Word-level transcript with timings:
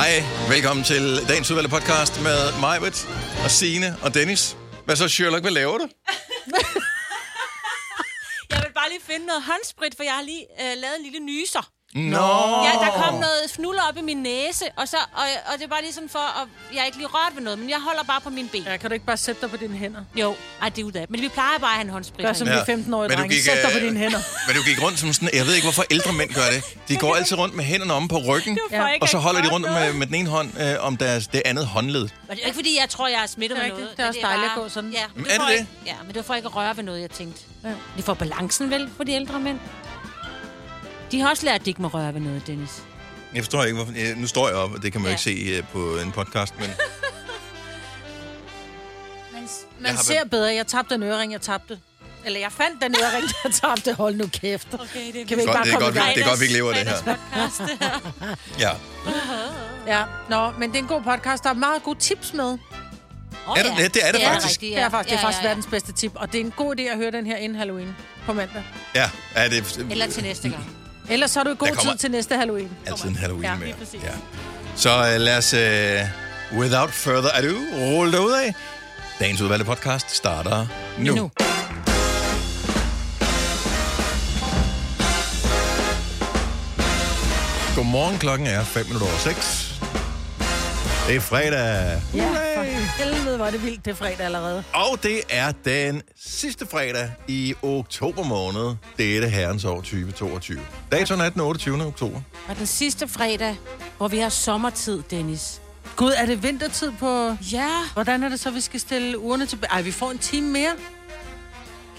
Hej, 0.00 0.12
velkommen 0.48 0.84
til 0.84 1.02
dagens 1.28 1.50
udvalgte 1.50 1.70
podcast 1.70 2.22
med 2.22 2.60
Majbet 2.60 3.08
og 3.44 3.50
Sine 3.50 3.96
og 4.02 4.14
Dennis. 4.14 4.56
Hvad 4.84 4.96
så, 4.96 5.08
Sherlock? 5.08 5.42
Hvad 5.44 5.52
laver 5.52 5.78
du? 5.78 5.88
Jeg 8.50 8.58
vil 8.64 8.72
bare 8.74 8.88
lige 8.88 9.00
finde 9.10 9.26
noget 9.26 9.42
håndsprit, 9.42 9.94
for 9.96 10.02
jeg 10.02 10.12
har 10.12 10.22
lige 10.22 10.44
øh, 10.62 10.72
lavet 10.82 10.96
en 10.98 11.02
lille 11.02 11.20
nyser. 11.20 11.70
Nå! 11.94 12.64
Ja, 12.66 12.72
der 12.84 12.90
kom 13.04 13.14
noget 13.14 13.40
fnuller 13.56 13.82
op 13.88 13.96
i 13.96 14.02
min 14.02 14.16
næse, 14.16 14.64
og, 14.76 14.88
så, 14.88 14.96
og, 15.12 15.22
og 15.46 15.52
det 15.58 15.64
er 15.64 15.68
bare 15.68 15.82
lige 15.82 15.92
sådan 15.92 16.08
for, 16.08 16.18
at 16.42 16.48
jeg 16.74 16.80
er 16.80 16.84
ikke 16.84 16.98
lige 16.98 17.08
rørt 17.08 17.32
ved 17.36 17.42
noget, 17.42 17.58
men 17.58 17.70
jeg 17.70 17.78
holder 17.88 18.02
bare 18.02 18.20
på 18.20 18.30
mine 18.30 18.48
ben. 18.48 18.62
Ja, 18.62 18.76
kan 18.76 18.90
du 18.90 18.94
ikke 18.94 19.06
bare 19.06 19.16
sætte 19.16 19.40
dig 19.40 19.50
på 19.50 19.56
dine 19.56 19.76
hænder? 19.76 20.00
Jo, 20.16 20.34
ej, 20.62 20.68
det 20.68 20.82
er 20.82 20.86
ud 20.86 20.92
af. 20.92 21.06
Men 21.08 21.20
vi 21.20 21.28
plejer 21.28 21.58
bare 21.58 21.70
at 21.70 21.74
have 21.76 21.84
en 21.84 21.90
håndsprit. 21.90 22.26
Gør 22.26 22.32
som 22.32 22.48
Ja. 22.48 22.54
ja. 22.54 22.62
15-årige 22.62 23.08
Men 23.08 23.10
du 23.10 23.14
dreng. 23.20 23.30
gik, 23.32 23.42
Sæt 23.44 23.58
dig 23.62 23.70
på 23.72 23.78
øh, 23.78 23.84
dine 23.84 23.98
hænder. 23.98 24.18
Men 24.46 24.56
du 24.56 24.62
gik 24.62 24.82
rundt 24.82 24.98
som 24.98 25.12
sådan... 25.12 25.28
Jeg 25.34 25.46
ved 25.46 25.54
ikke, 25.54 25.64
hvorfor 25.64 25.84
ældre 25.90 26.12
mænd 26.12 26.34
gør 26.34 26.48
det. 26.54 26.64
De 26.88 26.96
går 26.96 27.14
altid 27.14 27.38
rundt 27.38 27.54
med 27.54 27.64
hænderne 27.64 27.92
omme 27.94 28.08
på 28.08 28.18
ryggen, 28.18 28.54
Det 28.70 28.78
var 28.78 28.88
Ja. 28.88 28.96
og 29.00 29.08
så 29.08 29.18
holder 29.18 29.42
de 29.42 29.48
rundt 29.50 29.70
med, 29.72 29.92
med 29.92 30.06
den 30.06 30.14
ene 30.14 30.28
hånd 30.28 30.60
øh, 30.60 30.74
om 30.80 30.96
deres, 30.96 31.26
det 31.26 31.42
andet 31.44 31.66
håndled. 31.66 32.00
Men 32.28 32.36
det 32.36 32.42
er 32.42 32.46
ikke, 32.46 32.54
fordi 32.56 32.78
jeg 32.80 32.88
tror, 32.90 33.08
jeg 33.08 33.22
er 33.22 33.26
smittet 33.26 33.58
Det 33.58 33.64
er 33.66 33.68
med 33.68 33.80
noget. 33.80 33.96
Det 33.96 34.02
er 34.02 34.06
men 34.06 34.08
også 34.08 34.20
dejligt 34.22 34.46
at 34.56 34.62
gå 34.62 34.68
sådan. 34.68 34.90
Ja, 34.90 35.02
men 35.14 35.22
Men 35.22 35.40
er 35.40 35.46
det 35.46 35.52
ikke, 35.52 35.66
Ja, 35.86 35.94
men 36.00 36.08
det 36.08 36.16
var 36.16 36.22
for 36.22 36.34
ikke 36.34 36.46
at 36.46 36.56
røre 36.56 36.76
ved 36.76 36.84
noget, 36.84 37.00
jeg 37.00 37.10
tænkte. 37.10 37.40
Ja. 37.64 37.68
De 37.96 38.02
får 38.02 38.14
balancen 38.14 38.70
vel 38.70 38.90
for 38.96 39.04
de 39.04 39.12
ældre 39.12 39.40
mænd. 39.40 39.58
De 41.10 41.20
har 41.20 41.30
også 41.30 41.44
lært, 41.44 41.54
at 41.54 41.64
de 41.64 41.70
ikke 41.70 41.82
må 41.82 41.88
røre 41.88 42.14
ved 42.14 42.20
noget, 42.20 42.46
Dennis. 42.46 42.82
Jeg 43.34 43.42
forstår 43.42 43.64
ikke, 43.64 43.76
hvorfor... 43.76 43.92
Nu 44.16 44.26
står 44.26 44.48
jeg 44.48 44.56
op, 44.56 44.72
og 44.72 44.82
det 44.82 44.92
kan 44.92 45.00
man 45.00 45.10
jo 45.10 45.18
Ja. 45.26 45.30
ikke 45.30 45.42
se 45.44 45.56
øh, 45.56 45.64
på 45.72 45.98
en 45.98 46.12
podcast, 46.12 46.54
men... 46.60 46.70
Man, 49.32 49.42
Jeg 49.42 49.48
man 49.80 49.94
har 49.96 50.02
ser 50.02 50.24
bedre. 50.24 50.54
Jeg 50.54 50.66
tabte 50.66 50.94
en 50.94 51.02
ørering, 51.02 51.32
jeg 51.32 51.40
tabte. 51.40 51.78
Eller 52.24 52.40
jeg 52.40 52.52
fandt 52.52 52.82
den 52.82 52.94
ørering, 53.02 53.24
jeg 53.44 53.52
tabte. 53.52 53.94
Hold 53.94 54.14
nu 54.16 54.26
kæft. 54.26 54.68
Okay, 54.74 54.84
det 55.12 55.20
er 55.20 55.26
Kan 55.26 55.36
vi 55.36 55.42
ikke 55.42 55.44
Godt, 55.44 55.54
bare 55.56 55.64
det 55.64 55.72
er 55.72 55.78
komme 55.78 55.84
godt, 55.86 55.94
i 55.94 55.98
gang? 55.98 56.08
vi- 56.08 56.14
det 56.14 56.22
er 56.24 56.28
godt, 56.28 56.40
vi 56.40 56.44
ikke 56.44 56.54
lever 56.56 56.72
af 56.72 56.84
det 56.84 56.88
her. 56.88 57.16
Ja. 58.64 58.70
Ja, 59.86 60.04
nå, 60.30 60.50
men 60.58 60.70
det 60.70 60.78
er 60.78 60.82
en 60.82 60.88
god 60.88 61.02
podcast. 61.02 61.44
Der 61.44 61.50
er 61.50 61.54
meget 61.54 61.82
gode 61.82 61.98
tips 61.98 62.34
med. 62.34 62.58
Oh, 63.46 63.58
Er 63.58 63.62
det- 63.62 63.78
ja, 63.78 63.84
det 63.88 64.08
er 64.08 64.12
det 64.12 64.20
faktisk. 64.24 64.48
rigtigt, 64.50 64.74
Det 64.76 64.82
er 64.82 64.88
faktisk, 64.90 65.10
det 65.10 65.18
er 65.18 65.22
faktisk 65.22 65.42
ja, 65.42 65.46
ja. 65.48 65.48
verdens 65.48 65.66
bedste 65.66 65.92
tip. 65.92 66.12
Og 66.14 66.32
det 66.32 66.40
er 66.40 66.44
en 66.44 66.50
god 66.56 66.76
idé 66.78 66.82
at 66.82 66.96
høre 66.96 67.10
den 67.10 67.26
her 67.26 67.36
inden 67.36 67.58
Halloween 67.58 67.96
på 68.26 68.32
mandag. 68.32 68.62
Ja, 68.94 69.10
er 69.34 69.48
det... 69.48 69.86
Eller 69.90 70.06
til 70.06 70.22
næste 70.22 70.48
gang. 70.48 70.76
Ellers 71.10 71.30
så 71.30 71.38
har 71.38 71.44
du 71.44 71.50
i 71.50 71.54
god 71.58 71.68
Der 71.68 71.74
kommer- 71.74 71.92
tid 71.92 71.98
til 71.98 72.10
næste 72.10 72.36
Halloween. 72.36 72.70
Altid 72.86 73.08
en 73.08 73.16
Halloween 73.16 73.44
Ja, 73.44 73.54
med. 73.54 73.66
lige 73.66 73.76
præcis. 73.78 74.02
Ja. 74.02 74.08
Så 74.76 74.98
uh, 75.14 75.20
lad 75.20 75.36
os, 75.38 75.54
uh, 75.54 76.58
without 76.60 76.90
further 76.90 77.30
ado, 77.34 77.54
rulle 77.76 78.12
det 78.12 78.18
ud 78.18 78.32
af. 78.32 78.54
Dagens 79.20 79.40
udvalgte 79.40 79.64
podcast 79.64 80.10
starter 80.16 80.66
nu. 80.98 81.14
Nu. 81.14 81.30
Godmorgen, 87.76 88.18
klokken 88.18 88.46
er 88.46 88.64
5 88.64 88.86
minutter 88.86 89.06
over 89.06 89.18
6. 89.18 89.80
Det 91.08 91.16
er 91.16 91.20
fredag. 91.20 92.00
Ja, 92.14 92.28
for 92.56 92.62
helvede 93.04 93.38
var 93.38 93.50
det 93.50 93.62
vildt, 93.64 93.84
det 93.84 93.90
er 93.90 93.94
fredag 93.94 94.20
allerede. 94.20 94.64
Og 94.74 95.02
det 95.02 95.20
er 95.30 95.52
den 95.64 96.02
sidste 96.16 96.66
fredag 96.66 97.10
i 97.28 97.54
oktober 97.62 98.22
måned. 98.22 98.76
Det 98.98 99.16
er 99.16 99.20
det 99.20 99.30
herrens 99.30 99.64
år 99.64 99.76
2022. 99.76 100.60
Datoen 100.92 101.20
er 101.20 101.28
den 101.28 101.40
28. 101.40 101.86
oktober. 101.86 102.20
Og 102.48 102.56
den 102.58 102.66
sidste 102.66 103.08
fredag, 103.08 103.56
hvor 103.96 104.08
vi 104.08 104.18
har 104.18 104.28
sommertid, 104.28 105.02
Dennis. 105.10 105.60
Gud, 105.96 106.12
er 106.16 106.26
det 106.26 106.42
vintertid 106.42 106.92
på... 106.98 107.36
Ja. 107.52 107.68
Hvordan 107.92 108.22
er 108.22 108.28
det 108.28 108.40
så, 108.40 108.50
vi 108.50 108.60
skal 108.60 108.80
stille 108.80 109.18
urene 109.18 109.46
tilbage? 109.46 109.70
Ej, 109.72 109.82
vi 109.82 109.92
får 109.92 110.10
en 110.10 110.18
time 110.18 110.48
mere. 110.50 110.72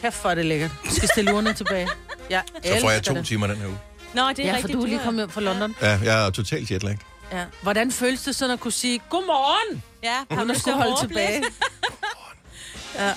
Kæft, 0.01 0.25
er 0.25 0.35
det 0.35 0.45
lækkert. 0.45 0.71
Vi 0.83 0.89
skal 0.91 1.09
stille 1.09 1.33
urene 1.33 1.53
tilbage. 1.53 1.87
Jeg 2.29 2.41
Så 2.65 2.77
får 2.81 2.91
jeg 2.91 3.03
to 3.03 3.13
det. 3.13 3.25
timer 3.25 3.47
den 3.47 3.55
her 3.57 3.67
uge. 3.67 3.77
Nå, 4.13 4.21
det 4.29 4.39
er 4.39 4.43
Ja, 4.45 4.51
for 4.51 4.57
rigtigt. 4.57 4.73
du 4.77 4.81
er 4.83 4.87
lige 4.87 4.99
kommet 5.03 5.21
hjem 5.21 5.29
fra 5.29 5.41
London. 5.41 5.75
Ja, 5.81 5.99
jeg 6.03 6.25
er 6.25 6.29
totalt 6.29 6.71
jetlag. 6.71 6.97
Ja. 7.31 7.43
Hvordan 7.61 7.91
føles 7.91 8.21
det 8.21 8.35
sådan 8.35 8.53
at 8.53 8.59
kunne 8.59 8.72
sige, 8.72 9.01
godmorgen, 9.09 9.83
Ja, 10.03 10.35
har 10.35 10.44
du 10.44 10.53
skulle 10.59 10.77
holde 10.77 10.95
tilbage? 11.01 11.44
ja. 13.00 13.13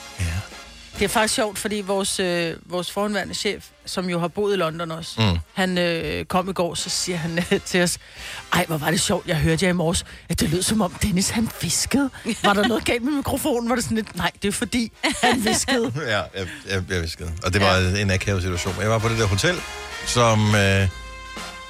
Det 0.99 1.05
er 1.05 1.09
faktisk 1.09 1.35
sjovt, 1.35 1.59
fordi 1.59 1.81
vores, 1.81 2.21
øh, 2.21 2.55
vores 2.67 2.91
forhåndværende 2.91 3.35
chef, 3.35 3.65
som 3.87 4.11
jo 4.11 4.19
har 4.21 4.29
boet 4.29 4.55
i 4.55 4.57
London 4.57 4.91
også, 4.91 5.21
mm. 5.21 5.39
han 5.55 5.79
øh, 5.79 6.25
kom 6.25 6.49
i 6.49 6.53
går, 6.53 6.75
så 6.75 6.91
siger 6.91 7.19
han 7.19 7.39
øh, 7.39 7.61
til 7.61 7.83
os, 7.83 7.99
ej, 8.53 8.65
hvor 8.67 8.77
var 8.77 8.91
det 8.91 9.01
sjovt, 9.01 9.27
jeg 9.27 9.37
hørte 9.37 9.65
jer 9.65 9.71
i 9.71 9.75
morges, 9.75 10.05
at 10.29 10.41
det 10.41 10.51
lød 10.51 10.63
som 10.63 10.81
om 10.81 10.93
Dennis, 11.03 11.31
han 11.31 11.51
viskede. 11.63 12.11
Var 12.43 12.53
der 12.53 12.69
noget 12.69 12.85
galt 12.85 13.03
med 13.05 13.13
mikrofonen? 13.13 13.69
Var 13.69 13.75
det 13.75 13.85
sådan 13.85 13.97
lidt, 13.97 14.17
nej, 14.17 14.31
det 14.43 14.49
er 14.49 14.53
fordi, 14.53 14.93
han 15.23 15.45
viskede. 15.45 15.93
Ja, 16.07 16.17
jeg, 16.17 16.49
jeg, 16.69 16.83
jeg 16.91 17.03
viskede. 17.03 17.33
Og 17.45 17.53
det 17.53 17.61
var 17.61 17.77
ja. 17.77 18.03
en 18.03 18.11
akavet 18.11 18.43
situation. 18.43 18.75
Jeg 18.81 18.91
var 18.91 18.99
på 18.99 19.09
det 19.09 19.19
der 19.19 19.27
hotel, 19.27 19.57
som 20.07 20.55
øh, 20.55 20.89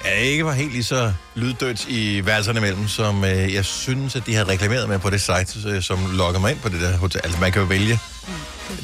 ja, 0.05 0.13
ikke 0.13 0.45
var 0.45 0.51
helt 0.51 0.71
lige 0.71 0.83
så 0.83 1.13
lyddødt 1.35 1.87
i 1.87 2.25
værelserne 2.25 2.59
imellem, 2.59 2.87
som 2.87 3.25
øh, 3.25 3.53
jeg 3.53 3.65
synes, 3.65 4.15
at 4.15 4.25
de 4.25 4.33
havde 4.33 4.49
reklameret 4.49 4.89
med 4.89 4.99
på 4.99 5.09
det 5.09 5.21
site, 5.21 5.69
øh, 5.69 5.81
som 5.81 5.99
logger 6.13 6.39
mig 6.39 6.51
ind 6.51 6.59
på 6.59 6.69
det 6.69 6.81
der 6.81 6.97
hotel. 6.97 7.21
Altså, 7.23 7.39
man 7.39 7.51
kan 7.51 7.61
jo 7.61 7.67
vælge 7.67 7.99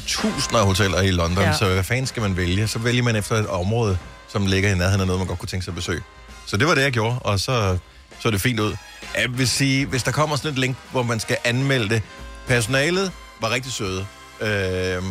tusinder 0.06 0.60
af 0.60 0.66
hoteller 0.66 1.00
i 1.00 1.10
London. 1.10 1.44
Ja. 1.44 1.52
så 1.52 1.72
hvad 1.72 1.84
fanden 1.84 2.06
skal 2.06 2.22
man 2.22 2.36
vælge? 2.36 2.68
Så 2.68 2.78
vælger 2.78 3.02
man 3.02 3.16
efter 3.16 3.36
et 3.36 3.46
område, 3.46 3.98
som 4.28 4.46
ligger 4.46 4.70
i 4.70 4.74
nærheden 4.74 5.00
af 5.00 5.06
noget, 5.06 5.20
man 5.20 5.28
godt 5.28 5.38
kunne 5.38 5.48
tænke 5.48 5.64
sig 5.64 5.72
at 5.72 5.76
besøge. 5.76 6.02
Så 6.46 6.56
det 6.56 6.66
var 6.66 6.74
det, 6.74 6.82
jeg 6.82 6.92
gjorde, 6.92 7.18
og 7.18 7.40
så 7.40 7.78
så 8.18 8.30
det 8.30 8.40
fint 8.40 8.60
ud. 8.60 8.76
Jeg 9.16 9.38
vil 9.38 9.48
sige, 9.48 9.86
hvis 9.86 10.02
der 10.02 10.10
kommer 10.10 10.36
sådan 10.36 10.50
et 10.50 10.58
link, 10.58 10.76
hvor 10.90 11.02
man 11.02 11.20
skal 11.20 11.36
anmelde 11.44 11.88
det, 11.88 12.02
personalet 12.46 13.12
var 13.40 13.50
rigtig 13.50 13.72
søde. 13.72 14.06
Øh, 14.40 15.02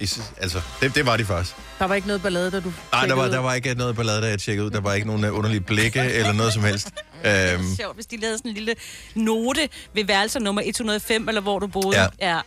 i 0.00 0.08
altså, 0.40 0.60
det, 0.80 0.94
det 0.94 1.06
var 1.06 1.16
de 1.16 1.24
faktisk. 1.24 1.56
Der 1.78 1.84
var 1.84 1.94
ikke 1.94 2.06
noget 2.06 2.22
ballade, 2.22 2.50
da 2.50 2.60
du 2.60 2.72
Nej, 2.92 3.06
der 3.06 3.14
var, 3.14 3.28
der 3.28 3.38
var 3.38 3.54
ikke 3.54 3.74
noget 3.74 3.96
ballade, 3.96 4.22
da 4.22 4.26
jeg 4.28 4.38
tjekkede 4.38 4.66
ud. 4.66 4.70
Der 4.70 4.80
var 4.80 4.94
ikke 4.94 5.06
nogen 5.06 5.24
øh, 5.24 5.36
underlige 5.36 5.60
blikke 5.60 6.00
eller 6.00 6.32
noget 6.32 6.52
som 6.52 6.64
helst. 6.64 6.90
Øhm, 7.24 7.76
Sjovt, 7.80 7.94
hvis 7.94 8.06
de 8.06 8.16
lavede 8.16 8.38
sådan 8.38 8.48
en 8.48 8.54
lille 8.54 8.74
note 9.14 9.68
ved 9.94 10.04
værelser 10.04 10.40
nummer 10.40 10.62
105, 10.64 11.28
eller 11.28 11.40
hvor 11.40 11.58
du 11.58 11.66
boede. 11.66 12.00
Ja. 12.00 12.06
ja. 12.20 12.40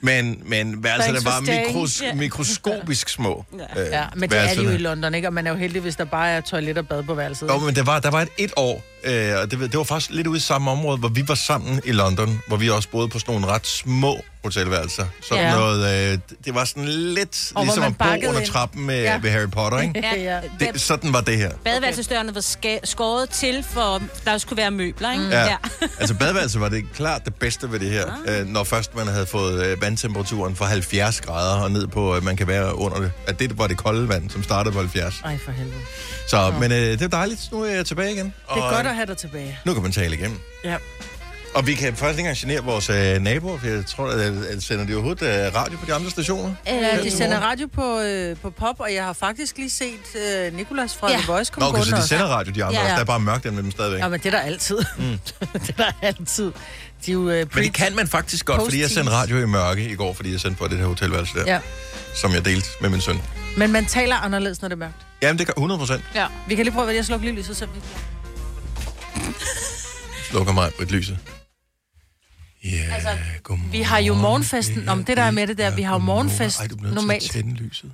men, 0.00 0.42
men 0.46 0.84
værelserne 0.84 1.18
Thanks 1.20 1.22
for 1.24 1.30
var 1.30 1.44
staying. 1.44 1.66
mikros, 1.66 2.02
Ja. 2.02 2.14
mikroskopisk 2.14 3.08
små. 3.08 3.44
Ja. 3.76 3.82
Øh, 3.84 3.88
Ja, 3.90 4.04
men 4.16 4.30
det 4.30 4.38
er 4.38 4.54
de 4.54 4.62
jo 4.62 4.70
i 4.70 4.76
London, 4.76 5.14
ikke? 5.14 5.28
Og 5.28 5.32
man 5.34 5.46
er 5.46 5.50
jo 5.50 5.56
heldig, 5.56 5.82
hvis 5.82 5.96
der 5.96 6.04
bare 6.04 6.28
er 6.30 6.40
toilet 6.40 6.78
og 6.78 6.88
bad 6.88 7.02
på 7.02 7.14
værelset. 7.14 7.48
Jo, 7.48 7.58
men 7.58 7.74
der 7.76 7.82
var, 7.82 8.00
der 8.00 8.10
var 8.10 8.22
et, 8.22 8.28
et 8.38 8.52
år, 8.56 8.82
øh, 9.04 9.32
og 9.42 9.50
det, 9.50 9.58
det 9.60 9.78
var 9.78 9.84
faktisk 9.84 10.10
lidt 10.10 10.26
ude 10.26 10.36
i 10.36 10.40
samme 10.40 10.70
område, 10.70 10.98
hvor 10.98 11.08
vi 11.08 11.24
var 11.28 11.34
sammen 11.34 11.80
i 11.84 11.92
London, 11.92 12.40
hvor 12.46 12.56
vi 12.56 12.70
også 12.70 12.88
boede 12.88 13.08
på 13.08 13.18
sådan 13.18 13.34
nogle 13.34 13.46
ret 13.54 13.66
små 13.66 14.20
hotelværelser. 14.44 15.06
Sådan 15.28 15.44
ja. 15.44 15.50
Ja. 15.50 15.56
noget, 15.58 16.12
øh, 16.12 16.18
det 16.44 16.54
var 16.54 16.64
sådan 16.64 16.84
lidt 16.88 17.52
Og 17.54 17.64
ligesom 17.64 17.82
man 17.82 17.90
at 17.90 17.98
bo 18.22 18.28
under 18.28 18.40
ind. 18.40 18.48
trappen 18.48 18.86
med, 18.86 19.02
Ja. 19.02 19.18
ved 19.22 19.30
Harry 19.30 19.50
Potter, 19.50 19.78
ikke? 19.80 20.02
ja. 20.16 20.40
Det, 20.60 20.80
sådan 20.80 21.12
var 21.12 21.20
det 21.20 21.36
her. 21.38 21.50
Badeværelsesdørene 21.64 22.34
var 22.34 22.40
skåret 22.84 23.30
til, 23.30 23.64
for 23.70 24.02
der 24.24 24.38
skulle 24.38 24.56
være 24.56 24.70
møbler, 24.70 25.12
ikke? 25.12 25.24
Ja. 25.30 25.56
altså 26.00 26.14
badeværelset 26.14 26.60
var 26.60 26.68
det 26.68 26.84
klart 26.94 27.24
det 27.24 27.34
bedste 27.34 27.72
ved 27.72 27.78
det 27.80 27.90
her, 27.90 28.06
Ah. 28.28 28.40
øh, 28.40 28.46
når 28.46 28.64
først 28.64 28.96
man 28.96 29.06
havde 29.06 29.26
fået 29.26 29.64
øh, 29.66 29.82
vandtemperaturen 29.82 30.56
fra 30.56 30.64
70 30.66 31.20
grader 31.20 31.62
og 31.62 31.70
ned 31.70 31.86
på, 31.86 32.14
at 32.14 32.22
man 32.22 32.36
kan 32.36 32.46
være 32.46 32.74
under 32.78 33.00
det. 33.00 33.12
At 33.26 33.38
det 33.38 33.58
var 33.58 33.66
det 33.66 33.76
kolde 33.76 34.08
vand, 34.08 34.30
som 34.30 34.42
startede 34.42 34.72
på 34.72 34.78
70. 34.78 35.14
Ej, 35.24 35.38
for 35.44 35.52
helvede. 35.52 35.76
Så, 36.28 36.54
men 36.60 36.72
øh, 36.72 36.78
det 36.78 37.02
er 37.02 37.08
dejligt, 37.08 37.48
nu 37.52 37.62
er 37.62 37.70
jeg 37.70 37.86
tilbage 37.86 38.12
igen. 38.14 38.24
Det 38.26 38.58
er 38.58 38.62
og, 38.62 38.74
godt 38.74 38.86
øh, 38.92 38.94
at 38.94 38.96
have 38.96 39.06
dig 39.06 39.16
tilbage. 39.16 39.58
Nu 39.64 39.74
kan 39.74 39.82
man 39.82 39.92
tale 39.92 40.14
igennem. 40.16 40.38
Ja. 40.64 40.76
Og 41.54 41.66
vi 41.66 41.74
kan 41.74 41.96
faktisk 41.96 42.18
ikke 42.18 42.20
engang 42.20 42.36
genere 42.36 42.64
vores 42.64 42.90
øh, 42.90 43.22
naboer, 43.22 43.58
for 43.58 43.66
jeg 43.66 43.86
tror, 43.86 44.08
at, 44.08 44.20
at 44.20 44.62
sender 44.62 44.86
de 44.86 44.92
overhovedet 44.94 45.46
øh, 45.46 45.54
radio 45.54 45.78
på 45.78 45.86
de 45.86 45.94
andre 45.94 46.10
stationer? 46.10 46.54
Ja, 46.66 47.02
de 47.02 47.10
sender 47.10 47.38
radio 47.40 47.66
på, 47.66 48.00
øh, 48.00 48.36
på 48.36 48.50
pop, 48.50 48.80
og 48.80 48.94
jeg 48.94 49.04
har 49.04 49.12
faktisk 49.12 49.58
lige 49.58 49.70
set 49.70 50.16
øh, 50.46 50.54
Nikolas 50.56 50.94
fra 50.94 51.10
Ja. 51.10 51.16
The 51.16 51.26
Voice 51.32 51.52
Nå, 51.52 51.60
komme 51.64 51.78
okay, 51.78 51.90
så 51.90 51.96
de 51.96 52.02
sender 52.08 52.24
radio, 52.26 52.52
de 52.52 52.64
andre 52.64 52.76
Ja. 52.78 52.82
også. 52.84 52.94
Der 52.94 53.00
er 53.00 53.04
bare 53.04 53.20
mørkt 53.20 53.44
med 53.44 53.62
dem 53.62 53.70
stadigvæk. 53.70 54.00
Ja, 54.00 54.08
men 54.08 54.20
det 54.20 54.26
er 54.26 54.30
der 54.30 54.38
altid. 54.40 54.78
Mm. 54.98 55.04
det 55.52 55.68
er 55.68 55.72
der 55.76 55.92
altid. 56.02 56.52
De 57.06 57.10
er 57.10 57.12
jo, 57.12 57.30
øh, 57.30 57.46
Men 57.54 57.64
det 57.64 57.72
kan 57.74 57.96
man 57.96 58.08
faktisk 58.08 58.46
godt, 58.46 58.62
fordi 58.62 58.80
jeg 58.80 58.90
sendte 58.90 59.12
radio 59.12 59.38
i 59.38 59.46
mørke 59.46 59.88
i 59.88 59.94
går, 59.94 60.12
fordi 60.12 60.32
jeg 60.32 60.40
sendte 60.40 60.58
på 60.58 60.68
det 60.68 60.78
her 60.78 60.86
hotelværelse 60.86 61.34
der, 61.34 61.44
Ja. 61.46 61.58
som 62.14 62.32
jeg 62.32 62.44
delte 62.44 62.68
med 62.80 62.90
min 62.90 63.00
søn. 63.00 63.22
Men 63.56 63.72
man 63.72 63.86
taler 63.86 64.16
anderledes, 64.16 64.62
når 64.62 64.68
det 64.68 64.74
er 64.74 64.78
mørkt. 64.78 64.94
Jamen, 65.22 65.38
det 65.38 65.46
gør 65.46 65.52
100 65.56 65.78
procent. 65.78 66.02
Ja. 66.14 66.26
Vi 66.48 66.54
kan 66.54 66.64
lige 66.64 66.74
prøve, 66.74 66.90
at 66.90 66.96
jeg 66.96 67.04
slukker 67.04 67.26
lige 67.26 67.36
lyset, 67.36 67.56
så 67.56 67.66
vi... 67.66 67.80
Slukker 70.30 70.52
mig 70.52 70.72
på 70.76 70.82
et 70.82 70.90
lyset. 70.90 71.18
Ja, 72.64 72.68
yeah, 72.70 72.94
altså, 72.94 73.08
godmorgen. 73.42 73.72
vi 73.72 73.80
har 73.82 73.98
jo 73.98 74.14
morgenfesten- 74.14 74.88
Om 74.88 75.04
det, 75.04 75.16
der 75.16 75.22
er 75.22 75.30
med 75.30 75.46
det 75.46 75.58
der, 75.58 75.70
vi 75.70 75.82
har 75.82 75.92
jo 75.92 75.98
morgenfest 75.98 76.60
Ej, 76.60 76.66
du 76.66 76.76
bliver 76.76 76.94
normalt. 76.94 77.22
til 77.22 77.28
at 77.38 77.44
tænde 77.44 77.54
lyset. 77.56 77.92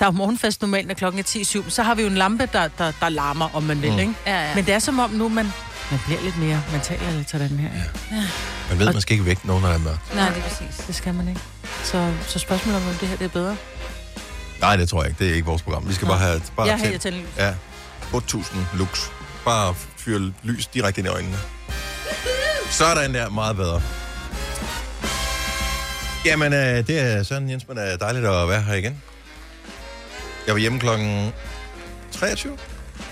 Der 0.00 0.06
er 0.06 0.10
jo 0.10 0.16
morgenfest 0.16 0.60
normalt, 0.60 0.86
når 0.88 0.94
klokken 0.94 1.18
er 1.18 1.24
10.07. 1.64 1.70
Så 1.70 1.82
har 1.82 1.94
vi 1.94 2.02
jo 2.02 2.08
en 2.08 2.14
lampe, 2.14 2.48
der, 2.52 2.68
der, 2.68 2.92
der 3.00 3.08
larmer, 3.08 3.48
om 3.56 3.62
man 3.62 3.82
vil, 3.82 3.92
Mm. 3.92 3.98
ikke? 3.98 4.14
Ja, 4.26 4.48
ja. 4.48 4.54
Men 4.54 4.66
det 4.66 4.74
er 4.74 4.78
som 4.78 4.98
om 4.98 5.10
nu, 5.10 5.28
man, 5.28 5.46
man 5.90 6.00
bliver 6.06 6.20
lidt 6.22 6.38
mere... 6.38 6.62
Man 6.72 6.80
taler 6.80 7.10
lidt 7.10 7.28
til 7.28 7.40
den 7.40 7.48
her. 7.58 7.68
Ja. 8.12 8.22
Man 8.70 8.78
ved, 8.78 8.92
man 8.92 9.00
skal 9.00 9.12
ikke 9.14 9.24
vække 9.26 9.46
nogen, 9.46 9.62
når 9.62 9.68
der 9.68 9.74
er 9.74 9.80
mørkt. 9.82 10.14
Nej, 10.14 10.28
det 10.28 10.38
er 10.38 10.42
præcis. 10.42 10.84
Det 10.86 10.94
skal 10.94 11.14
man 11.14 11.28
ikke. 11.28 11.40
Så, 11.84 12.14
så 12.26 12.38
spørgsmålet 12.38 12.82
om, 12.82 12.88
om 12.88 12.94
det 12.94 13.08
her 13.08 13.16
det 13.16 13.24
er 13.24 13.28
bedre. 13.28 13.56
Nej, 14.60 14.76
det 14.76 14.88
tror 14.88 15.02
jeg 15.02 15.10
ikke. 15.10 15.24
Det 15.24 15.30
er 15.30 15.34
ikke 15.34 15.46
vores 15.46 15.62
program. 15.62 15.88
Vi 15.88 15.94
skal 15.94 16.08
bare 16.08 16.18
have... 16.18 16.42
Bare 16.56 16.66
Jeg 16.66 16.78
har 16.78 16.98
tænd- 16.98 17.14
lys. 17.14 17.26
Ja, 17.36 17.54
8.000 18.12 18.56
lux. 18.76 19.00
Bare 19.44 19.74
fyre 20.06 20.32
lys 20.42 20.66
direkte 20.66 20.98
ind 21.00 21.08
i 21.08 21.10
øjnene. 21.10 21.36
Sådan 22.70 23.14
der, 23.14 23.30
meget 23.30 23.56
bedre. 23.56 23.82
Jamen, 26.24 26.52
øh, 26.52 26.86
det 26.86 26.98
er 27.00 27.22
Søren 27.22 27.50
Jensmann. 27.50 27.80
Det 27.80 27.92
er 27.92 27.96
dejligt 27.96 28.26
at 28.26 28.48
være 28.48 28.62
her 28.62 28.74
igen. 28.74 29.02
Jeg 30.46 30.54
var 30.54 30.60
hjemme 30.60 30.80
klokken 30.80 31.32
23 32.12 32.58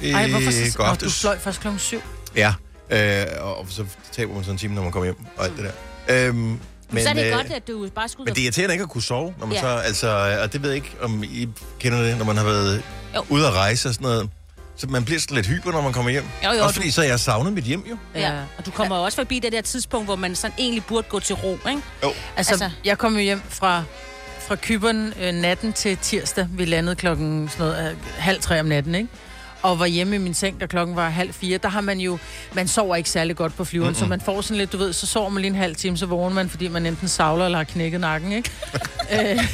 i 0.03 0.11
Ej, 0.11 0.29
hvorfor 0.31 0.51
så... 0.51 0.79
Nå, 0.79 0.95
du 1.07 1.11
fløj 1.11 1.39
først 1.39 1.61
klokken 1.61 1.79
7. 1.79 2.01
Ja, 2.37 2.55
Øh, 2.91 3.27
og, 3.41 3.67
så 3.69 3.85
taber 4.13 4.35
man 4.35 4.43
sådan 4.43 4.55
en 4.55 4.59
time, 4.59 4.75
når 4.75 4.83
man 4.83 4.93
kommer 4.93 5.05
hjem 5.05 5.17
og 5.37 5.45
alt 5.45 5.57
det 5.57 5.65
der. 6.09 6.29
Øhm, 6.29 6.37
men, 6.37 6.61
Men, 6.91 7.03
så 7.03 7.09
er 7.09 7.15
det 7.15 7.27
øh, 7.27 7.33
godt, 7.33 7.47
at 7.53 7.69
du 7.69 7.89
bare 7.95 8.09
skulle... 8.09 8.25
Men 8.25 8.35
det 8.35 8.41
er 8.41 8.45
irriterende 8.45 8.75
ikke 8.75 8.83
at 8.83 8.89
kunne 8.89 9.03
sove, 9.03 9.35
når 9.39 9.47
man 9.47 9.55
Ja. 9.55 9.61
så, 9.61 9.67
altså, 9.67 10.39
og 10.43 10.53
det 10.53 10.63
ved 10.63 10.71
jeg 10.71 10.77
ikke, 10.77 10.97
om 11.03 11.25
I 11.25 11.49
kender 11.79 12.03
det, 12.03 12.19
når 12.19 12.25
man 12.25 12.37
har 12.37 12.45
været 12.45 12.83
jo. 13.15 13.25
ude 13.29 13.47
at 13.47 13.53
rejse 13.53 13.89
og 13.89 13.95
sådan 13.95 14.05
noget. 14.05 14.31
Så 14.77 14.87
man 14.87 15.05
bliver 15.05 15.21
sådan 15.21 15.35
lidt 15.35 15.47
hyper, 15.47 15.73
når 15.73 15.81
man 15.83 15.93
kommer 15.93 16.11
hjem. 16.11 16.25
Jo, 16.45 16.51
jo, 16.51 16.63
Også 16.63 16.67
du- 16.67 16.73
fordi, 16.73 16.91
så 16.91 17.01
har 17.01 17.09
jeg 17.09 17.21
savnet 17.21 17.53
mit 17.53 17.65
hjem 17.65 17.85
jo. 17.91 17.97
Ja. 18.15 18.33
Og 18.59 18.67
du 18.67 18.71
kommer 18.71 18.97
ja. 18.97 19.03
også 19.03 19.17
forbi 19.17 19.39
det 19.39 19.53
der 19.53 19.61
tidspunkt, 19.61 20.07
hvor 20.07 20.17
man 20.17 20.35
sådan 20.35 20.55
egentlig 20.59 20.85
burde 20.85 21.07
gå 21.09 21.21
til 21.21 21.35
ro, 21.35 21.53
ikke? 21.53 21.69
Jo. 22.03 22.09
Altså, 22.09 22.15
Altså- 22.37 22.53
altså, 22.53 22.71
jeg 22.85 22.99
kom 22.99 23.15
jo 23.15 23.21
hjem 23.21 23.43
fra, 23.49 23.83
fra 24.49 24.57
Kyberen 24.57 25.15
øh, 25.21 25.33
natten 25.35 25.73
til 25.73 25.97
tirsdag. 25.97 26.47
Vi 26.51 26.65
landede 26.65 26.97
klokken 26.97 27.49
sådan 27.49 27.67
noget, 27.67 27.91
øh, 27.91 27.97
halv 28.19 28.41
tre 28.41 28.61
om 28.61 28.67
natten, 28.67 28.95
ikke? 28.95 29.09
Og 29.63 29.79
var 29.79 29.87
hjemme 29.87 30.17
i 30.17 30.19
min 30.19 30.35
seng, 30.35 30.61
da 30.61 30.67
klokken 30.67 30.97
var 30.97 31.09
halv 31.09 31.33
fire. 31.33 31.59
Der 31.59 31.69
har 31.69 31.81
man 31.81 31.99
jo... 32.01 32.19
Man 32.53 32.69
sover 32.69 32.97
ikke 32.97 33.11
særlig 33.11 33.37
godt 33.37 33.57
på 33.57 33.65
flyveren, 33.65 33.89
mm-hmm. 33.91 33.99
så 34.05 34.07
man 34.07 34.21
får 34.21 34.41
sådan 34.41 34.57
lidt, 34.57 34.73
du 34.73 34.77
ved, 34.77 34.93
så 34.93 35.07
sover 35.07 35.29
man 35.29 35.41
lige 35.43 35.51
en 35.51 35.57
halv 35.57 35.77
time, 35.77 35.97
så 35.97 36.07
vågner 36.07 36.35
man, 36.35 36.51
fordi 36.51 36.69
man 36.69 36.87
enten 36.87 37.09
savler 37.09 37.45
eller 37.45 37.59
har 37.59 37.65
knækket 37.65 38.01
nakken, 38.01 38.33
ikke? 38.33 38.51
øh, 39.33 39.45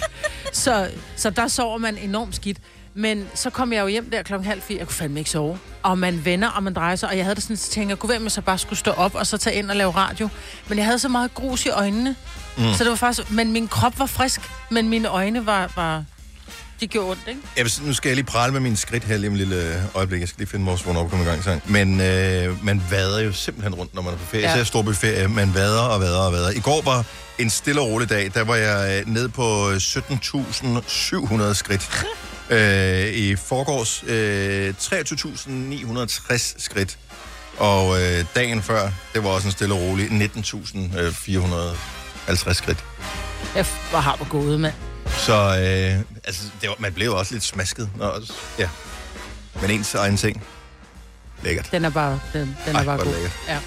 så, 0.53 0.89
så 1.17 1.31
der 1.31 1.49
sover 1.49 1.79
man 1.79 1.99
enormt 1.99 2.37
skidt. 2.37 2.59
Men 2.95 3.29
så 3.35 3.51
kom 3.51 3.73
jeg 3.73 3.83
jo 3.83 3.87
hjem 3.87 4.11
der 4.11 4.23
klokken 4.23 4.49
halv 4.49 4.63
fire. 4.63 4.79
Jeg 4.79 4.87
kunne 4.87 4.95
fandme 4.95 5.19
ikke 5.19 5.31
sove. 5.31 5.59
Og 5.83 5.99
man 5.99 6.25
vender, 6.25 6.49
og 6.49 6.63
man 6.63 6.75
drejer 6.75 6.97
sig. 6.97 7.09
Og 7.09 7.17
jeg 7.17 7.25
havde 7.25 7.35
det 7.35 7.43
sådan, 7.43 7.57
så 7.57 7.71
tænkte 7.71 7.91
jeg, 7.91 7.99
kunne 7.99 8.11
være 8.11 8.21
med, 8.21 8.31
så 8.31 8.41
bare 8.41 8.59
skulle 8.59 8.79
stå 8.79 8.91
op 8.91 9.15
og 9.15 9.27
så 9.27 9.39
tage 9.39 9.57
ind 9.57 9.71
og 9.71 9.77
lave 9.77 9.91
radio. 9.91 10.29
Men 10.69 10.79
jeg 10.79 10.85
havde 10.85 10.99
så 10.99 11.09
meget 11.09 11.35
grus 11.35 11.67
i 11.67 11.69
øjnene. 11.69 12.17
Mm. 12.57 12.65
Så 12.75 12.85
det 12.85 12.91
var 12.91 12.97
faktisk... 12.97 13.31
Men 13.31 13.53
min 13.53 13.69
krop 13.69 13.99
var 13.99 14.07
frisk, 14.07 14.41
men 14.71 14.89
mine 14.89 15.09
øjne 15.09 15.47
var... 15.47 15.73
var 15.77 16.05
de 16.81 16.87
gjorde 16.87 17.11
ondt, 17.11 17.23
ikke? 17.29 17.41
Jeg 17.57 17.65
vil, 17.65 17.73
nu 17.83 17.95
skal 17.95 18.09
jeg 18.09 18.17
lige 18.17 18.27
prale 18.27 18.53
med 18.53 18.61
mine 18.61 18.77
skridt 18.77 19.05
her 19.05 19.17
lige 19.17 19.29
om 19.29 19.35
et 19.35 19.39
lille 19.39 19.83
øjeblik. 19.95 20.21
Jeg 20.21 20.29
skal 20.29 20.39
lige 20.39 20.49
finde 20.49 20.67
vores 20.67 20.87
vågen 20.87 20.99
op 20.99 21.13
i 21.13 21.17
gang 21.17 21.45
sang. 21.45 21.63
Men 21.67 22.01
øh, 22.01 22.65
man 22.65 22.83
vader 22.91 23.21
jo 23.21 23.33
simpelthen 23.33 23.75
rundt, 23.75 23.95
når 23.95 24.03
man 24.03 24.13
er 24.13 24.19
på 24.19 24.25
ferie. 24.25 24.45
Ja. 24.45 24.55
Især 24.55 24.65
storbyferie. 24.65 25.29
Man 25.29 25.55
vader 25.55 25.83
og 25.83 26.01
vader 26.01 26.19
og 26.19 26.33
vader. 26.33 26.51
I 26.51 26.61
går 26.61 26.83
var 26.85 27.05
en 27.39 27.51
stille 27.51 27.81
og 27.81 27.87
rolig 27.87 28.09
dag. 28.09 28.31
Der 28.35 28.45
var 28.45 28.55
jeg 28.55 29.01
øh, 29.01 29.15
nede 29.15 29.29
på 29.29 29.71
17.700 29.71 31.55
skridt. 31.55 31.91
øh, 32.51 33.07
I 33.15 33.37
forgårs 33.37 34.05
øh, 34.07 34.75
23.960 34.79 36.55
skridt. 36.59 36.99
Og 37.59 38.03
øh, 38.03 38.25
dagen 38.35 38.63
før, 38.63 38.91
det 39.15 39.25
var 39.25 39.31
også 39.31 39.49
en 39.49 39.53
stille 39.53 39.75
og 39.75 39.81
rolig 39.81 40.07
19.450 40.09 42.53
skridt. 42.53 42.85
Jeg 43.55 43.67
var 43.93 44.01
har 44.01 44.17
på 44.17 44.25
gået, 44.25 44.61
mand. 44.61 44.75
Så 45.07 45.33
øh, 45.35 46.01
altså, 46.25 46.43
det 46.61 46.69
var, 46.69 46.75
man 46.79 46.93
blev 46.93 47.15
også 47.15 47.35
lidt 47.35 47.45
smasket. 47.45 47.91
Når, 47.97 48.21
ja. 48.59 48.69
Men 49.61 49.71
ens 49.71 49.95
egen 49.95 50.17
ting. 50.17 50.43
Lækkert. 51.43 51.69
Den 51.73 51.85
er 51.85 51.91
bare, 51.91 52.21
den, 52.33 52.57
den 52.67 52.75
Ej, 52.77 52.81
er 52.81 52.85
bare 52.85 52.99
god. 52.99 53.13
lækkert. 53.13 53.33
Ja, 53.49 53.59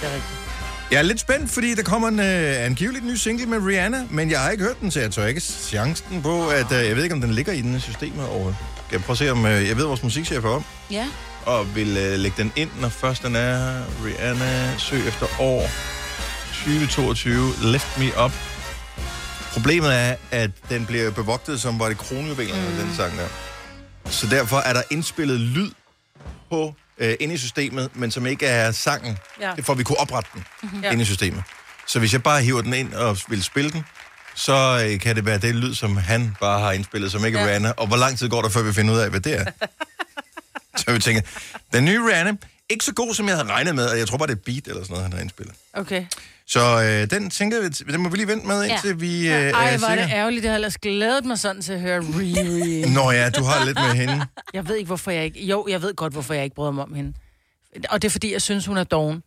det 0.00 0.08
er 0.08 0.14
rigtigt. 0.14 0.47
Jeg 0.90 0.98
er 0.98 1.02
lidt 1.02 1.20
spændt, 1.20 1.50
fordi 1.50 1.74
der 1.74 1.82
kommer 1.82 2.08
en 2.08 2.20
øh, 2.20 2.64
angiveligt 2.66 3.04
ny 3.04 3.14
single 3.14 3.46
med 3.46 3.58
Rihanna, 3.58 4.06
men 4.10 4.30
jeg 4.30 4.40
har 4.40 4.50
ikke 4.50 4.64
hørt 4.64 4.80
den, 4.80 4.90
så 4.90 5.00
jeg 5.00 5.10
tør 5.10 5.26
ikke 5.26 5.40
chancen 5.40 6.22
på, 6.22 6.48
at 6.48 6.72
øh, 6.72 6.86
jeg 6.86 6.96
ved 6.96 7.02
ikke, 7.02 7.14
om 7.14 7.20
den 7.20 7.30
ligger 7.34 7.52
i 7.52 7.60
den 7.60 7.80
systemet 7.80 8.28
over. 8.28 8.52
Jeg 8.92 9.00
prøve 9.00 9.14
at 9.14 9.18
se, 9.18 9.30
om 9.30 9.46
øh, 9.46 9.68
jeg 9.68 9.76
ved, 9.76 9.84
vores 9.84 10.02
musikchef 10.02 10.44
er 10.44 10.48
om, 10.48 10.64
Ja. 10.90 11.06
og 11.46 11.74
vil 11.76 11.96
øh, 11.96 12.18
lægge 12.18 12.42
den 12.42 12.52
ind, 12.56 12.70
når 12.80 12.88
først 12.88 13.22
den 13.22 13.36
er 13.36 13.82
Rihanna 14.04 14.78
søg 14.78 15.08
efter 15.08 15.26
år 15.40 15.70
2022, 16.64 17.52
Lift 17.62 17.98
Me 17.98 18.24
Up. 18.24 18.32
Problemet 19.52 19.94
er, 19.94 20.14
at 20.30 20.50
den 20.68 20.86
bliver 20.86 21.10
bevogtet, 21.10 21.60
som 21.60 21.78
var 21.78 21.88
det 21.88 21.98
kronjuvelerne, 21.98 22.68
mm. 22.70 22.76
den 22.76 22.94
sang 22.96 23.16
der. 23.18 23.26
Så 24.10 24.26
derfor 24.26 24.56
er 24.56 24.72
der 24.72 24.82
indspillet 24.90 25.40
lyd 25.40 25.70
på 26.50 26.74
øh, 27.00 27.14
inde 27.20 27.34
i 27.34 27.38
systemet, 27.38 27.90
men 27.94 28.10
som 28.10 28.26
ikke 28.26 28.46
er 28.46 28.72
sangen. 28.72 29.18
Ja. 29.40 29.50
Det 29.50 29.58
er 29.58 29.62
for, 29.62 29.72
at 29.72 29.78
vi 29.78 29.84
kunne 29.84 30.00
oprette 30.00 30.30
den 30.34 30.44
mm-hmm. 30.62 30.84
Inde 30.92 31.02
i 31.02 31.04
systemet. 31.04 31.42
Så 31.86 31.98
hvis 31.98 32.12
jeg 32.12 32.22
bare 32.22 32.42
hiver 32.42 32.62
den 32.62 32.74
ind 32.74 32.94
og 32.94 33.18
vil 33.28 33.44
spille 33.44 33.70
den, 33.70 33.84
så 34.34 34.86
øh, 34.86 35.00
kan 35.00 35.16
det 35.16 35.26
være 35.26 35.38
det 35.38 35.54
lyd, 35.54 35.74
som 35.74 35.96
han 35.96 36.36
bare 36.40 36.60
har 36.60 36.72
indspillet, 36.72 37.12
som 37.12 37.24
ikke 37.24 37.38
er 37.38 37.42
Ja. 37.42 37.48
Rihanna. 37.48 37.72
Og 37.76 37.86
hvor 37.86 37.96
lang 37.96 38.18
tid 38.18 38.28
går 38.28 38.42
der, 38.42 38.48
før 38.48 38.62
vi 38.62 38.72
finder 38.72 38.94
ud 38.94 38.98
af, 38.98 39.10
hvad 39.10 39.20
det 39.20 39.40
er? 39.40 39.44
så 40.80 40.92
vi 40.92 40.98
tænker, 40.98 41.22
den 41.72 41.84
nye 41.84 42.08
Rihanna, 42.08 42.32
ikke 42.70 42.84
så 42.84 42.94
god, 42.94 43.14
som 43.14 43.28
jeg 43.28 43.36
havde 43.36 43.48
regnet 43.48 43.74
med, 43.74 43.86
og 43.86 43.98
jeg 43.98 44.08
tror 44.08 44.18
bare, 44.18 44.28
det 44.28 44.34
er 44.34 44.42
beat 44.44 44.66
eller 44.66 44.82
sådan 44.82 44.90
noget, 44.90 45.02
han 45.02 45.12
har 45.12 45.20
indspillet. 45.20 45.54
Okay. 45.72 46.06
Så 46.46 46.82
øh, 46.82 47.10
den 47.10 47.30
tænker 47.30 47.62
vi, 47.62 47.68
den 47.92 48.00
må 48.00 48.08
vi 48.08 48.16
lige 48.16 48.26
vente 48.26 48.46
med, 48.46 48.64
indtil 48.64 49.00
vi 49.00 49.28
øh, 49.28 49.34
Ej, 49.34 49.74
er 49.74 49.78
hvor 49.78 49.88
er 49.88 49.96
det 49.96 50.12
ærgerligt. 50.12 50.42
Det 50.42 50.50
har 50.50 50.54
ellers 50.54 50.78
glædet 50.78 51.24
mig 51.24 51.38
sådan 51.38 51.62
til 51.62 51.72
at 51.72 51.80
høre 51.80 52.00
Riri. 52.00 52.90
Nå 52.90 53.10
ja, 53.10 53.30
du 53.30 53.42
har 53.44 53.64
lidt 53.64 53.78
med 53.78 53.94
hende. 53.94 54.26
Jeg 54.54 54.68
ved 54.68 54.76
ikke, 54.76 54.86
hvorfor 54.86 55.10
jeg 55.10 55.24
ikke... 55.24 55.44
Jo, 55.44 55.66
jeg 55.68 55.82
ved 55.82 55.94
godt, 55.94 56.12
hvorfor 56.12 56.34
jeg 56.34 56.44
ikke 56.44 56.56
bryder 56.56 56.72
mig 56.72 56.84
om 56.84 56.94
hende. 56.94 57.12
Og 57.88 58.02
det 58.02 58.08
er, 58.08 58.10
fordi 58.10 58.32
jeg 58.32 58.42
synes, 58.42 58.66
hun 58.66 58.76
er 58.76 58.84
doven. 58.84 59.22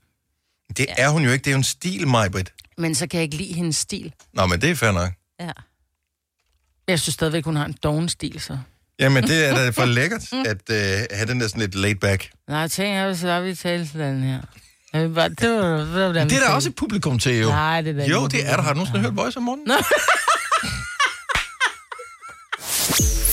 Det 0.78 0.88
er 0.98 1.10
hun 1.10 1.24
jo 1.24 1.32
ikke, 1.32 1.44
det 1.44 1.50
er 1.50 1.54
jo 1.54 1.58
en 1.58 1.64
stil, 1.64 2.08
Majbrit. 2.08 2.54
Men 2.78 2.96
så 2.96 3.08
kan 3.08 3.18
jeg 3.18 3.24
ikke 3.24 3.36
lide 3.36 3.54
hendes 3.54 3.76
stil. 3.76 4.14
Nå, 4.34 4.46
men 4.46 4.62
det 4.62 4.70
er 4.70 4.76
fair 4.76 4.92
nok. 4.92 5.12
Ja. 5.40 5.52
Jeg 6.88 7.00
synes 7.00 7.14
stadigvæk, 7.14 7.46
hun 7.46 7.56
har 7.56 7.66
en 7.66 7.76
doven 7.84 8.10
stil, 8.10 8.40
så... 8.40 8.58
Jamen, 9.02 9.24
det 9.24 9.46
er 9.46 9.56
da 9.56 9.70
for 9.70 9.86
lækkert, 10.00 10.22
at 10.34 10.62
øh, 10.70 11.06
have 11.12 11.26
den 11.28 11.40
der 11.42 11.48
sådan 11.48 11.62
lidt 11.62 11.76
laid 11.76 11.96
back. 11.96 12.30
Nej, 12.48 12.60
jeg 12.60 12.72
tænker, 12.72 12.94
jeg 13.06 13.18
så 13.18 13.42
vi 13.42 13.56
tale 13.56 13.88
sådan 13.88 14.24
her. 14.24 14.40
Jeg 14.94 15.02
vil 15.02 15.10
bare, 15.10 15.30
det 15.30 15.50
var, 15.50 15.78
det 15.78 16.16
var, 16.16 16.24
Det 16.24 16.34
er 16.34 16.40
der 16.40 16.50
også 16.50 16.70
et 16.70 16.76
publikum 16.76 17.20
til, 17.20 17.40
jo. 17.40 17.50
Nej, 17.50 17.82
det 17.82 17.90
er 17.90 17.94
der 17.94 18.08
Jo, 18.08 18.28
det 18.28 18.50
er 18.50 18.56
der. 18.56 18.64
Har 18.64 18.74
du 18.74 18.78
nogensinde 18.78 19.02
hørt 19.02 19.16
Voice 19.16 19.38
om 19.38 19.44
morgenen? 19.44 19.68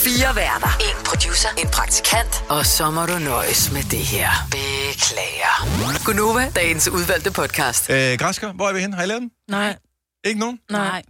Fire 0.05 0.37
værter. 0.37 0.69
En 0.81 1.05
producer. 1.05 1.49
En 1.59 1.69
praktikant. 1.69 2.45
Og 2.49 2.67
så 2.67 2.91
må 2.91 3.07
du 3.07 3.19
nøjes 3.19 3.73
med 3.73 3.83
det 3.83 3.99
her. 3.99 4.31
Beklager. 4.51 6.05
Gunova, 6.05 6.51
dagens 6.57 6.89
udvalgte 6.89 7.31
podcast. 7.31 7.91
Øh, 7.91 8.19
Græsker, 8.19 8.53
hvor 8.53 8.69
er 8.69 8.73
vi 8.73 8.81
hen? 8.81 8.93
Har 8.93 9.03
I 9.03 9.07
lavet 9.07 9.21
den? 9.23 9.31
Nej, 9.49 9.77
Ikke 10.25 10.41
nogen? 10.41 10.59
nej. 10.71 11.03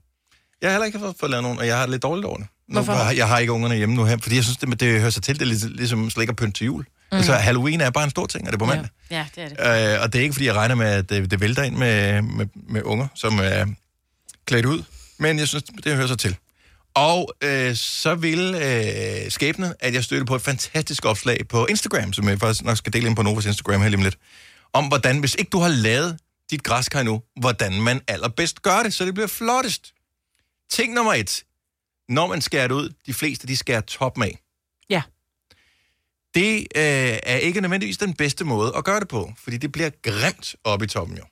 Jeg 0.63 0.69
har 0.71 0.73
heller 0.73 0.87
ikke 0.87 0.99
fået, 0.99 1.15
fået 1.21 1.31
lavet 1.31 1.43
nogen, 1.43 1.59
og 1.59 1.67
jeg 1.67 1.75
har 1.77 1.83
det 1.83 1.91
lidt 1.91 2.03
dårligt 2.03 2.27
over 2.27 2.37
det. 2.37 2.47
Nu, 2.69 2.73
Hvorfor? 2.73 2.93
har- 2.93 3.11
Jeg 3.13 3.29
har 3.29 3.39
ikke 3.39 3.53
ungerne 3.53 3.75
hjemme 3.77 3.95
nu 3.95 4.05
her, 4.05 4.17
fordi 4.23 4.37
jeg 4.37 4.45
synes, 4.45 4.57
det, 4.57 4.81
det 4.81 5.01
hører 5.01 5.11
sig 5.11 5.23
til. 5.23 5.35
Det 5.35 5.43
er 5.43 5.47
ligesom, 5.47 5.71
ligesom 5.73 6.11
slik 6.11 6.29
og 6.29 6.37
pynt 6.37 6.57
til 6.57 6.65
jul. 6.65 6.83
Mm. 7.13 7.17
Altså, 7.17 7.33
Halloween 7.33 7.81
er 7.81 7.91
bare 7.91 8.05
en 8.05 8.11
stor 8.11 8.27
ting, 8.27 8.47
og 8.47 8.53
det 8.53 8.55
er 8.55 8.59
på 8.59 8.65
mandag. 8.67 8.89
Ja, 9.11 9.27
det 9.35 9.43
er 9.59 9.85
det. 9.89 9.95
Øh, 9.97 10.03
og 10.03 10.13
det 10.13 10.19
er 10.19 10.23
ikke, 10.23 10.33
fordi 10.33 10.47
jeg 10.47 10.55
regner 10.55 10.75
med, 10.75 10.87
at 10.87 11.11
det, 11.11 11.31
det 11.31 11.41
vælter 11.41 11.63
ind 11.63 11.77
med, 11.77 12.23
med, 12.23 12.47
med 12.69 12.83
unger, 12.85 13.07
som 13.15 13.39
er 13.43 13.67
klædt 14.47 14.67
ud. 14.67 14.83
Men 15.19 15.39
jeg 15.39 15.49
synes, 15.49 15.65
det 15.85 15.95
hører 15.97 16.07
sig 16.07 16.19
til. 16.19 16.37
Og 16.95 17.33
øh, 17.45 17.75
så 17.77 18.15
ville 18.15 18.59
øh, 19.25 19.31
skæbnen, 19.31 19.73
at 19.81 19.95
jeg 19.95 20.05
stødte 20.05 20.25
på 20.25 20.35
et 20.37 20.43
fantastisk 20.43 21.05
opslag 21.05 21.49
på 21.49 21.67
Instagram, 21.67 22.13
som 22.13 22.29
jeg 22.29 22.39
faktisk 22.41 22.65
nok 22.65 22.77
skal 22.77 22.93
dele 22.93 23.07
ind 23.09 23.17
på 23.17 23.23
Novas 23.23 23.47
Instagram 23.47 23.81
her 23.83 23.89
lige 23.89 23.99
om 23.99 24.03
lidt, 24.05 24.19
om 24.73 24.85
hvordan, 24.89 25.19
hvis 25.19 25.35
ikke 25.35 25.49
du 25.49 25.59
har 25.59 25.69
lavet 25.69 26.19
dit 26.51 26.63
græskar 26.63 27.01
endnu, 27.01 27.23
hvordan 27.41 27.81
man 27.83 28.01
allerbedst 28.09 28.63
gør 28.63 28.83
det, 28.83 28.95
så 28.95 29.05
det 29.05 29.15
bliver 29.15 29.27
flottest. 29.27 29.93
Ting 30.71 30.95
nummer 30.95 31.15
et. 31.15 31.43
Når 32.09 32.27
man 32.27 32.41
skærer 32.41 32.69
det 32.69 32.75
ud, 32.75 32.91
de 33.07 33.15
fleste, 33.15 33.47
de 33.47 33.57
skærer 33.57 33.81
toppen 33.81 34.23
af. 34.23 34.39
Ja. 34.91 35.03
Det 36.35 36.59
øh, 36.61 37.19
er 37.23 37.37
ikke 37.37 37.61
nødvendigvis 37.61 37.99
den 37.99 38.15
bedste 38.15 38.45
måde 38.45 38.73
at 38.77 38.85
gøre 38.85 39.01
det 39.01 39.09
på, 39.09 39.33
fordi 39.45 39.57
det 39.57 39.73
bliver 39.73 39.91
grimt 40.03 40.57
oppe 40.65 40.85
i 40.85 40.89
toppen 40.89 41.17
jo, 41.17 41.25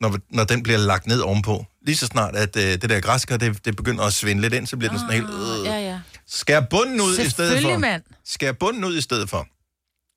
når, 0.00 0.18
når 0.30 0.44
den 0.44 0.62
bliver 0.62 0.78
lagt 0.78 1.06
ned 1.06 1.20
ovenpå. 1.20 1.66
Lige 1.82 1.96
så 1.96 2.06
snart, 2.06 2.36
at 2.36 2.56
øh, 2.56 2.62
det 2.62 2.90
der 2.90 3.00
græskar, 3.00 3.36
det, 3.36 3.64
det 3.64 3.76
begynder 3.76 4.04
at 4.04 4.12
svinde 4.12 4.42
lidt 4.42 4.54
ind, 4.54 4.66
så 4.66 4.76
bliver 4.76 4.90
den 4.90 5.00
sådan 5.00 5.14
helt... 5.14 5.30
Øh. 5.30 5.66
Ja, 5.66 5.78
ja. 5.78 6.00
Skær 6.26 6.60
bunden 6.60 7.00
ud 7.00 7.18
i 7.18 7.30
stedet 7.30 7.62
for. 7.62 7.78
Mand. 7.78 8.02
Skær 8.24 8.52
bunden 8.52 8.84
ud 8.84 8.96
i 8.96 9.00
stedet 9.00 9.30
for. 9.30 9.46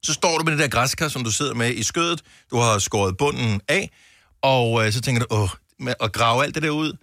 Så 0.05 0.13
står 0.13 0.37
du 0.37 0.43
med 0.43 0.51
det 0.51 0.59
der 0.59 0.67
græskar, 0.67 1.07
som 1.07 1.23
du 1.23 1.31
sidder 1.31 1.53
med 1.53 1.73
i 1.73 1.83
skødet. 1.83 2.21
Du 2.51 2.57
har 2.57 2.79
skåret 2.79 3.17
bunden 3.17 3.61
af, 3.67 3.91
og 4.41 4.85
øh, 4.85 4.93
så 4.93 5.01
tænker 5.01 5.23
du, 5.23 5.35
åh, 5.35 5.49
med 5.79 5.93
at 5.99 6.13
grave 6.13 6.43
alt 6.43 6.55
det 6.55 6.63
der 6.63 6.69
ud, 6.69 6.93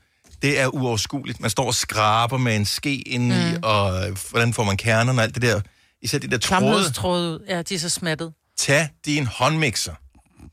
det 0.43 0.61
er 0.61 0.67
uoverskueligt. 0.67 1.41
Man 1.41 1.51
står 1.51 1.67
og 1.67 1.75
skraber 1.75 2.37
med 2.37 2.57
en 2.57 2.65
ske 2.65 2.95
indeni, 2.97 3.57
mm. 3.57 3.63
og 3.63 4.09
øh, 4.09 4.17
hvordan 4.31 4.55
får 4.55 4.65
man 4.65 4.77
kernerne 4.77 5.21
og 5.21 5.23
alt 5.23 5.35
det 5.35 5.43
der. 5.43 5.61
Især 6.03 6.19
de 6.19 6.31
der 6.31 6.39
tråde. 6.39 7.33
Ud. 7.33 7.45
Ja, 7.49 7.63
de 7.63 7.75
er 7.75 7.79
så 7.79 7.89
smattet. 7.89 8.33
Tag 8.59 8.89
din 9.07 9.27
håndmixer. 9.27 9.95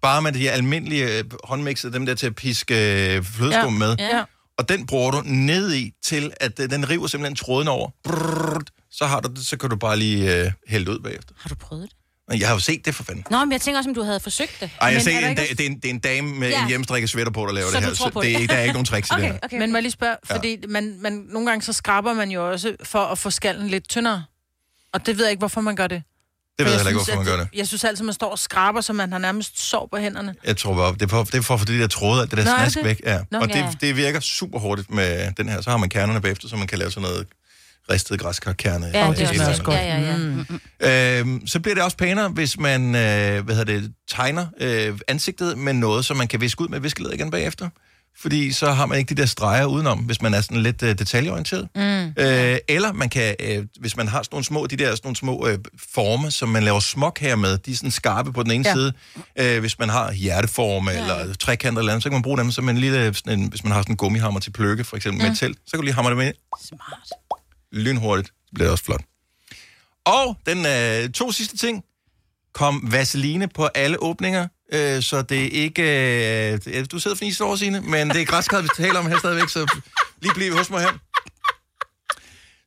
Bare 0.01 0.21
med 0.21 0.31
de 0.31 0.39
her 0.39 0.51
almindelige 0.51 1.17
øh, 1.17 1.23
håndmixer, 1.43 1.89
dem 1.89 2.05
der 2.05 2.15
til 2.15 2.27
at 2.27 2.35
piske 2.35 3.15
øh, 3.15 3.23
flødeskum 3.23 3.73
med. 3.73 3.95
Ja. 3.99 4.23
Og 4.57 4.69
den 4.69 4.85
bruger 4.85 5.11
du 5.11 5.21
ned 5.25 5.73
i 5.73 5.93
til, 6.03 6.33
at 6.39 6.57
den 6.57 6.89
river 6.89 7.07
simpelthen 7.07 7.35
tråden 7.35 7.67
over. 7.67 7.89
Brrrt, 8.03 8.69
så, 8.91 9.05
har 9.05 9.19
du 9.19 9.29
det, 9.29 9.45
så 9.45 9.57
kan 9.57 9.69
du 9.69 9.75
bare 9.75 9.97
lige 9.97 10.45
øh, 10.45 10.51
hælde 10.67 10.91
ud 10.91 10.99
bagefter. 10.99 11.33
Har 11.37 11.49
du 11.49 11.55
prøvet 11.55 11.83
det? 11.83 11.98
Men 12.29 12.39
jeg 12.39 12.47
har 12.47 12.55
jo 12.55 12.59
set 12.59 12.85
det 12.85 12.95
for 12.95 13.03
fanden. 13.03 13.23
Nå, 13.31 13.45
men 13.45 13.51
jeg 13.51 13.61
tænker 13.61 13.77
også, 13.79 13.89
om 13.89 13.93
du 13.93 14.03
havde 14.03 14.19
forsøgt 14.19 14.51
det. 14.59 14.69
Ej, 14.81 14.87
jeg 14.87 14.93
Men 14.95 15.03
ser 15.03 15.11
er 15.11 15.19
en 15.19 15.29
ikke 15.29 15.41
da, 15.41 15.47
det, 15.47 15.59
er 15.61 15.65
en, 15.65 15.75
det 15.75 15.85
er 15.85 15.89
en 15.89 15.99
dame 15.99 16.27
med 16.39 16.49
Ja. 16.49 16.61
en 16.61 16.67
hjemmestrikket 16.67 17.09
sweater 17.09 17.31
på, 17.31 17.45
der 17.45 17.51
laver 17.53 17.69
Så 17.69 17.75
det 17.75 17.83
du 17.83 17.87
her. 17.89 17.95
tror 17.95 18.09
på 18.09 18.21
det, 18.21 18.29
er, 18.29 18.33
det? 18.33 18.41
ikke- 18.41 18.51
der 18.53 18.59
er 18.59 18.63
ikke 18.63 18.73
nogen 18.73 18.85
tricks 18.85 19.09
i 19.09 19.13
det 19.15 19.17
Okay, 19.19 19.31
her. 19.31 19.39
okay. 19.43 19.57
Men 19.59 19.71
må 19.71 19.77
jeg 19.77 19.81
lige 19.83 19.91
spørge, 19.91 20.15
fordi 20.25 20.57
man, 20.69 20.97
man, 21.01 21.25
nogle 21.29 21.49
gange 21.49 21.61
så 21.65 21.73
skraber 21.73 22.13
man 22.13 22.31
jo 22.31 22.51
også 22.51 22.75
for 22.83 22.99
at 22.99 23.17
få 23.17 23.29
skallen 23.29 23.67
lidt 23.67 23.89
tyndere. 23.89 24.23
Og 24.93 25.05
det 25.05 25.17
ved 25.17 25.25
jeg 25.25 25.31
ikke, 25.31 25.39
hvorfor 25.41 25.61
man 25.61 25.75
gør 25.75 25.87
det. 25.87 26.03
Det 26.59 26.65
ved 26.65 26.71
For 26.73 26.77
jeg 26.79 26.85
heller 26.85 26.89
ikke, 26.89 26.97
hvorfor 26.97 27.15
man 27.23 27.33
at- 27.33 27.37
gør 27.39 27.43
det. 27.43 27.57
Jeg 27.59 27.67
synes 27.67 27.83
altid, 27.83 28.05
man 28.05 28.13
står 28.13 28.31
og 28.31 28.39
skraber, 28.39 28.81
så 28.81 28.93
man 28.93 29.11
har 29.11 29.19
nærmest 29.19 29.59
sår 29.69 29.87
på 29.91 29.97
hænderne. 29.97 30.35
Jeg 30.45 30.57
tror 30.57 30.75
bare, 30.75 30.93
det 30.93 31.01
er 31.01 31.07
for, 31.07 31.23
det 31.23 31.35
er 31.35 31.41
for 31.41 31.53
at 31.53 31.59
få 31.59 31.65
det 31.65 31.79
der 31.79 31.87
tråde, 31.87 32.21
alt 32.21 32.31
det 32.31 32.37
der 32.37 32.43
Nå, 32.45 32.51
er 32.51 32.57
snask 32.57 32.75
det? 32.77 32.85
væk. 32.85 33.01
Ja. 33.05 33.19
Nå, 33.31 33.39
og 33.39 33.47
ja. 33.49 33.67
det, 33.71 33.81
det 33.81 33.95
virker 33.95 34.19
super 34.19 34.59
hurtigt 34.59 34.91
med 34.91 35.31
den 35.37 35.49
her. 35.49 35.61
Så 35.61 35.69
har 35.69 35.77
man 35.77 35.89
kernerne 35.89 36.21
bagefter, 36.21 36.47
så 36.47 36.55
man 36.55 36.67
kan 36.67 36.79
lave 36.79 36.91
sådan 36.91 37.09
noget 37.09 37.27
ristet 37.89 38.19
græskarkerne. 38.19 38.85
Ja, 38.93 39.11
det 39.11 39.39
er 39.41 39.47
også 39.49 39.63
godt. 39.63 39.77
Ja, 39.77 39.99
ja, 39.99 40.11
ja. 40.11 40.17
Mm. 40.17 41.29
Øhm, 41.33 41.47
så 41.47 41.59
bliver 41.59 41.75
det 41.75 41.83
også 41.83 41.97
pænere, 41.97 42.29
hvis 42.29 42.59
man 42.59 42.95
øh, 42.95 43.45
hvad 43.45 43.55
hedder 43.55 43.63
det, 43.63 43.93
tegner 44.09 44.45
øh, 44.61 44.99
ansigtet 45.07 45.57
med 45.57 45.73
noget, 45.73 46.05
som 46.05 46.17
man 46.17 46.27
kan 46.27 46.41
viske 46.41 46.61
ud 46.61 46.67
med 46.67 46.79
viskeled 46.79 47.11
igen 47.11 47.31
bagefter. 47.31 47.69
Fordi 48.21 48.51
så 48.51 48.71
har 48.71 48.85
man 48.85 48.97
ikke 48.97 49.15
de 49.15 49.21
der 49.21 49.27
streger 49.27 49.65
udenom, 49.65 49.99
hvis 49.99 50.21
man 50.21 50.33
er 50.33 50.41
sådan 50.41 50.63
lidt 50.63 50.83
øh, 50.83 50.99
detaljeorienteret. 50.99 51.67
Mm. 51.75 52.23
Øh, 52.23 52.57
eller 52.67 52.93
man 52.93 53.09
kan, 53.09 53.35
øh, 53.39 53.65
hvis 53.79 53.97
man 53.97 54.07
har 54.07 54.23
sådan 54.23 54.33
nogle 54.35 54.45
små, 54.45 54.67
de 54.67 54.75
der 54.75 54.85
sådan 54.85 54.99
nogle 55.03 55.15
små 55.15 55.47
øh, 55.47 55.57
forme, 55.93 56.31
som 56.31 56.49
man 56.49 56.63
laver 56.63 56.79
smok 56.79 57.19
her 57.19 57.35
med, 57.35 57.57
de 57.57 57.71
er 57.71 57.75
sådan 57.75 57.91
skarpe 57.91 58.33
på 58.33 58.43
den 58.43 58.51
ene 58.51 58.63
ja. 58.69 58.69
Ja. 58.69 58.75
side. 58.75 58.93
Øh, 59.55 59.59
hvis 59.59 59.79
man 59.79 59.89
har 59.89 60.11
hjerteforme 60.11 60.91
ja. 60.91 61.01
eller 61.01 61.33
trekanter 61.33 61.79
eller 61.79 61.91
andet, 61.91 62.03
så 62.03 62.09
kan 62.09 62.15
man 62.15 62.21
bruge 62.21 62.37
dem 62.37 62.51
som 62.51 62.69
en 62.69 62.77
lille, 62.77 63.13
sådan 63.13 63.39
en, 63.39 63.47
hvis 63.47 63.63
man 63.63 63.73
har 63.73 63.81
sådan 63.81 63.93
en 63.93 63.97
gummihammer 63.97 64.39
til 64.39 64.51
pløkke, 64.51 64.83
for 64.83 64.95
eksempel 64.95 65.21
mm. 65.21 65.23
med 65.23 65.31
et 65.31 65.39
telt, 65.39 65.57
så 65.65 65.71
kan 65.71 65.79
du 65.79 65.83
lige 65.83 65.95
hamre 65.95 66.11
dem 66.11 66.19
ind 66.19 66.33
Smart. 66.67 67.38
Lynhurtigt. 67.71 68.27
Det 68.27 68.53
bliver 68.53 68.71
også 68.71 68.83
flot. 68.83 69.01
Og 70.05 70.37
den 70.45 70.65
øh, 70.65 71.09
to 71.09 71.31
sidste 71.31 71.57
ting. 71.57 71.83
Kom 72.53 72.91
vaseline 72.91 73.47
på 73.47 73.65
alle 73.65 74.03
åbninger, 74.03 74.47
øh, 74.73 75.03
så 75.03 75.21
det 75.21 75.45
er 75.45 75.49
ikke... 75.49 75.83
Øh, 76.51 76.85
du 76.91 76.99
sidder 76.99 77.15
for 77.15 77.19
fniset 77.19 77.41
over, 77.41 77.55
Signe, 77.55 77.81
men 77.81 78.09
det 78.09 78.21
er 78.21 78.25
græskar, 78.25 78.61
vi 78.61 78.67
taler 78.77 78.99
om 78.99 79.07
her 79.07 79.19
stadigvæk, 79.19 79.49
så 79.49 79.79
lige 80.21 80.33
bliv 80.33 80.57
hos 80.57 80.69
mig 80.69 80.81
her. 80.81 80.93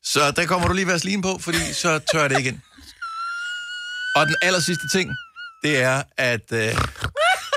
Så 0.04 0.30
der 0.30 0.46
kommer 0.46 0.68
du 0.68 0.74
lige 0.74 0.86
vaseline 0.86 1.22
på, 1.22 1.38
fordi 1.40 1.72
så 1.72 2.00
tør 2.12 2.28
det 2.28 2.38
ikke 2.38 2.48
ind. 2.48 2.60
Og 4.16 4.26
den 4.26 4.36
aller 4.42 4.60
sidste 4.60 4.88
ting, 4.88 5.10
det 5.62 5.82
er, 5.82 6.02
at... 6.16 6.52
Øh, 6.52 6.76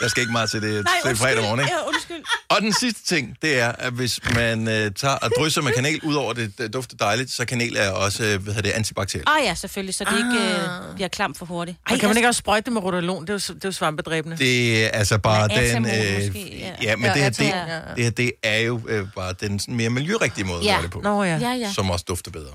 der 0.01 0.07
skal 0.07 0.21
ikke 0.21 0.31
meget 0.31 0.49
til 0.49 0.61
det, 0.61 0.87
til 1.01 1.09
det 1.09 1.17
fredag 1.17 1.43
morgen, 1.43 1.59
ikke? 1.59 1.73
Ja, 1.73 1.79
undskyld. 2.09 2.23
Og 2.49 2.61
den 2.61 2.73
sidste 2.73 3.05
ting, 3.15 3.37
det 3.41 3.59
er, 3.59 3.71
at 3.71 3.93
hvis 3.93 4.19
man 4.35 4.67
øh, 4.67 4.91
tager 4.91 5.15
og 5.15 5.31
drysser 5.37 5.61
med 5.61 5.71
kanel, 5.71 5.99
udover 6.03 6.33
det, 6.33 6.57
det 6.57 6.73
dufter 6.73 6.97
dejligt, 6.97 7.31
så 7.31 7.45
kanel 7.45 7.75
er 7.77 7.91
også 7.91 8.23
øh, 8.23 8.29
hvad 8.43 8.53
hedder 8.53 8.69
det, 8.69 8.75
antibakterielt. 8.77 9.29
Ah 9.29 9.45
ja, 9.45 9.55
selvfølgelig, 9.55 9.95
så 9.95 10.03
det 10.03 10.17
ikke 10.17 10.53
øh, 10.55 10.95
bliver 10.95 11.07
klam 11.07 11.35
for 11.35 11.45
hurtigt. 11.45 11.77
Ej, 11.89 11.97
kan 11.97 12.09
man 12.09 12.17
ikke 12.17 12.29
også 12.29 12.39
sprøjte 12.39 12.65
det 12.65 12.73
med 12.73 12.81
rotalon? 12.83 13.21
Det 13.21 13.29
er 13.29 13.33
jo, 13.33 13.37
det 13.55 13.65
er 13.65 13.69
jo 13.69 13.71
svampedræbende. 13.71 14.37
Det 14.37 14.85
er 14.85 14.89
altså 14.89 15.17
bare 15.17 15.47
Men 15.47 15.57
den... 15.57 15.85
Øh, 15.85 16.25
måske, 16.25 16.57
ja. 16.59 16.71
ja, 16.81 16.95
men 16.95 17.05
Ja, 17.05 17.13
det, 17.13 17.21
her, 17.21 17.29
det, 17.29 17.39
ja. 17.45 17.79
det 17.95 18.03
her, 18.03 18.11
det 18.11 18.31
er 18.43 18.57
jo 18.59 18.81
øh, 18.87 19.07
bare 19.15 19.33
den 19.41 19.59
sådan 19.59 19.75
mere 19.75 19.89
miljørigtige 19.89 20.45
måde 20.45 20.59
at 20.59 20.65
Ja. 20.65 20.73
gøre 20.73 20.81
det 20.83 20.91
på. 20.91 21.01
Nå 21.03 21.23
ja. 21.23 21.37
Ja, 21.37 21.51
ja. 21.51 21.73
Som 21.73 21.89
også 21.89 22.05
dufter 22.07 22.31
bedre. 22.31 22.51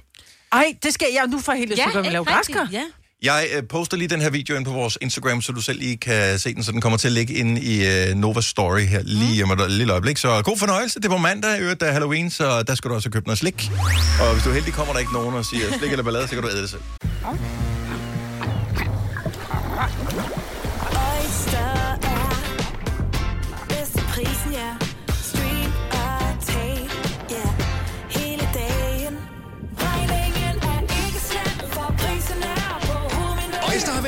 Ej, 0.53 0.75
det 0.83 0.95
skal 0.95 1.07
jeg 1.15 1.27
nu 1.27 1.41
får 1.41 1.53
helt 1.53 1.71
lyst 1.71 1.77
til 1.83 1.87
at 1.89 1.93
gøre 1.93 2.03
med 2.03 2.11
lave 2.11 2.25
græskar. 2.25 2.69
Ja. 2.73 2.83
Jeg 3.23 3.49
øh, 3.57 3.63
poster 3.69 3.97
lige 3.97 4.09
den 4.09 4.21
her 4.21 4.31
video 4.31 4.57
ind 4.57 4.65
på 4.65 4.73
vores 4.73 4.99
Instagram, 5.01 5.43
så 5.43 5.53
du 5.53 5.61
selv 5.61 5.79
lige 5.79 5.97
kan 5.97 6.39
se 6.39 6.55
den, 6.55 6.63
så 6.63 6.73
den 6.73 6.81
kommer 6.81 6.99
til 6.99 7.09
at 7.09 7.13
ligge 7.13 7.35
inde 7.35 7.61
i 7.61 7.87
øh, 7.87 8.15
Nova 8.15 8.41
Story 8.41 8.81
her 8.81 9.03
lige 9.05 9.45
om 9.45 9.51
et 9.51 9.71
lille 9.71 9.93
øjeblik. 9.93 10.17
Så 10.17 10.43
god 10.43 10.59
fornøjelse. 10.59 11.01
Det 11.01 11.05
er 11.05 11.11
på 11.11 11.17
mandag, 11.17 11.59
i 11.59 11.61
øvrigt, 11.61 11.81
der 11.81 11.87
er 11.87 11.93
Halloween, 11.93 12.31
så 12.31 12.63
der 12.63 12.75
skal 12.75 12.91
du 12.91 12.95
også 12.95 13.11
købe 13.11 13.27
noget 13.27 13.39
slik. 13.39 13.71
Og 14.21 14.33
hvis 14.33 14.45
du 14.45 14.51
er 14.51 14.55
heldig, 14.55 14.73
kommer 14.73 14.93
der 14.93 15.01
ikke 15.01 15.13
nogen 15.13 15.35
og 15.35 15.45
siger 15.45 15.79
slik 15.79 15.91
eller 15.91 16.05
ballade, 16.05 16.29
så 16.29 16.35
kan 16.35 16.43
du 16.43 16.49
æde 16.49 16.63
det 16.63 16.71
selv. 16.71 16.83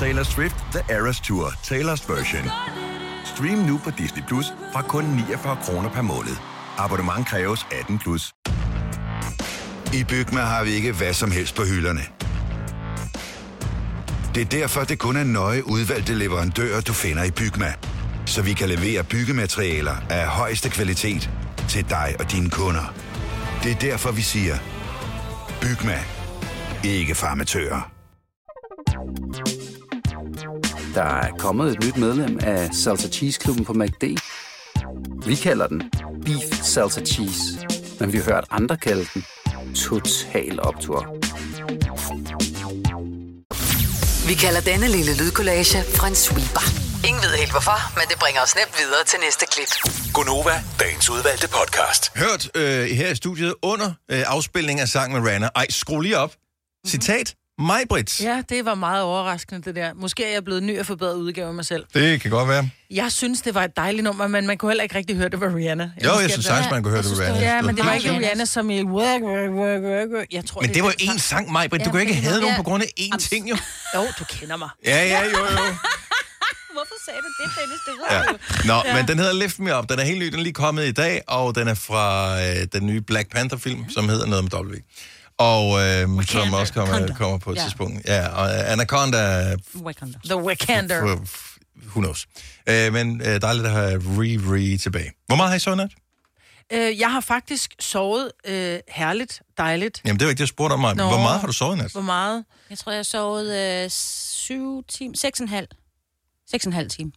Taylor 0.00 0.22
Swift 0.22 0.56
The 0.72 0.94
Eras 0.94 1.20
Tour, 1.20 1.46
Taylor's 1.62 2.04
version. 2.08 2.50
Stream 3.24 3.58
nu 3.58 3.80
på 3.84 3.90
Disney 3.90 4.22
Plus 4.28 4.46
fra 4.72 4.82
kun 4.82 5.04
49 5.04 5.56
kroner 5.62 5.90
per 5.90 6.02
måned. 6.02 6.36
Abonnement 6.78 7.26
kræves 7.28 7.66
18 7.80 7.98
plus. 7.98 8.32
I 9.94 10.04
Bygma 10.04 10.40
har 10.40 10.64
vi 10.64 10.70
ikke 10.70 10.92
hvad 10.92 11.14
som 11.14 11.30
helst 11.30 11.54
på 11.54 11.62
hylderne. 11.64 12.00
Det 14.34 14.40
er 14.40 14.60
derfor, 14.60 14.84
det 14.84 14.98
kun 14.98 15.16
er 15.16 15.24
nøje 15.24 15.66
udvalgte 15.66 16.14
leverandører, 16.14 16.80
du 16.80 16.92
finder 16.92 17.24
i 17.24 17.30
Bygma. 17.30 17.74
Så 18.26 18.42
vi 18.42 18.52
kan 18.52 18.68
levere 18.68 19.04
byggematerialer 19.04 19.96
af 20.10 20.26
højeste 20.26 20.70
kvalitet 20.70 21.30
til 21.68 21.90
dig 21.90 22.16
og 22.18 22.32
dine 22.32 22.50
kunder. 22.50 22.94
Det 23.62 23.72
er 23.72 23.78
derfor, 23.78 24.12
vi 24.12 24.22
siger, 24.22 24.56
Bygma. 25.60 25.98
Ikke 26.84 27.14
farmatører. 27.14 27.95
Der 30.96 31.02
er 31.02 31.30
kommet 31.38 31.72
et 31.72 31.84
nyt 31.84 31.96
medlem 31.96 32.38
af 32.42 32.74
Salsa 32.74 33.08
Cheese 33.08 33.40
Klubben 33.40 33.64
på 33.64 33.72
MACD. 33.72 34.04
Vi 35.26 35.34
kalder 35.34 35.66
den 35.66 35.82
Beef 36.24 36.62
Salsa 36.62 37.00
Cheese, 37.00 37.42
men 38.00 38.12
vi 38.12 38.18
har 38.18 38.24
hørt 38.24 38.44
andre 38.50 38.76
kalde 38.76 39.06
den 39.14 39.24
Total 39.74 40.60
Optor. 40.60 41.00
Vi 44.28 44.34
kalder 44.34 44.60
denne 44.60 44.88
lille 44.88 45.16
lydkollage 45.16 45.78
en 46.08 46.14
sweeper. 46.14 46.64
Ingen 47.08 47.22
ved 47.22 47.30
helt 47.42 47.50
hvorfor, 47.50 47.78
men 47.98 48.04
det 48.08 48.18
bringer 48.18 48.40
os 48.42 48.54
nemt 48.60 48.74
videre 48.78 49.04
til 49.06 49.18
næste 49.24 49.46
klip. 49.52 49.70
Gonova, 50.14 50.62
dagens 50.80 51.10
udvalgte 51.10 51.48
podcast. 51.48 52.02
Hørt 52.18 52.50
øh, 52.54 52.84
her 52.98 53.08
i 53.10 53.14
studiet 53.14 53.54
under 53.62 53.86
øh, 54.10 54.22
afspilning 54.26 54.80
af 54.80 54.88
sangen 54.88 55.22
med 55.22 55.30
Rana. 55.32 55.48
Ej, 55.54 55.66
skru 55.70 56.00
lige 56.00 56.18
op. 56.18 56.32
Citat. 56.86 57.34
Mig, 57.58 57.80
Brits. 57.88 58.20
Ja, 58.20 58.42
det 58.48 58.64
var 58.64 58.74
meget 58.74 59.02
overraskende, 59.02 59.62
det 59.62 59.74
der. 59.74 59.94
Måske 59.94 60.24
er 60.24 60.32
jeg 60.32 60.44
blevet 60.44 60.62
ny 60.62 60.78
og 60.80 60.86
forbedret 60.86 61.14
udgave 61.14 61.48
af 61.48 61.54
mig 61.54 61.64
selv. 61.66 61.84
Det 61.94 62.20
kan 62.20 62.30
godt 62.30 62.48
være. 62.48 62.70
Jeg 62.90 63.12
synes, 63.12 63.40
det 63.42 63.54
var 63.54 63.64
et 63.64 63.76
dejligt 63.76 64.04
nummer, 64.04 64.26
men 64.26 64.46
man 64.46 64.58
kunne 64.58 64.70
heller 64.70 64.82
ikke 64.82 64.94
rigtig 64.94 65.16
høre, 65.16 65.28
det 65.28 65.40
var 65.40 65.54
Rihanna. 65.56 65.90
Jo, 66.04 66.10
jeg 66.20 66.30
synes 66.30 66.46
sagtens, 66.46 66.70
man 66.70 66.82
kunne 66.82 66.90
høre 66.92 67.02
det 67.02 67.18
med 67.18 67.26
Rana. 67.26 67.38
Ja, 67.40 67.62
men 67.62 67.76
det 67.76 67.84
var 67.84 67.92
ikke 67.92 68.06
Rihanna. 68.08 68.24
Rihanna 68.26 68.44
som 68.44 68.70
i... 68.70 68.82
work, 68.82 69.22
work, 69.22 69.50
work, 69.50 69.82
work, 69.82 70.08
work. 70.16 70.26
Jeg 70.32 70.44
tror, 70.44 70.60
Men 70.60 70.70
det 70.70 70.76
er 70.76 70.82
var 70.82 70.94
én 71.00 71.18
sang, 71.18 71.52
mig, 71.52 71.70
Britt. 71.70 71.84
Du 71.84 71.88
Ja, 71.88 71.92
kan 71.92 72.00
ikke 72.00 72.14
have 72.14 72.32
det 72.34 72.40
nogen 72.40 72.52
var- 72.56 72.62
på 72.62 72.68
grund 72.68 72.82
af 72.82 72.88
én 73.00 73.16
ting, 73.18 73.50
jo. 73.50 73.56
Jo, 73.94 74.02
du 74.18 74.24
kender 74.28 74.56
mig. 74.56 74.68
Ja, 74.84 75.04
ja, 75.06 75.22
jo, 75.24 75.38
jo. 75.38 75.44
Hvorfor 76.76 76.94
sagde 77.04 77.20
du 77.20 77.28
det, 77.42 77.50
Dennis? 77.60 77.80
Det 77.86 77.92
ved 77.92 78.16
Ja. 78.16 78.22
du. 78.32 78.66
Nå, 78.66 78.82
ja. 78.84 78.96
men 78.96 79.08
den 79.08 79.18
hedder 79.18 79.32
Lift 79.32 79.58
Me 79.58 79.78
Up. 79.78 79.88
Den 79.88 79.98
er 79.98 80.04
helt 80.04 80.18
ny. 80.18 80.26
Den 80.26 80.34
er 80.38 80.42
lige 80.42 80.52
kommet 80.52 80.86
i 80.86 80.92
dag, 80.92 81.22
og 81.28 81.54
den 81.54 81.68
er 81.68 81.74
fra 81.74 82.36
øh, 82.42 82.66
den 82.72 82.86
nye 82.86 83.00
Black 83.00 83.30
Panther-film, 83.30 83.90
som 83.90 84.08
hedder 84.08 84.26
noget 84.26 84.44
med 84.44 84.60
W. 84.60 84.74
Og 85.38 85.80
øh, 85.80 86.24
som 86.26 86.52
også 86.54 86.72
kommer, 86.72 86.92
Wakanda. 86.94 87.14
kommer 87.14 87.38
på 87.38 87.50
et 87.52 87.56
Ja. 87.56 87.62
tidspunkt. 87.62 88.06
Ja, 88.06 88.28
og 88.28 88.70
Anaconda, 88.72 89.56
Wakanda. 89.76 90.18
The 91.00 91.14
f- 91.14 91.58
who 91.86 92.00
knows. 92.00 92.26
Øh, 92.68 92.92
men 92.92 93.20
øh, 93.20 93.40
dejligt 93.40 93.66
at 93.66 93.72
have 93.72 94.02
Riri 94.20 94.78
tilbage. 94.78 95.12
Hvor 95.26 95.36
meget 95.36 95.50
har 95.62 95.70
I 95.70 95.74
i 95.74 95.76
nat? 95.76 95.90
Øh, 96.72 96.98
jeg 97.00 97.12
har 97.12 97.20
faktisk 97.20 97.74
sovet 97.80 98.32
øh, 98.46 98.78
herligt, 98.88 99.42
dejligt. 99.58 100.00
Jamen, 100.04 100.18
det 100.20 100.26
var 100.26 100.30
ikke 100.30 100.38
det, 100.38 100.42
jeg 100.42 100.48
spurgte 100.48 100.72
om 100.74 100.80
mig. 100.80 100.96
Nå. 100.96 101.08
Hvor 101.08 101.18
meget 101.20 101.40
har 101.40 101.46
du 101.46 101.52
sovet 101.52 101.78
nat? 101.78 101.92
Hvor 101.92 102.00
meget? 102.00 102.44
Jeg 102.70 102.78
tror, 102.78 102.92
jeg 102.92 102.98
har 102.98 103.02
sovet 103.02 103.82
øh, 103.84 103.90
syv 103.90 104.84
timer. 104.88 105.16
Seks 105.16 105.40
og 105.40 105.44
en 105.44 105.48
halv. 105.48 105.68
Seks 106.50 106.64
og 106.66 106.68
en 106.70 106.72
halv 106.72 106.90
time. 106.90 107.12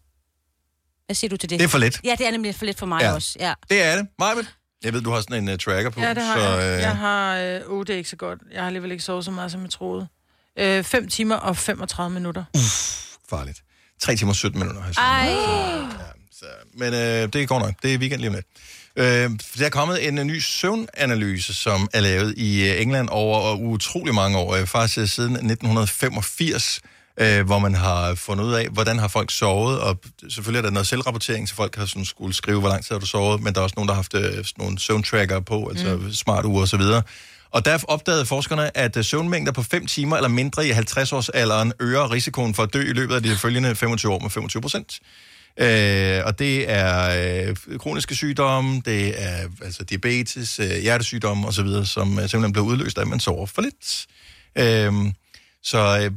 Hvad 1.06 1.16
siger 1.16 1.30
du 1.30 1.38
til 1.38 1.50
det? 1.50 1.60
Det 1.60 1.66
er 1.66 1.70
for 1.70 1.78
lidt. 1.78 2.00
Ja, 2.04 2.16
det 2.18 2.28
er 2.28 2.32
nemlig 2.32 2.56
for 2.56 2.66
lidt 2.66 2.80
for 2.80 2.86
mig 2.86 3.02
Ja. 3.02 3.14
også. 3.14 3.36
Ja. 3.40 3.54
Det 3.70 3.84
er 3.84 3.96
det. 3.96 4.08
Majbet? 4.20 4.56
Jeg 4.84 4.94
ved, 4.94 5.02
du 5.02 5.12
har 5.12 5.22
sådan 5.22 5.44
en 5.44 5.50
uh, 5.54 5.58
tracker 5.60 5.90
på. 5.90 6.02
Ja, 6.02 6.14
det 6.14 6.24
har 6.24 6.38
så, 6.40 6.50
jeg. 6.50 6.76
øh, 6.76 6.82
Jeg 6.82 6.98
har... 6.98 7.38
Øh, 7.38 7.62
uh, 7.68 7.86
det 7.88 7.94
er 7.94 7.98
ikke 7.98 8.10
så 8.10 8.16
godt. 8.16 8.40
Jeg 8.52 8.62
har 8.62 8.68
alligevel 8.68 8.92
ikke 8.92 9.04
sovet 9.04 9.26
så 9.26 9.32
meget, 9.32 9.52
som 9.52 9.62
jeg 9.62 9.70
troede. 9.70 10.08
Øh, 10.60 10.84
5 10.84 11.08
timer 11.10 11.36
og 11.36 11.58
35 11.58 12.14
minutter. 12.14 12.44
farligt. 13.30 13.64
3 14.02 14.16
timer 14.16 14.32
og 14.32 14.36
17 14.36 14.60
minutter 14.60 14.82
har 14.82 14.88
jeg 14.88 14.96
sovet. 14.96 15.08
Ej, 15.08 16.16
Så, 16.32 16.46
men 16.74 16.94
øh, 16.94 17.34
det 17.34 17.48
går 17.48 17.60
nok. 17.60 17.74
Det 17.84 17.94
er 17.94 17.98
weekend 17.98 18.22
lige 18.22 18.30
om 18.30 18.36
lidt. 18.36 18.46
Øh, 18.96 19.30
der 19.60 19.66
er 19.66 19.70
kommet 19.70 20.08
en, 20.08 20.18
øh, 20.18 20.24
ny 20.26 20.40
søvnanalyse, 20.40 21.54
som 21.54 21.90
er 21.94 22.00
lavet 22.00 22.34
i 22.38 22.70
øh, 22.70 22.82
England 22.82 23.10
over 23.12 23.56
utrolig 23.56 24.16
mange 24.16 24.38
år. 24.38 24.56
Øh, 24.56 24.66
faktisk 24.68 24.98
øh, 24.98 25.08
siden 25.08 25.32
1985, 25.32 26.82
øh, 27.20 27.46
hvor 27.46 27.60
man 27.60 27.76
har 27.76 28.16
fundet 28.16 28.44
ud 28.44 28.54
af, 28.54 28.68
hvordan 28.68 29.00
har 29.00 29.08
folk 29.08 29.32
sovet. 29.32 29.80
Og 29.80 30.00
selvfølgelig 30.30 30.60
er 30.60 30.64
der 30.64 30.72
noget 30.72 30.88
selvrapportering, 30.88 31.50
så 31.50 31.56
folk 31.56 31.76
har 31.76 31.86
sådan 31.86 32.06
skulle 32.06 32.34
skrive, 32.34 32.60
hvor 32.60 32.70
lang 32.70 32.86
tid 32.86 32.96
har 32.96 33.00
du 33.00 33.06
sovet. 33.06 33.44
Men 33.44 33.54
der 33.54 33.60
er 33.60 33.64
også 33.64 33.74
nogen, 33.78 33.88
der 33.88 33.94
har 33.94 34.02
haft 34.02 34.14
øh, 34.14 34.46
nogle 34.58 34.80
søvntracker 34.80 35.40
på, 35.40 35.68
altså 35.68 35.96
mm. 35.96 36.14
smart 36.14 36.46
uger 36.46 36.62
osv. 36.62 36.82
Og 37.52 37.66
der 37.66 37.78
opdagede 37.88 38.26
forskerne, 38.26 38.78
at 38.78 38.98
øh, 38.98 39.04
søvnmængder 39.04 39.52
på 39.52 39.64
5 39.64 39.86
timer 39.86 40.16
eller 40.16 40.30
mindre 40.30 40.68
i 40.68 40.72
50-årsalderen 40.72 41.72
øger 41.80 42.12
risikoen 42.12 42.54
for 42.54 42.64
at 42.64 42.74
dø 42.74 42.82
i 42.82 42.94
løbet 42.94 43.16
af 43.16 43.24
de 43.24 43.36
følgende 43.36 43.76
25 43.76 44.12
år 44.12 44.20
med 44.20 44.30
25 44.30 44.62
procent. 44.62 45.00
Øh, 45.60 46.22
og 46.26 46.40
det 46.40 46.72
er 46.72 47.50
øh, 47.70 47.78
kroniske 47.78 48.16
sygdomme, 48.16 48.82
det 48.86 49.24
er 49.24 49.48
altså 49.64 49.84
diabetes, 49.84 50.60
øh, 50.60 50.82
hjertesygdomme 50.82 51.48
osv., 51.48 51.68
som 51.86 52.20
øh, 52.20 52.30
simpelthen 52.30 52.52
bliver 52.52 52.66
udløst 52.66 52.98
af, 52.98 53.02
at 53.02 53.08
man 53.08 53.20
sover 53.20 53.46
for 53.46 53.62
lidt. 53.62 54.08
Øh, 54.56 54.94
så 55.64 56.00
øh, 56.04 56.12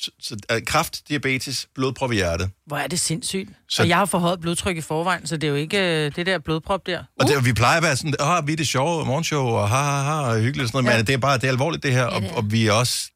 så, 0.00 0.10
så, 0.20 0.36
øh, 0.52 0.62
kræft, 0.62 1.08
diabetes, 1.08 1.68
blodprop 1.74 2.12
i 2.12 2.14
hjertet. 2.14 2.50
Hvor 2.66 2.76
er 2.76 2.86
det 2.86 3.00
sindssygt. 3.00 3.50
Så-. 3.68 3.82
Og 3.82 3.88
jeg 3.88 3.96
har 3.96 4.04
forhøjet 4.04 4.40
blodtryk 4.40 4.76
i 4.76 4.80
forvejen, 4.80 5.26
så 5.26 5.36
det 5.36 5.46
er 5.46 5.48
jo 5.48 5.54
ikke 5.54 6.04
øh, 6.06 6.16
det 6.16 6.26
der 6.26 6.38
blodprop 6.38 6.86
der. 6.86 7.04
Og 7.20 7.28
det, 7.28 7.44
vi 7.44 7.52
plejer 7.52 7.76
at 7.76 7.82
være 7.82 7.96
sådan, 7.96 8.14
åh, 8.20 8.46
vi 8.46 8.52
er 8.52 8.56
det 8.56 8.68
sjove 8.68 9.04
morgenshow, 9.04 9.46
og 9.46 9.68
ha, 9.68 9.76
ha, 9.76 10.02
ha, 10.02 10.20
og 10.20 10.40
hyggeligt 10.40 10.62
og 10.62 10.68
sådan 10.68 10.84
noget, 10.84 10.94
ja. 10.94 10.98
men 10.98 11.06
det 11.06 11.12
er 11.12 11.18
bare, 11.18 11.38
det 11.38 11.44
er 11.44 11.48
alvorligt 11.50 11.82
det 11.82 11.92
her, 11.92 12.04
og, 12.04 12.22
og 12.32 12.52
vi 12.52 12.66
er 12.66 12.72
også, 12.72 13.10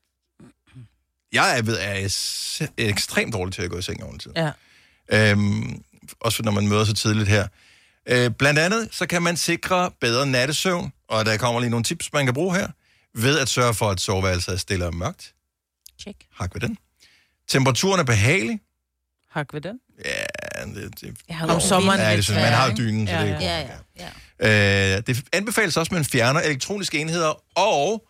jeg 1.33 1.59
er, 1.59 1.63
ved, 1.63 1.79
er 1.81 2.09
ekstremt 2.79 3.33
dårlig 3.35 3.55
til 3.55 3.63
at 3.63 3.71
gå 3.71 3.79
i 3.79 3.83
seng 3.83 4.05
ordentligt. 4.05 4.37
Ja. 4.37 4.51
Øhm, 5.13 5.83
også 6.21 6.43
når 6.43 6.53
man 6.53 6.69
møder 6.69 6.85
så 6.85 6.95
tidligt 6.95 7.29
her. 7.29 7.47
Øh, 8.09 8.31
blandt 8.31 8.59
andet, 8.59 8.89
så 8.93 9.07
kan 9.07 9.23
man 9.23 9.37
sikre 9.37 9.91
bedre 10.01 10.27
nattesøvn, 10.27 10.93
og 11.09 11.27
der 11.27 11.37
kommer 11.37 11.61
lige 11.61 11.71
nogle 11.71 11.85
tips, 11.85 12.13
man 12.13 12.25
kan 12.25 12.35
bruge 12.35 12.57
her, 12.57 12.69
ved 13.15 13.39
at 13.39 13.49
sørge 13.49 13.75
for, 13.75 13.91
at 13.91 14.01
soveværelset 14.01 14.55
er 14.55 14.59
stille 14.59 14.87
og 14.87 14.95
mørkt. 14.95 15.35
Check. 16.00 16.16
Hak 16.33 16.54
ved 16.54 16.61
den. 16.61 16.78
Temperaturen 17.49 18.00
er 18.00 18.04
behagelig. 18.04 18.61
Hak 19.30 19.54
ved 19.54 19.61
den. 19.61 19.80
Ja, 20.04 20.64
det, 20.64 21.00
det, 21.00 21.16
Jeg 21.28 21.37
har 21.37 21.54
Om 21.54 21.61
sommeren 21.61 22.00
ja, 22.00 22.16
det 22.16 22.25
synes, 22.25 22.40
man 22.40 22.52
har 22.52 22.75
dynen, 22.75 23.07
så 23.07 23.12
Ja, 23.12 23.23
det 23.25 23.30
er 23.30 23.40
ja. 23.40 23.69
Ja, 23.99 24.09
ja, 24.40 24.92
ja. 24.92 24.97
Øh, 24.97 25.02
det 25.07 25.25
anbefales 25.33 25.76
også, 25.76 25.90
at 25.90 25.95
man 25.95 26.04
fjerner 26.04 26.40
elektroniske 26.40 26.99
enheder 26.99 27.59
og 27.59 28.07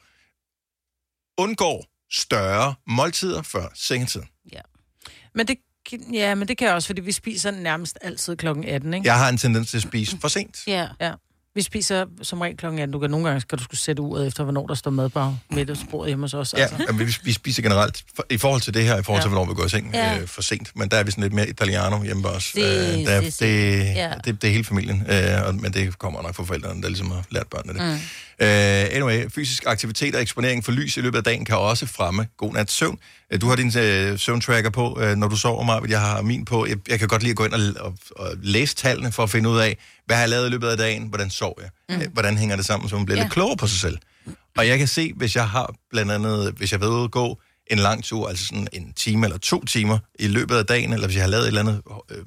undgår 1.38 1.86
større 2.12 2.74
måltider 2.86 3.42
før 3.42 3.66
sengetid. 3.74 4.22
Men 5.34 5.48
det, 5.48 5.58
ja, 6.12 6.34
men 6.34 6.48
det 6.48 6.58
kan 6.58 6.66
jeg 6.66 6.74
også, 6.74 6.86
fordi 6.88 7.00
vi 7.00 7.12
spiser 7.12 7.50
nærmest 7.50 7.98
altid 8.00 8.36
klokken 8.36 8.64
18, 8.64 8.94
ikke? 8.94 9.06
Jeg 9.06 9.18
har 9.18 9.28
en 9.28 9.38
tendens 9.38 9.70
til 9.70 9.76
at 9.76 9.82
spise 9.82 10.18
for 10.20 10.28
sent. 10.28 10.66
Ja. 10.66 10.88
ja. 11.00 11.12
Vi 11.54 11.62
spiser 11.62 12.04
som 12.22 12.40
regel 12.40 12.56
klokken 12.56 12.78
18. 12.80 12.92
Du 12.92 12.98
kan 12.98 13.10
nogle 13.10 13.26
gange 13.26 13.40
skal 13.40 13.58
du 13.58 13.64
skulle 13.64 13.80
sætte 13.80 14.02
uret 14.02 14.26
efter, 14.26 14.42
hvornår 14.44 14.66
der 14.66 14.74
står 14.74 14.90
mad 14.90 15.08
på 15.08 15.34
middagsbordet 15.50 16.08
hjemme 16.10 16.24
hos 16.24 16.34
os. 16.34 16.54
Ja, 16.56 16.62
Altså. 16.62 16.76
men 16.88 16.98
vi, 16.98 17.14
vi 17.24 17.32
spiser 17.32 17.62
generelt, 17.62 18.04
for, 18.16 18.26
i 18.30 18.38
forhold 18.38 18.60
til 18.60 18.74
det 18.74 18.84
her, 18.84 18.98
i 18.98 19.02
forhold 19.02 19.22
til, 19.22 19.28
Ja. 19.28 19.34
hvornår 19.34 19.50
vi 19.52 19.54
går 19.54 19.64
i 19.64 19.68
seng 19.68 19.90
Ja. 19.94 20.18
øh, 20.20 20.26
for 20.28 20.42
sent. 20.42 20.70
Men 20.76 20.88
der 20.88 20.96
er 20.96 21.02
vi 21.04 21.10
sådan 21.10 21.22
lidt 21.22 21.32
mere 21.32 21.48
italiano 21.48 22.02
hjemme 22.02 22.22
hos 22.28 22.36
os. 22.36 22.52
Det- 22.54 22.62
Øh, 22.62 23.06
der, 23.06 23.20
det 23.20 23.40
det, 23.40 23.80
er. 23.80 23.92
Ja. 23.92 24.12
det, 24.24 24.42
det 24.42 24.48
er 24.48 24.52
hele 24.52 24.64
familien, 24.64 25.06
øh, 25.10 25.46
og, 25.46 25.54
men 25.54 25.72
det 25.72 25.98
kommer 25.98 26.22
nok 26.22 26.34
fra 26.34 26.44
forældrene, 26.44 26.82
der 26.82 26.88
ligesom 26.88 27.10
har 27.10 27.24
lært 27.30 27.46
børnene 27.46 27.78
det. 27.78 27.92
Mm. 27.92 27.98
Øh, 28.42 28.48
anyway, 28.96 29.28
fysisk 29.30 29.62
aktivitet 29.66 30.14
og 30.14 30.22
eksponering 30.22 30.64
for 30.64 30.72
lys 30.72 30.96
i 30.96 31.00
løbet 31.00 31.18
af 31.18 31.24
dagen 31.24 31.44
kan 31.44 31.56
også 31.56 31.86
fremme 31.86 32.26
god 32.36 32.52
nats 32.54 32.72
søvn. 32.72 32.98
Øh, 33.32 33.40
Du 33.40 33.48
har 33.48 33.56
din 33.56 33.78
øh, 33.78 34.18
søvntracker 34.18 34.70
på, 34.70 34.98
øh, 35.00 35.16
når 35.16 35.28
du 35.28 35.36
sover, 35.36 35.64
Marvind. 35.64 35.90
Jeg 35.90 36.00
har 36.00 36.22
min 36.22 36.44
på. 36.44 36.66
Jeg, 36.66 36.76
jeg 36.88 36.98
kan 36.98 37.08
godt 37.08 37.22
lide 37.22 37.30
at 37.30 37.36
gå 37.36 37.44
ind 37.44 37.52
og, 37.52 37.60
og, 37.80 37.94
og 38.16 38.32
læse 38.42 38.74
tallene 38.76 39.12
for 39.12 39.22
at 39.22 39.30
finde 39.30 39.48
ud 39.50 39.58
af, 39.58 39.76
hvad 40.06 40.16
har 40.16 40.22
jeg 40.22 40.28
lavet 40.30 40.46
i 40.46 40.50
løbet 40.50 40.68
af 40.68 40.76
dagen, 40.76 41.06
hvordan 41.08 41.30
sov 41.30 41.58
jeg, 41.62 41.96
mm. 41.98 42.04
hvordan 42.12 42.36
hænger 42.38 42.56
det 42.56 42.64
sammen, 42.64 42.88
så 42.88 42.96
man 42.96 43.04
bliver 43.04 43.18
Ja. 43.18 43.22
lidt 43.24 43.32
klogere 43.32 43.56
på 43.56 43.66
sig 43.66 43.80
selv. 43.80 43.98
Og 44.56 44.68
jeg 44.68 44.78
kan 44.78 44.88
se, 44.88 45.12
hvis 45.16 45.36
jeg 45.36 45.48
har 45.48 45.74
blandt 45.90 46.12
andet, 46.12 46.54
hvis 46.56 46.72
jeg 46.72 46.82
ud 46.84 47.02
og 47.02 47.10
gå 47.10 47.40
en 47.66 47.78
lang 47.78 48.04
tur, 48.04 48.28
altså 48.28 48.46
sådan 48.46 48.68
en 48.72 48.92
time 48.92 49.26
eller 49.26 49.38
to 49.38 49.64
timer 49.64 49.98
i 50.18 50.26
løbet 50.26 50.56
af 50.56 50.66
dagen, 50.66 50.92
eller 50.92 51.06
hvis 51.06 51.16
jeg 51.16 51.24
har 51.24 51.30
lavet 51.30 51.42
et 51.42 51.48
eller 51.48 51.60
andet 51.60 51.80
øh, 52.10 52.24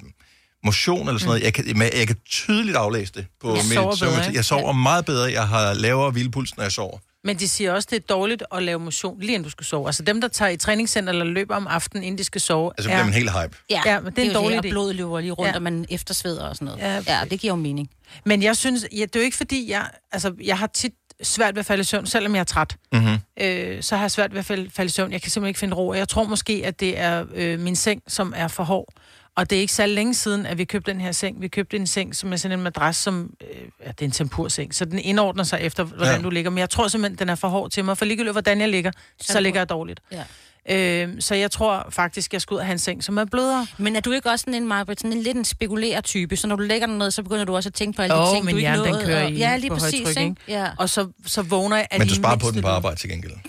motion 0.64 1.08
eller 1.08 1.18
sådan 1.18 1.28
noget, 1.28 1.42
jeg 1.42 1.54
kan, 1.54 1.82
jeg 1.98 2.06
kan 2.06 2.16
tydeligt 2.30 2.76
aflæse 2.76 3.12
det 3.12 3.26
på 3.40 3.48
Jeg 3.48 3.64
mit 3.64 3.72
sover 3.74 3.96
bedre? 4.00 4.30
Jeg 4.34 4.44
sover 4.44 4.72
meget 4.72 5.04
bedre, 5.04 5.32
jeg 5.32 5.48
har 5.48 5.74
lavere 5.74 6.10
hvilepuls, 6.10 6.56
når 6.56 6.64
jeg 6.64 6.72
sover. 6.72 6.98
Men 7.26 7.38
de 7.38 7.48
siger 7.48 7.72
også, 7.72 7.88
det 7.90 7.96
er 7.96 8.00
dårligt 8.14 8.42
at 8.54 8.62
lave 8.62 8.78
motion, 8.78 9.20
lige 9.20 9.32
inden 9.32 9.44
du 9.44 9.50
skal 9.50 9.66
sove. 9.66 9.86
Altså 9.88 10.02
dem, 10.02 10.20
der 10.20 10.28
tager 10.28 10.48
i 10.48 10.56
træningscenter 10.56 11.12
eller 11.12 11.24
løber 11.24 11.56
om 11.56 11.66
aftenen, 11.66 12.04
inden 12.04 12.18
de 12.18 12.24
skal 12.24 12.40
sove, 12.40 12.72
Altså, 12.78 12.88
bliver 12.90 13.04
man 13.04 13.12
helt 13.14 13.30
hype. 13.30 13.56
Ja, 13.70 13.82
Ja, 13.86 14.00
men 14.00 14.10
det 14.12 14.18
er 14.18 14.22
en 14.22 14.28
jo 14.28 14.34
dårlig 14.38 14.58
Og 14.58 14.64
idé. 14.64 14.68
blodet 14.70 14.94
løber 14.96 15.20
lige 15.20 15.32
rundt, 15.32 15.46
Ja. 15.46 15.50
ja. 15.52 15.56
og 15.56 15.62
man 15.62 15.86
eftersveder 15.90 16.42
og 16.48 16.56
sådan 16.56 16.66
noget. 16.66 16.80
Ja. 16.80 16.94
Ja, 16.94 17.18
ja 17.18 17.24
det 17.30 17.40
giver 17.40 17.52
jo 17.52 17.56
mening. 17.56 17.90
Men 18.26 18.42
jeg 18.42 18.56
synes, 18.56 18.86
ja, 18.92 19.00
det 19.02 19.16
er 19.16 19.20
jo 19.20 19.24
ikke 19.24 19.36
fordi, 19.36 19.70
jeg, 19.70 19.88
altså, 20.12 20.32
jeg 20.44 20.58
har 20.58 20.66
tit 20.66 20.92
svært 21.22 21.54
ved 21.54 21.60
at 21.60 21.66
falde 21.66 21.80
i 21.80 21.84
søvn, 21.84 22.06
selvom 22.06 22.34
jeg 22.34 22.40
er 22.40 22.44
træt. 22.44 22.76
Mm-hmm. 22.92 23.16
Øh, 23.40 23.82
så 23.82 23.96
har 23.96 24.02
jeg 24.04 24.10
svært 24.10 24.32
ved 24.32 24.38
at 24.38 24.44
falde, 24.46 24.70
falde 24.70 24.86
i 24.86 24.90
søvn. 24.92 25.12
Jeg 25.12 25.22
kan 25.22 25.30
simpelthen 25.30 25.48
ikke 25.50 25.60
finde 25.60 25.74
ro. 25.76 25.88
Og 25.88 25.98
Jeg 25.98 26.08
tror 26.08 26.24
måske, 26.24 26.62
at 26.64 26.80
det 26.80 26.98
er 26.98 27.24
øh, 27.34 27.60
min 27.60 27.76
seng, 27.76 28.02
som 28.08 28.32
er 28.36 28.48
for 28.48 28.64
hård. 28.64 28.88
Og 29.36 29.50
det 29.50 29.56
er 29.56 29.60
ikke 29.60 29.72
så 29.72 29.86
længe 29.86 30.14
siden, 30.14 30.46
at 30.46 30.58
vi 30.58 30.64
købte 30.64 30.92
den 30.92 31.00
her 31.00 31.12
seng. 31.12 31.40
Vi 31.40 31.48
købte 31.48 31.76
en 31.76 31.86
seng, 31.86 32.16
som 32.16 32.32
er 32.32 32.36
sådan 32.36 32.58
en 32.58 32.62
madras, 32.64 32.96
som... 32.96 33.30
Øh, 33.40 33.48
ja, 33.84 33.88
det 33.88 34.00
er 34.00 34.04
en 34.04 34.10
tempurseng. 34.10 34.74
Så 34.74 34.84
den 34.84 34.98
indordner 34.98 35.44
sig 35.44 35.60
efter, 35.60 35.84
hvordan 35.84 36.16
Ja. 36.16 36.22
du 36.22 36.30
ligger. 36.30 36.50
Men 36.50 36.58
jeg 36.58 36.70
tror 36.70 36.88
simpelthen, 36.88 37.18
den 37.18 37.28
er 37.28 37.34
for 37.34 37.48
hård 37.48 37.70
til 37.70 37.84
mig. 37.84 37.98
For 37.98 38.04
ligegyldigt, 38.04 38.34
hvordan 38.34 38.60
jeg 38.60 38.68
ligger, 38.68 38.90
så 39.20 39.40
ligger 39.40 39.60
jeg 39.60 39.68
dårligt. 39.68 40.00
Ja. 40.12 40.24
Øh, 40.70 41.08
så 41.20 41.34
jeg 41.34 41.50
tror 41.50 41.86
faktisk, 41.90 42.32
jeg 42.32 42.40
skal 42.42 42.54
ud 42.54 42.58
og 42.58 42.64
have 42.66 42.72
en 42.72 42.78
seng, 42.78 43.04
som 43.04 43.18
er 43.18 43.24
blødere. 43.24 43.66
Men 43.78 43.96
er 43.96 44.00
du 44.00 44.12
ikke 44.12 44.30
også 44.30 44.42
sådan 44.42 44.54
en, 44.62 44.68
Marbet, 44.68 45.00
sådan 45.00 45.16
en 45.16 45.22
lidt 45.22 45.36
en 45.36 45.44
spekulerer-type? 45.44 46.36
Så 46.36 46.46
når 46.46 46.56
du 46.56 46.62
lægger 46.62 46.86
den 46.86 46.98
ned, 46.98 47.10
så 47.10 47.22
begynder 47.22 47.44
du 47.44 47.56
også 47.56 47.68
at 47.68 47.74
tænke 47.74 47.96
på 47.96 48.02
alle 48.02 48.14
de 48.16 48.20
Åh, 48.20 48.28
ting, 48.32 48.44
men 48.44 48.52
du 48.54 48.58
ikke 48.58 48.68
hjernen, 48.68 48.84
den 48.84 48.92
nåede. 48.92 49.06
kører 49.06 49.24
og- 49.24 49.30
i 49.30 49.34
Ja, 49.36 49.56
lige 49.56 49.70
på 49.70 49.76
præcis, 49.76 50.00
højtryk, 50.04 50.22
ikke? 50.22 50.34
Ja. 50.48 50.70
Og 50.78 50.90
så, 50.90 51.08
så 51.26 51.42
vågner 51.42 51.76
jeg 51.76 51.86
af 51.90 51.98
Men 51.98 52.08
du 52.08 52.14
sparer 52.14 52.36
på 52.36 52.50
den 52.50 52.62
på 52.62 52.68
arbejde 52.68 53.00
til 53.00 53.10
gengæld. 53.10 53.32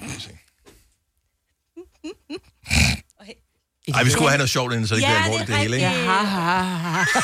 kan 3.93 3.93
jeg 3.93 3.95
sige. 3.95 3.95
Ej, 3.99 4.03
vi 4.03 4.11
skulle 4.11 4.29
have 4.29 4.37
noget 4.37 4.49
sjovt 4.49 4.73
inden, 4.73 4.87
så 4.87 4.95
det 4.95 5.01
ikke 5.01 5.11
Ja, 5.11 5.17
bliver 5.17 5.23
alvorligt 5.23 5.47
det 5.47 5.55
det 5.55 5.61
hele, 5.61 5.75
ikke? 5.75 5.87
Ja, 5.87 5.93
ha, 5.93 6.23
ha, 6.23 6.61
ha. 6.61 7.03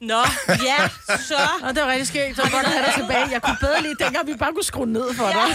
Nå, 0.00 0.20
ja, 0.48 0.88
så... 1.28 1.36
Og 1.62 1.74
det 1.74 1.82
var 1.82 1.88
rigtig 1.90 2.06
skægt. 2.06 2.36
Det 2.36 2.44
var 2.44 2.50
godt 2.50 2.66
at 2.66 2.72
have 2.72 2.84
dig 2.86 2.94
tilbage. 2.94 3.26
Jeg 3.32 3.42
kunne 3.42 3.56
bedre 3.60 3.82
lige 3.82 3.94
dengang, 4.00 4.26
vi 4.26 4.34
bare 4.38 4.52
kunne 4.52 4.64
skrue 4.64 4.86
ned 4.86 5.14
for 5.14 5.26
dig. 5.26 5.48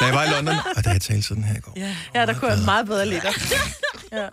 Da 0.00 0.04
jeg 0.06 0.14
var 0.14 0.24
i 0.24 0.28
London, 0.28 0.54
og 0.76 0.84
da 0.84 0.90
jeg 0.90 1.00
talte 1.00 1.22
sådan 1.22 1.44
her 1.44 1.56
i 1.56 1.60
går. 1.60 1.72
Ja, 2.14 2.26
der 2.26 2.34
kunne 2.34 2.50
jeg 2.50 2.58
meget 2.64 2.86
bedre 2.86 3.06
lide 3.06 3.20
dig. 3.20 3.34
Ja. 4.12 4.26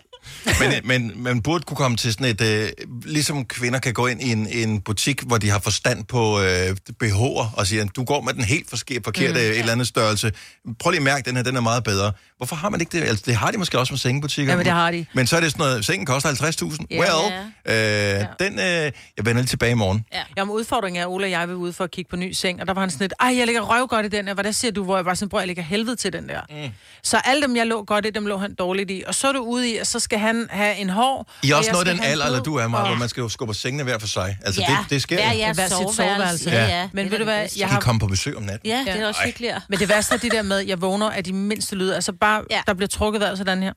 Men, 0.60 0.74
men 0.84 1.24
man 1.24 1.42
burde 1.42 1.64
kunne 1.64 1.78
komme 1.78 1.98
til 1.98 2.14
sådan 2.14 2.28
et... 2.28 2.42
Øh, 2.42 2.70
ligesom 3.06 3.46
kvinder 3.46 3.80
kan 3.80 3.94
gå 3.94 4.08
ind 4.08 4.22
i 4.22 4.32
en, 4.32 4.48
en 4.48 4.82
butik, 4.82 5.22
hvor 5.22 5.38
de 5.38 5.50
har 5.50 5.60
forstand 5.60 6.06
på 6.06 6.42
øh, 6.42 6.76
BH'er, 7.04 7.58
og 7.58 7.68
siger, 7.68 7.86
du 7.86 8.04
går 8.04 8.22
med 8.22 8.34
den 8.34 8.44
helt 8.44 8.70
forkerte, 8.70 9.04
forkerte 9.04 9.34
mm, 9.34 9.38
et 9.38 9.60
eller 9.60 9.72
andet 9.72 9.88
størrelse. 9.88 10.32
Prøv 10.80 10.92
lige 10.92 11.00
at 11.00 11.04
mærke, 11.04 11.26
den 11.26 11.36
her, 11.36 11.44
den 11.44 11.56
er 11.56 11.62
meget 11.62 11.84
bedre. 11.84 12.12
Hvorfor 12.38 12.56
har 12.56 12.70
man 12.70 12.82
ikke 12.82 13.00
det? 13.00 13.08
Altså, 13.08 13.24
det 13.28 13.36
har 13.36 13.52
de 13.52 13.58
måske 13.58 13.80
også 13.80 13.94
med 13.94 14.00
sengebutikker. 14.00 14.54
Ja, 14.54 14.58
men 14.58 14.66
det 14.66 14.74
har 14.74 14.92
de. 14.92 15.06
Men 15.14 15.28
så 15.28 15.36
er 15.36 15.40
det 15.40 15.52
sådan 15.52 15.66
noget, 15.66 15.86
sengen 15.86 16.06
koster 16.06 16.30
50.000. 16.30 16.86
Ja. 16.92 17.00
well, 17.00 17.34
øh, 17.66 18.26
den... 18.40 18.60
Øh, 18.60 18.92
jeg 19.18 19.26
vender 19.26 19.34
lige 19.34 19.46
tilbage 19.46 19.72
i 19.72 19.76
morgen. 19.76 20.06
Ja. 20.14 20.22
Jamen, 20.38 20.54
udfordringen 20.54 21.02
er, 21.02 21.06
at 21.06 21.12
Ola 21.12 21.26
og 21.26 21.32
jeg 21.32 21.48
vil 21.48 21.56
ude 21.56 21.74
for 21.74 21.84
at 21.84 21.92
kigge 21.92 22.10
på 22.10 22.16
ny 22.16 22.32
seng, 22.32 22.62
og 22.62 22.68
der 22.68 22.74
var 22.74 22.82
han 22.82 22.90
sådan 22.90 23.04
lidt, 23.04 23.14
ej, 23.20 23.38
jeg 23.38 23.46
ligger 23.46 23.62
røvgodt 23.62 24.06
i 24.06 24.10
den 24.10 24.28
her, 24.28 24.34
hvordan 24.34 24.54
siger 24.54 24.72
du, 24.72 24.84
hvor 24.84 24.96
jeg 24.96 25.06
var 25.06 25.14
sådan, 25.14 25.30
bror, 25.30 25.40
jeg 25.40 25.48
ligger 25.48 25.64
helvede 25.64 25.96
til 25.96 26.14
den 26.14 26.30
der. 26.30 26.42
Mm. 26.50 26.72
Så 27.04 27.18
alle 27.18 27.42
dem, 27.42 27.56
jeg 27.56 27.68
lå 27.68 27.84
godt 27.84 28.06
i, 28.06 28.10
dem 28.10 28.26
lå 28.26 28.38
han 28.38 28.56
dårligt 28.56 28.92
i, 28.92 29.04
og 29.08 29.16
så 29.16 29.28
er 29.28 29.32
du 29.32 29.40
ude 29.40 29.70
i, 29.70 29.78
at 29.78 29.88
så 29.88 30.00
skal 30.00 30.17
han 30.20 30.48
have 30.50 30.76
en 30.76 30.90
hår. 30.90 31.32
I 31.44 31.50
er 31.50 31.54
og 31.56 31.58
også 31.58 31.68
jeg 31.70 31.74
noget 31.74 31.88
skal 31.88 31.98
den 31.98 32.06
alder, 32.06 32.26
eller 32.26 32.44
du 32.44 32.56
er, 32.56 32.68
Maja, 32.68 32.84
og- 32.84 32.90
hvor 32.90 32.98
man 32.98 33.10
skal 33.10 33.22
jo 33.22 33.30
skubbe 33.30 33.54
sengene 33.54 33.84
hver 33.84 33.98
for 34.00 34.08
sig. 34.08 34.38
Altså, 34.46 34.62
ja, 34.62 34.78
det, 34.82 34.90
det 34.90 35.02
sker 35.02 35.32
jo. 35.34 35.38
jeres 35.40 35.58
Hver 35.58 35.66
sit 35.68 35.72
soveværelse. 35.78 36.44
soveværelse. 36.44 36.50
Ja, 36.50 36.64
Ja. 36.64 36.80
ja. 36.82 36.90
Men 36.94 37.04
det 37.04 37.12
ved 37.12 37.18
du 37.20 37.24
hvad, 37.24 37.36
jeg 37.36 37.50
De 37.56 37.64
har 37.64 37.80
kommer 37.82 38.00
på 38.00 38.08
besøg 38.08 38.38
om 38.38 38.44
natten. 38.44 38.70
Ja, 38.70 38.80
det 38.80 38.90
er 38.90 39.00
Ja. 39.02 39.08
også 39.08 39.22
hyggeligere. 39.26 39.62
Men 39.70 39.80
det 39.80 39.90
værste 39.90 40.14
er 40.16 40.20
det 40.20 40.32
der 40.32 40.42
med, 40.42 40.58
at 40.60 40.68
jeg 40.68 40.82
vågner 40.82 41.10
af 41.10 41.24
de 41.24 41.34
mindste 41.34 41.76
lyde. 41.76 41.96
Altså 41.96 42.12
bare, 42.22 42.44
ja. 42.50 42.56
Ja. 42.56 42.62
der 42.68 42.74
bliver 42.74 42.88
trukket 42.88 43.22
vejret 43.22 43.38
sådan 43.38 43.64
her. 43.64 43.74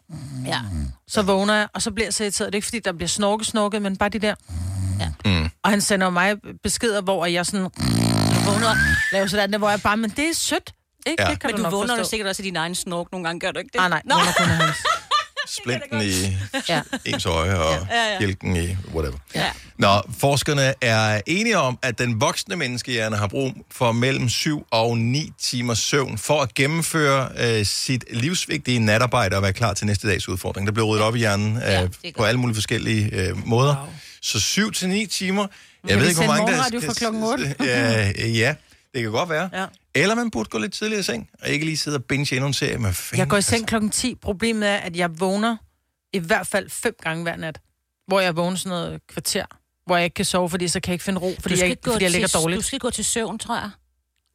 Ja. 0.46 0.58
Så 1.08 1.22
vågner 1.22 1.54
jeg, 1.54 1.68
og 1.74 1.82
så 1.82 1.90
bliver 1.90 2.06
jeg 2.06 2.14
så 2.14 2.22
irriteret. 2.24 2.46
Det 2.46 2.54
er 2.54 2.58
ikke, 2.58 2.64
fordi 2.66 2.78
der 2.78 2.92
bliver 2.92 3.08
snorket, 3.08 3.46
snorket, 3.46 3.82
men 3.82 3.96
bare 3.96 4.08
de 4.08 4.18
der. 4.18 4.34
Ja. 5.00 5.08
Mm. 5.24 5.50
Og 5.64 5.70
han 5.70 5.80
sender 5.80 6.10
mig 6.10 6.34
beskeder, 6.62 7.00
hvor 7.02 7.26
jeg 7.26 7.46
sådan 7.46 7.60
Du 7.64 8.50
vågner, 8.50 8.76
laver 9.12 9.26
sådan 9.26 9.52
der, 9.52 9.58
hvor 9.58 9.70
jeg 9.70 9.82
bare, 9.82 9.96
men 9.96 10.10
det 10.10 10.28
er 10.28 10.34
sødt. 10.34 10.72
Ikke? 11.06 11.22
Ja. 11.22 11.30
Det 11.30 11.40
kan 11.40 11.50
men 11.50 11.56
du, 11.58 11.64
du 11.64 11.70
vågner 11.70 11.94
jo 11.94 11.98
forstå. 11.98 12.10
sikkert 12.10 12.28
også 12.28 12.42
i 12.42 12.46
din 12.46 12.56
egen 12.56 12.74
snork 12.74 13.06
nogle 13.12 13.26
gange, 13.26 13.40
gør 13.40 13.50
du 13.50 13.58
ikke 13.58 13.70
det? 13.72 13.80
Ah, 13.80 13.90
nej, 13.90 14.02
Nå, 14.04 14.14
Nå. 14.14 14.64
Splinten 15.62 16.02
i 16.02 16.36
Ja. 16.68 16.80
ens 17.04 17.26
øje 17.26 17.58
og 17.58 17.86
Ja, 17.90 18.12
ja. 18.12 18.18
bjælken 18.18 18.56
i 18.56 18.76
whatever. 18.94 19.18
Ja. 19.34 19.50
Nå, 19.78 20.02
forskerne 20.18 20.74
er 20.80 21.20
enige 21.26 21.58
om, 21.58 21.78
at 21.82 21.98
den 21.98 22.20
voksne 22.20 22.56
menneskehjerne 22.56 23.16
har 23.16 23.26
brug 23.26 23.52
for 23.70 23.92
mellem 23.92 24.28
7 24.28 24.66
og 24.70 24.98
9 24.98 25.32
timers 25.42 25.78
søvn 25.78 26.18
for 26.18 26.42
at 26.42 26.54
gennemføre 26.54 27.28
øh, 27.40 27.66
sit 27.66 28.04
livsvigtige 28.10 28.78
natarbejde 28.78 29.36
og 29.36 29.42
være 29.42 29.52
klar 29.52 29.74
til 29.74 29.86
næste 29.86 30.08
dags 30.08 30.28
udfordring. 30.28 30.66
Der 30.66 30.72
bliver 30.72 30.86
ryddet 30.86 31.04
op 31.04 31.16
i 31.16 31.18
hjernen 31.18 31.56
øh, 31.56 31.62
Ja, 31.62 31.86
på 32.16 32.24
alle 32.24 32.40
mulige 32.40 32.54
forskellige 32.54 33.10
øh, 33.12 33.46
måder. 33.46 33.76
Wow. 33.76 33.86
Så 34.22 34.40
7 34.40 34.72
til 34.72 34.88
9 34.88 35.06
timer. 35.06 35.46
Jeg 35.88 35.96
vi 35.96 36.00
ved 36.00 36.08
ikke, 36.08 36.24
hvor 36.24 36.34
sende 36.34 36.34
mange 36.36 36.52
der 36.52 36.56
morgenradio 36.56 36.80
fra 36.88 36.94
klokken 36.94 37.22
otte? 37.22 37.54
ja, 37.64 38.10
ja, 38.26 38.54
det 38.94 39.02
kan 39.02 39.10
godt 39.10 39.28
være. 39.28 39.50
Ja. 39.52 39.66
Eller 39.94 40.14
man 40.14 40.30
burde 40.30 40.48
gå 40.50 40.58
lidt 40.58 40.72
tidligere 40.72 41.00
i 41.00 41.02
seng, 41.02 41.30
og 41.42 41.48
ikke 41.48 41.64
lige 41.64 41.76
sidde 41.76 41.96
og 41.96 42.04
binge 42.04 42.34
endnu 42.36 42.46
en 42.46 42.54
serie 42.54 42.78
med 42.78 42.92
fanden. 42.92 43.18
Jeg 43.18 43.28
går 43.28 43.36
i 43.36 43.42
seng 43.42 43.66
klokken 43.68 43.90
10. 43.90 44.14
Problemet 44.14 44.68
er, 44.68 44.76
at 44.76 44.96
jeg 44.96 45.20
vågner 45.20 45.56
i 46.12 46.18
hvert 46.18 46.46
fald 46.46 46.70
fem 46.70 46.94
gange 47.02 47.22
hver 47.22 47.36
nat. 47.36 47.60
Hvor 48.06 48.20
jeg 48.20 48.36
vågner 48.36 48.56
sådan 48.56 48.70
noget 48.70 49.00
kvarter. 49.08 49.44
Hvor 49.86 49.96
jeg 49.96 50.04
ikke 50.04 50.14
kan 50.14 50.24
sove, 50.24 50.50
fordi 50.50 50.68
så 50.68 50.80
kan 50.80 50.90
jeg 50.90 50.94
ikke 50.94 51.04
finde 51.04 51.20
ro, 51.20 51.34
fordi, 51.40 51.58
jeg, 51.60 51.68
ikke, 51.68 51.82
fordi 51.90 52.04
jeg 52.04 52.10
ligger 52.10 52.28
til, 52.28 52.38
dårligt. 52.40 52.58
du 52.58 52.62
skal 52.62 52.78
gå 52.78 52.90
til 52.90 53.04
søvn, 53.04 53.38
tror 53.38 53.54
jeg. 53.54 53.70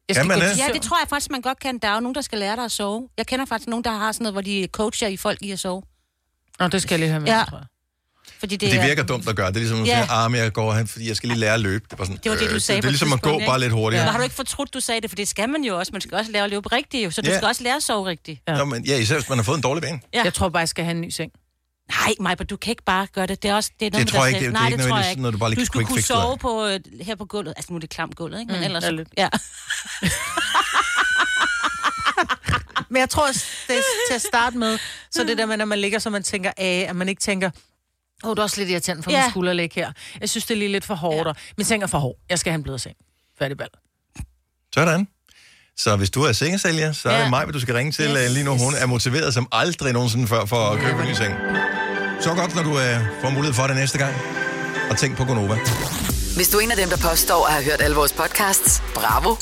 Jeg 0.08 0.16
Kan 0.16 0.24
skal 0.24 0.26
man 0.28 0.38
gå 0.38 0.44
det? 0.44 0.58
Ja, 0.58 0.68
det 0.72 0.82
tror 0.82 0.98
jeg 1.00 1.08
faktisk, 1.08 1.30
man 1.30 1.40
godt 1.40 1.58
kan. 1.60 1.78
Der 1.78 1.88
er 1.88 1.94
jo 1.94 2.00
nogen, 2.00 2.14
der 2.14 2.20
skal 2.20 2.38
lære 2.38 2.56
dig 2.56 2.64
at 2.64 2.72
sove. 2.72 3.08
Jeg 3.16 3.26
kender 3.26 3.44
faktisk 3.44 3.68
nogen, 3.68 3.84
der 3.84 3.90
har 3.90 4.12
sådan 4.12 4.22
noget, 4.22 4.34
hvor 4.34 4.40
de 4.40 4.68
coacher 4.72 5.08
i 5.08 5.16
folk 5.16 5.42
i 5.42 5.50
at 5.50 5.58
sove. 5.58 5.82
Nå, 6.58 6.68
det 6.68 6.82
skal 6.82 6.92
jeg 6.94 6.98
lige 7.00 7.08
have 7.10 7.20
med, 7.20 7.28
Ja. 7.28 7.44
tror 7.48 7.58
jeg. 7.58 7.66
Fordi 8.46 8.56
Det, 8.56 8.70
det, 8.72 8.80
det 8.80 8.88
virker 8.88 9.02
dumt 9.02 9.28
at 9.28 9.36
gøre. 9.36 9.48
Det 9.48 9.56
er 9.56 9.60
ligesom 9.60 9.80
at 9.82 9.86
Ja. 9.88 10.02
sige, 10.04 10.12
ah, 10.12 10.30
men 10.30 10.40
jeg 10.40 10.52
går 10.52 10.74
hen, 10.74 10.86
fordi 10.88 11.08
jeg 11.08 11.16
skal 11.16 11.28
lige 11.28 11.38
lære 11.38 11.54
at 11.54 11.60
løbe. 11.60 11.84
Det 11.90 11.98
var, 11.98 12.04
sådan, 12.04 12.20
Det 12.24 12.30
var 12.30 12.36
det, 12.38 12.50
du 12.50 12.54
øh, 12.54 12.60
sagde 12.60 12.76
Det, 12.76 12.84
på 12.84 12.86
er 12.88 12.90
ligesom 12.90 13.12
at 13.12 13.22
gå 13.22 13.38
bare 13.46 13.60
lidt 13.60 13.72
hurtigere. 13.72 14.04
Men 14.04 14.10
har 14.12 14.18
du 14.18 14.24
ikke 14.24 14.36
fortrudt, 14.36 14.74
du 14.74 14.80
sagde 14.80 15.00
det? 15.00 15.10
For 15.10 15.16
det 15.16 15.28
skal 15.28 15.48
man 15.48 15.64
jo 15.64 15.78
også. 15.78 15.92
Man 15.92 16.00
skal 16.00 16.14
også 16.18 16.30
lære 16.32 16.44
at 16.44 16.50
løbe 16.50 16.68
rigtigt, 16.72 17.04
jo. 17.04 17.10
Så 17.10 17.22
du 17.22 17.30
Ja. 17.30 17.36
skal 17.36 17.48
også 17.48 17.62
lære 17.62 17.76
at 17.76 17.82
sove 17.82 18.06
rigtigt. 18.06 18.40
Ja. 18.48 18.56
Nå, 18.56 18.64
men, 18.64 18.84
ja, 18.84 18.96
især 18.96 19.14
hvis 19.14 19.28
man 19.28 19.38
har 19.38 19.42
fået 19.42 19.56
en 19.56 19.62
dårlig 19.62 19.82
bane. 19.82 20.00
Ja. 20.14 20.22
Jeg 20.24 20.34
tror 20.34 20.48
bare, 20.48 20.60
jeg 20.60 20.68
skal 20.68 20.84
have 20.84 20.94
en 20.94 21.00
ny 21.00 21.08
seng. 21.10 21.32
Nej, 21.90 22.14
Maja, 22.20 22.34
du 22.34 22.56
kan 22.56 22.70
ikke 22.70 22.84
bare 22.84 23.06
gøre 23.14 23.26
det. 23.26 23.42
Det 23.42 23.50
er 23.50 23.54
også 23.54 23.70
det 23.80 23.86
er 23.86 23.90
noget 23.90 24.06
Det 24.06 24.12
med 24.14 24.18
tror 24.20 24.26
jeg 24.26 24.34
ikke, 24.34 24.40
det 24.40 24.48
er 24.48 24.52
Nej, 24.60 24.66
ikke 24.68 24.78
det 24.82 24.88
tror 24.88 24.98
jeg 24.98 25.10
ikke. 25.10 25.22
noget, 25.22 25.32
du 25.34 25.38
bare 25.38 25.50
lige 25.50 25.60
du 25.60 25.64
skulle 25.64 25.86
kunne 25.86 26.02
sove 26.02 26.38
på, 26.38 26.66
øh, 26.66 26.80
her 27.00 27.14
på 27.16 27.24
gulvet. 27.24 27.54
Altså, 27.56 27.72
nu 27.72 27.76
er 27.76 27.80
det 27.80 27.90
klamt 27.90 28.16
gulvet, 28.16 28.40
ikke? 28.40 28.52
Men 28.52 28.60
Mm, 28.60 28.64
ellers... 28.76 28.84
ja. 29.18 29.22
Ja. 29.22 29.28
Men 32.90 33.00
jeg 33.00 33.10
tror, 33.10 33.26
det 33.26 33.76
er 33.76 33.80
til 34.08 34.14
at 34.14 34.22
starte 34.22 34.58
med, 34.58 34.78
så 35.10 35.24
det 35.24 35.38
der 35.38 35.46
med, 35.46 35.56
når 35.56 35.64
man 35.64 35.78
ligger, 35.78 35.98
så 35.98 36.10
man 36.10 36.22
tænker 36.22 36.52
af, 36.56 36.86
at 36.88 36.96
man 36.96 37.08
ikke 37.08 37.20
tænker, 37.20 37.50
åh, 38.24 38.30
oh, 38.30 38.36
det 38.36 38.38
er 38.38 38.42
også 38.42 38.60
lidt 38.60 38.70
irriterende 38.70 39.02
for 39.02 39.10
ja. 39.10 39.16
Ja. 39.18 39.22
min 39.24 39.30
skulder 39.30 39.50
at 39.50 39.56
ligge 39.56 39.74
her. 39.80 39.92
Jeg 40.20 40.28
synes, 40.30 40.46
det 40.46 40.54
er 40.54 40.58
lige 40.58 40.72
lidt 40.72 40.84
for 40.84 40.94
hårdt. 40.94 41.28
Ja. 41.28 41.32
Min 41.56 41.64
seng 41.64 41.82
er 41.82 41.86
for 41.86 41.98
hård. 41.98 42.16
Jeg 42.30 42.38
skal 42.38 42.50
have 42.50 42.56
en 42.58 42.62
blød 42.62 42.78
seng. 42.78 42.96
Færdig 43.38 43.56
bal. 43.56 43.68
Sådan. 44.74 45.08
Så 45.78 45.96
hvis 45.96 46.10
du 46.10 46.22
er 46.22 46.32
sengesælger, 46.32 46.92
så 46.92 47.08
er 47.08 47.16
Ja. 47.16 47.22
det 47.22 47.30
mig, 47.30 47.46
du 47.54 47.60
skal 47.60 47.74
ringe 47.74 47.92
til 47.92 48.04
Yes, 48.04 48.18
yes, 48.24 48.30
lige 48.32 48.44
nu. 48.44 48.50
Hun 48.58 48.74
er 48.74 48.86
motiveret 48.86 49.34
som 49.34 49.48
aldrig 49.52 49.92
nogensinde 49.92 50.26
før 50.26 50.44
for 50.44 50.56
at 50.70 50.78
købe 50.80 51.02
en 51.02 51.08
ny 51.08 51.12
seng. 51.14 51.34
Så 52.20 52.34
godt, 52.34 52.54
når 52.54 52.62
du 52.62 52.78
øh, 52.80 53.00
får 53.22 53.30
mulighed 53.30 53.54
for 53.54 53.66
det 53.66 53.76
næste 53.76 53.98
gang. 53.98 54.14
Og 54.90 54.96
tænk 54.98 55.16
på 55.16 55.24
Gonova. 55.24 55.58
Hvis 56.36 56.48
du 56.48 56.58
er 56.58 56.60
en 56.62 56.70
af 56.70 56.76
dem, 56.76 56.88
der 56.88 56.96
påstår 57.10 57.46
at 57.46 57.52
have 57.52 57.64
hørt 57.64 57.80
alle 57.80 57.96
vores 57.96 58.12
podcasts, 58.12 58.82
bravo. 58.94 59.36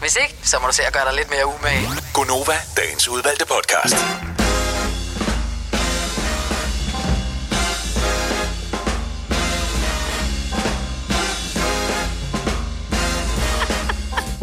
Hvis 0.00 0.16
ikke, 0.22 0.36
så 0.42 0.58
må 0.60 0.66
du 0.66 0.72
se 0.74 0.82
at 0.86 0.92
gøre 0.92 1.04
dig 1.04 1.14
lidt 1.16 1.30
mere 1.30 1.46
umage. 1.46 1.88
Gonova, 2.14 2.56
dagens 2.76 3.08
udvalgte 3.08 3.44
podcast. 3.46 4.33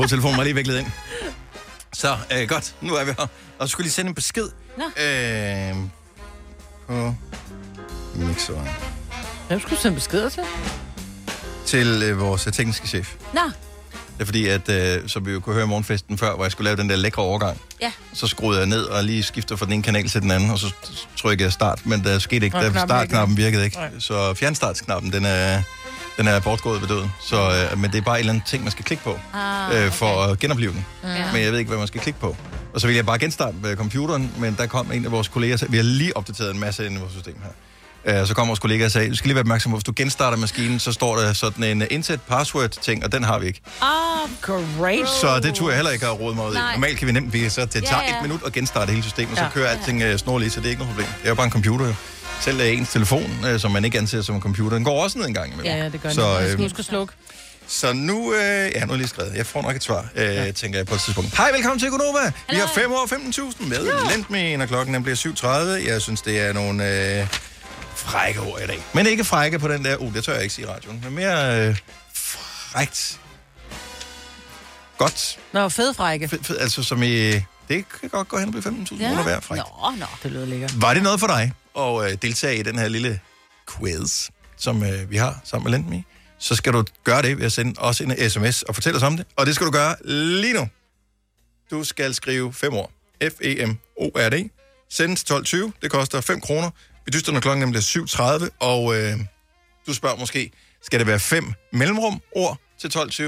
Hovedtelefonen 0.01 0.37
var 0.37 0.43
lige 0.43 0.55
viklet 0.55 0.79
ind. 0.79 0.87
Så, 1.93 2.17
øh, 2.31 2.49
godt. 2.49 2.75
Nu 2.81 2.95
er 2.95 3.03
vi 3.03 3.11
her. 3.19 3.27
Og 3.59 3.67
så 3.67 3.71
skulle 3.71 3.85
lige 3.85 3.93
sende 3.93 4.09
en 4.09 4.15
besked. 4.15 4.47
Nå. 4.77 4.83
Øh, 5.03 5.75
på 6.87 7.15
mixeren. 8.15 8.67
Hvem 9.47 9.59
skulle 9.59 9.75
du 9.75 9.81
sende 9.81 9.95
beskeder 9.95 10.29
til? 10.29 10.43
Til 11.65 12.03
øh, 12.03 12.19
vores 12.19 12.47
øh, 12.47 12.53
tekniske 12.53 12.87
chef. 12.87 13.13
Nå, 13.33 13.39
Det 14.13 14.21
er 14.21 14.25
fordi, 14.25 14.47
at, 14.47 14.69
øh, 14.69 15.09
som 15.09 15.25
vi 15.25 15.31
jo 15.31 15.39
kunne 15.39 15.53
høre 15.53 15.63
i 15.65 15.67
morgenfesten 15.67 16.17
før, 16.17 16.35
hvor 16.35 16.45
jeg 16.45 16.51
skulle 16.51 16.65
lave 16.65 16.77
den 16.77 16.89
der 16.89 16.95
lækre 16.95 17.21
overgang. 17.21 17.61
ja. 17.81 17.91
Så 18.13 18.27
skruede 18.27 18.59
jeg 18.59 18.67
ned 18.67 18.83
og 18.83 19.03
lige 19.03 19.23
skiftede 19.23 19.57
fra 19.57 19.65
den 19.65 19.73
ene 19.73 19.83
kanal 19.83 20.07
til 20.09 20.21
den 20.21 20.31
anden, 20.31 20.49
og 20.49 20.59
så 20.59 20.73
trykkede 21.17 21.45
jeg 21.45 21.53
start, 21.53 21.85
men 21.85 22.03
der 22.03 22.19
skete 22.19 22.45
ikke. 22.45 22.57
Nå, 22.57 22.63
Der 22.63 22.69
knappen 22.69 22.87
startknappen 22.89 23.37
virkede 23.37 23.65
ikke. 23.65 23.77
Nej. 23.77 23.89
Så 23.99 24.33
fjernstartsknappen, 24.33 25.11
den 25.13 25.25
er, 25.25 25.61
den 26.17 26.27
er 26.27 26.39
bortgået 26.39 26.81
ved 26.81 26.87
døden. 26.87 27.11
Så, 27.21 27.67
øh, 27.71 27.79
men 27.79 27.91
det 27.91 27.97
er 27.97 28.01
bare 28.01 28.15
en 28.15 28.19
eller 28.19 28.33
anden 28.33 28.43
ting, 28.47 28.63
man 28.63 28.71
skal 28.71 28.85
klikke 28.85 29.03
på, 29.03 29.19
Ah, 29.33 29.85
øh, 29.85 29.91
for 29.91 30.23
at 30.23 30.39
genopleve 30.39 30.71
den. 30.71 30.85
Ja. 31.03 31.31
Men 31.33 31.41
jeg 31.41 31.51
ved 31.51 31.59
ikke, 31.59 31.69
hvad 31.69 31.77
man 31.77 31.87
skal 31.87 32.01
klikke 32.01 32.19
på. 32.19 32.35
Og 32.73 32.81
så 32.81 32.87
ville 32.87 32.97
jeg 32.97 33.05
bare 33.05 33.19
genstarte 33.19 33.55
med 33.61 33.75
computeren, 33.75 34.31
men 34.37 34.55
der 34.57 34.65
kom 34.65 34.91
en 34.91 35.05
af 35.05 35.11
vores 35.11 35.27
kolleger, 35.27 35.53
og 35.53 35.59
sagde, 35.59 35.71
vi 35.71 35.77
har 35.77 35.83
lige 35.83 36.17
opdateret 36.17 36.53
en 36.53 36.59
masse 36.59 36.85
ind 36.85 36.95
i 36.95 36.99
vores 36.99 37.13
system 37.13 37.35
her. 37.43 38.21
Øh, 38.21 38.27
Så 38.27 38.33
kom 38.33 38.47
vores 38.47 38.59
kollega 38.59 38.85
og 38.85 38.91
sagde, 38.91 39.09
du 39.09 39.15
skal 39.15 39.27
lige 39.27 39.35
være 39.35 39.41
opmærksom 39.43 39.71
på, 39.71 39.75
hvis 39.77 39.83
du 39.83 39.93
genstarter 39.95 40.37
maskinen, 40.37 40.79
så 40.79 40.91
står 40.91 41.15
der 41.17 41.33
sådan 41.33 41.63
en 41.63 41.81
uh, 41.81 41.87
inset 41.91 42.21
password 42.21 42.69
ting, 42.69 43.03
og 43.05 43.11
den 43.11 43.23
har 43.23 43.39
vi 43.39 43.47
ikke. 43.47 43.61
Ah, 43.81 43.87
Great. 44.41 45.09
Så 45.21 45.39
det 45.43 45.55
tror 45.55 45.69
jeg 45.69 45.75
heller 45.77 45.91
ikke 45.91 46.05
har 46.05 46.11
rådet 46.13 46.35
mig 46.35 46.45
ud 46.47 46.53
i. 46.53 46.57
Normalt 46.73 46.97
kan 46.97 47.07
vi 47.07 47.11
nemt, 47.11 47.33
vi 47.33 47.49
så 47.49 47.61
det 47.61 47.71
tager 47.85 48.01
ja. 48.01 48.15
et 48.15 48.21
minut 48.21 48.41
at 48.45 48.53
genstarte 48.53 48.89
hele 48.91 49.03
systemet, 49.03 49.37
så 49.37 49.43
Ja. 49.43 49.49
kører 49.49 49.67
alting 49.69 50.03
uh, 50.03 50.15
snorligt, 50.17 50.53
så 50.53 50.59
det 50.59 50.65
er 50.65 50.69
ikke 50.69 50.79
noget 50.81 50.95
problem. 50.95 51.07
Det 51.19 51.25
er 51.25 51.29
jo 51.29 51.35
bare 51.35 51.45
en 51.45 51.51
computer 51.51 51.85
jo. 51.85 51.93
Selv 52.41 52.57
uh, 52.61 52.67
ens 52.67 52.89
telefon, 52.89 53.45
uh, 53.53 53.59
som 53.59 53.71
man 53.71 53.85
ikke 53.85 53.97
anser 53.97 54.21
som 54.21 54.35
en 54.35 54.41
computer, 54.41 54.77
den 54.77 54.83
går 54.83 55.03
også 55.03 55.17
ned 55.17 55.27
en 55.27 55.33
gang 55.33 55.53
imellem. 55.53 55.65
Ja, 55.75 55.83
ja, 55.83 55.89
det 55.89 56.01
gør 56.01 56.09
Så, 56.09 56.39
det. 56.39 56.45
øh, 56.45 56.51
Så, 56.51 56.57
du 56.57 56.69
skal 56.69 56.83
slukke. 56.83 57.13
Så 57.67 57.93
nu, 57.93 58.33
øh, 58.33 58.39
ja, 58.39 58.55
nu 58.65 58.69
er 58.69 58.87
jeg 58.87 58.97
lige 58.97 59.07
skrevet. 59.07 59.33
Jeg 59.35 59.45
får 59.45 59.61
nok 59.61 59.75
et 59.75 59.83
svar, 59.83 60.09
øh, 60.15 60.25
ja. 60.25 60.51
tænker 60.51 60.79
jeg 60.79 60.85
på 60.87 60.95
et 60.95 61.01
tidspunkt. 61.01 61.37
Hej, 61.37 61.51
velkommen 61.51 61.79
til 61.79 61.89
Gunova. 61.89 62.31
Vi 62.49 62.55
har 62.55 62.67
5 62.75 62.91
år 62.91 63.05
15.000 63.59 63.67
med. 63.67 63.85
Ja. 63.85 64.15
Lent 64.15 64.29
med, 64.29 64.61
og 64.61 64.67
klokken 64.67 64.93
den 64.93 65.03
bliver 65.03 65.15
7.30. 65.15 65.89
Jeg 65.89 66.01
synes, 66.01 66.21
det 66.21 66.39
er 66.39 66.53
nogle 66.53 67.19
øh, 67.19 67.27
frække 67.95 68.39
ord 68.39 68.61
i 68.63 68.67
dag. 68.67 68.79
Men 68.93 69.07
ikke 69.07 69.23
frække 69.23 69.59
på 69.59 69.67
den 69.67 69.85
der, 69.85 69.95
uh, 69.97 70.13
det 70.13 70.23
tør 70.23 70.33
jeg 70.33 70.43
ikke 70.43 70.55
sige 70.55 70.65
i 70.65 70.69
radioen, 70.69 71.01
men 71.03 71.15
mere 71.15 71.67
øh, 71.67 71.77
frækt. 72.13 73.19
Godt. 74.97 75.39
Nå, 75.53 75.69
fed 75.69 75.93
frække. 75.93 76.27
Fed, 76.27 76.39
fed, 76.43 76.57
altså 76.57 76.83
som 76.83 77.03
i, 77.03 77.31
det 77.31 77.85
kan 78.01 78.09
godt 78.11 78.27
gå 78.27 78.37
hen 78.37 78.55
og 78.55 78.61
blive 78.61 78.63
15.000 78.81 79.07
kroner 79.07 79.23
værd 79.23 79.41
frækt. 79.41 79.61
Nå, 79.81 79.91
nå. 79.99 80.05
Det 80.23 80.31
lyder 80.31 80.45
lækkert. 80.45 80.81
Var 80.81 80.93
det 80.93 81.03
noget 81.03 81.19
for 81.19 81.27
dig 81.27 81.53
og 81.73 82.11
øh, 82.11 82.17
deltage 82.21 82.57
i 82.59 82.63
den 82.63 82.79
her 82.79 82.87
lille 82.87 83.19
quiz, 83.71 84.29
som 84.57 84.83
øh, 84.83 85.11
vi 85.11 85.17
har 85.17 85.41
sammen 85.43 85.71
med 85.71 85.79
Lendme? 85.79 86.03
Så 86.39 86.55
skal 86.55 86.73
du 86.73 86.83
gøre 87.03 87.21
det 87.21 87.37
ved 87.37 87.45
at 87.45 87.51
sende 87.51 87.79
os 87.79 88.01
en 88.01 88.29
sms 88.29 88.61
og 88.61 88.75
fortælle 88.75 88.97
os 88.97 89.03
om 89.03 89.17
det. 89.17 89.25
Og 89.35 89.45
det 89.45 89.55
skal 89.55 89.67
du 89.67 89.71
gøre 89.71 89.95
lige 90.05 90.53
nu. 90.53 90.67
Du 91.71 91.83
skal 91.83 92.13
skrive 92.13 92.53
fem 92.53 92.73
ord. 92.73 92.91
F-E-M-O-R-D. 93.23 94.49
Send 94.89 95.17
12.20. 95.67 95.79
Det 95.81 95.91
koster 95.91 96.21
5 96.21 96.41
kroner. 96.41 96.69
Vi 97.05 97.09
dyster, 97.13 97.31
når 97.31 97.39
klokken 97.39 97.59
nemlig 97.59 97.77
er 97.77 98.41
7.30. 98.41 98.49
Og 98.59 98.95
øh, 98.95 99.19
du 99.87 99.93
spørger 99.93 100.17
måske, 100.17 100.51
skal 100.81 100.99
det 100.99 101.07
være 101.07 101.19
fem 101.19 101.53
mellemrum 101.73 102.21
ord 102.31 102.57
til 102.79 102.87
12.20? 102.87 103.23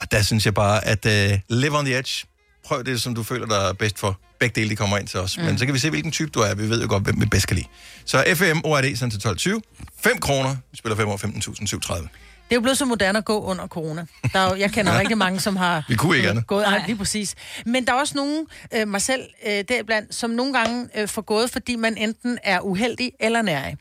Og 0.00 0.10
der 0.10 0.22
synes 0.22 0.46
jeg 0.46 0.54
bare, 0.54 0.84
at 0.84 1.06
øh, 1.06 1.38
live 1.48 1.78
on 1.78 1.84
the 1.84 1.98
edge. 1.98 2.26
Prøv 2.64 2.84
det, 2.84 3.02
som 3.02 3.14
du 3.14 3.22
føler 3.22 3.46
dig 3.46 3.78
bedst 3.78 3.98
for. 3.98 4.20
Begge 4.40 4.60
dele, 4.60 4.70
de 4.70 4.76
kommer 4.76 4.98
ind 4.98 5.08
til 5.08 5.20
os. 5.20 5.38
Mm. 5.38 5.44
Men 5.44 5.58
så 5.58 5.64
kan 5.64 5.74
vi 5.74 5.78
se, 5.78 5.90
hvilken 5.90 6.12
type 6.12 6.30
du 6.30 6.40
er. 6.40 6.54
Vi 6.54 6.70
ved 6.70 6.82
jo 6.82 6.88
godt, 6.88 7.02
hvem 7.02 7.20
vi 7.20 7.26
bedst 7.26 7.46
kan 7.46 7.56
lide. 7.56 7.66
Så 8.04 8.24
FM 8.34 8.58
ORD 8.64 8.96
sendt 8.96 9.40
til 9.40 9.50
12.20. 9.50 9.60
5 10.00 10.18
kroner. 10.18 10.56
Vi 10.70 10.76
spiller 10.76 10.96
5 10.96 11.08
år 11.08 11.16
15.730. 11.16 12.08
Det 12.48 12.54
er 12.54 12.56
jo 12.56 12.60
blevet 12.60 12.78
så 12.78 12.84
moderne 12.84 13.18
at 13.18 13.24
gå 13.24 13.40
under 13.40 13.66
corona. 13.66 14.06
Der 14.32 14.38
er 14.38 14.50
jo, 14.50 14.56
jeg 14.56 14.70
kender 14.72 14.98
rigtig 14.98 15.18
mange, 15.18 15.40
som 15.40 15.56
har 15.56 15.84
Vi 15.88 15.94
kunne 15.94 16.16
ikke 16.16 16.30
andet. 16.30 16.46
gået 16.46 16.62
nej, 16.62 16.82
lige 16.86 16.96
præcis. 16.96 17.34
Men 17.66 17.86
der 17.86 17.92
er 17.92 17.96
også 17.96 18.16
nogen, 18.16 18.46
øh, 18.74 18.88
mig 18.88 19.02
selv 19.02 19.22
øh, 19.46 19.64
deriblandt, 19.68 20.14
som 20.14 20.30
nogle 20.30 20.52
gange 20.58 20.88
øh, 20.96 21.08
får 21.08 21.22
gået, 21.22 21.50
fordi 21.50 21.76
man 21.76 21.96
enten 21.96 22.38
er 22.42 22.60
uheldig 22.60 23.12
eller 23.20 23.42
nærig. 23.42 23.76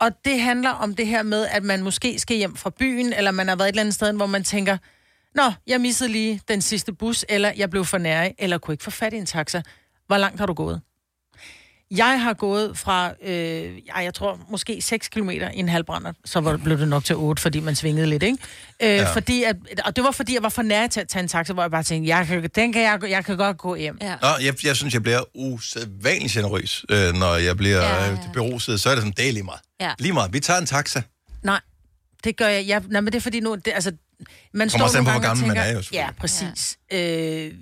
Og 0.00 0.10
det 0.24 0.40
handler 0.40 0.70
om 0.70 0.94
det 0.94 1.06
her 1.06 1.22
med, 1.22 1.46
at 1.50 1.62
man 1.62 1.82
måske 1.82 2.18
skal 2.18 2.36
hjem 2.36 2.56
fra 2.56 2.70
byen, 2.78 3.12
eller 3.12 3.30
man 3.30 3.48
har 3.48 3.56
været 3.56 3.68
et 3.68 3.72
eller 3.72 3.82
andet 3.82 3.94
sted, 3.94 4.12
hvor 4.12 4.26
man 4.26 4.44
tænker, 4.44 4.76
Nå, 5.34 5.52
jeg 5.66 5.80
missede 5.80 6.12
lige 6.12 6.40
den 6.48 6.62
sidste 6.62 6.92
bus, 6.92 7.24
eller 7.28 7.52
jeg 7.56 7.70
blev 7.70 7.84
for 7.84 7.98
nærig, 7.98 8.34
eller 8.38 8.58
kunne 8.58 8.74
ikke 8.74 8.84
få 8.84 8.90
fat 8.90 9.12
i 9.12 9.16
en 9.16 9.26
taxa. 9.26 9.62
Hvor 10.08 10.16
langt 10.18 10.38
har 10.40 10.46
du 10.46 10.54
gået? 10.54 10.80
Jeg 11.90 12.22
har 12.22 12.32
gået 12.34 12.78
fra, 12.78 13.12
øh, 13.22 13.86
ja, 13.86 13.98
jeg 13.98 14.14
tror, 14.14 14.40
måske 14.50 14.82
6 14.82 15.08
km 15.08 15.30
i 15.30 15.40
en 15.54 15.68
halvbrænder. 15.68 16.12
Så 16.24 16.40
var, 16.40 16.56
blev 16.56 16.78
det 16.78 16.88
nok 16.88 17.04
til 17.04 17.16
8, 17.16 17.42
fordi 17.42 17.60
man 17.60 17.74
svingede 17.74 18.06
lidt, 18.06 18.22
ikke? 18.22 18.38
Øh, 18.82 18.88
ja. 18.88 19.12
fordi 19.14 19.42
at, 19.42 19.56
og 19.84 19.96
det 19.96 20.04
var, 20.04 20.10
fordi 20.10 20.34
jeg 20.34 20.42
var 20.42 20.48
for 20.48 20.62
nær 20.62 20.86
til 20.86 21.00
at 21.00 21.08
tage 21.08 21.22
en 21.22 21.28
taxa, 21.28 21.52
hvor 21.52 21.62
jeg 21.62 21.70
bare 21.70 21.82
tænkte, 21.82 22.08
jeg 22.08 22.26
kan, 22.26 22.50
den 22.54 22.72
kan 22.72 22.82
jeg, 22.82 23.10
jeg 23.10 23.24
kan 23.24 23.36
godt 23.36 23.58
gå 23.58 23.74
hjem. 23.74 23.98
Ja. 24.00 24.16
Nå, 24.22 24.28
jeg, 24.42 24.64
jeg 24.64 24.76
synes, 24.76 24.94
jeg 24.94 25.02
bliver 25.02 25.20
usædvanligt 25.34 26.32
generøs, 26.32 26.84
øh, 26.88 27.12
når 27.14 27.34
jeg 27.34 27.56
bliver 27.56 27.76
Ja, 27.78 28.04
ja, 28.04 28.10
ja. 28.10 28.16
beruset. 28.32 28.80
Så 28.80 28.90
er 28.90 28.94
det 28.94 29.02
sådan, 29.02 29.14
det 29.16 29.28
er 29.28 29.32
lige 29.32 29.42
meget. 29.42 29.60
Ja. 29.80 29.92
Lige 29.98 30.12
meget. 30.12 30.32
Vi 30.32 30.40
tager 30.40 30.60
en 30.60 30.66
taxa. 30.66 31.02
Nej, 31.42 31.60
det 32.24 32.36
gør 32.36 32.48
jeg. 32.48 32.66
jeg 32.66 32.82
nej, 32.88 33.00
men 33.00 33.12
det 33.12 33.18
er 33.18 33.22
fordi 33.22 33.40
nu, 33.40 33.54
det, 33.54 33.72
altså, 33.74 33.92
man 34.52 34.70
Kommer 34.70 34.86
an 34.86 34.92
nogle 34.94 35.06
på, 35.06 35.10
hvor 35.12 35.12
gange 35.12 35.16
og 35.18 35.22
gammel 35.22 35.46
man 35.46 35.56
tænker, 35.56 35.62
er 35.62 35.74
jo. 35.74 35.82
Ja, 35.92 36.08
præcis. 36.20 36.78
Ja. 36.92 37.46
Øh, 37.46 37.54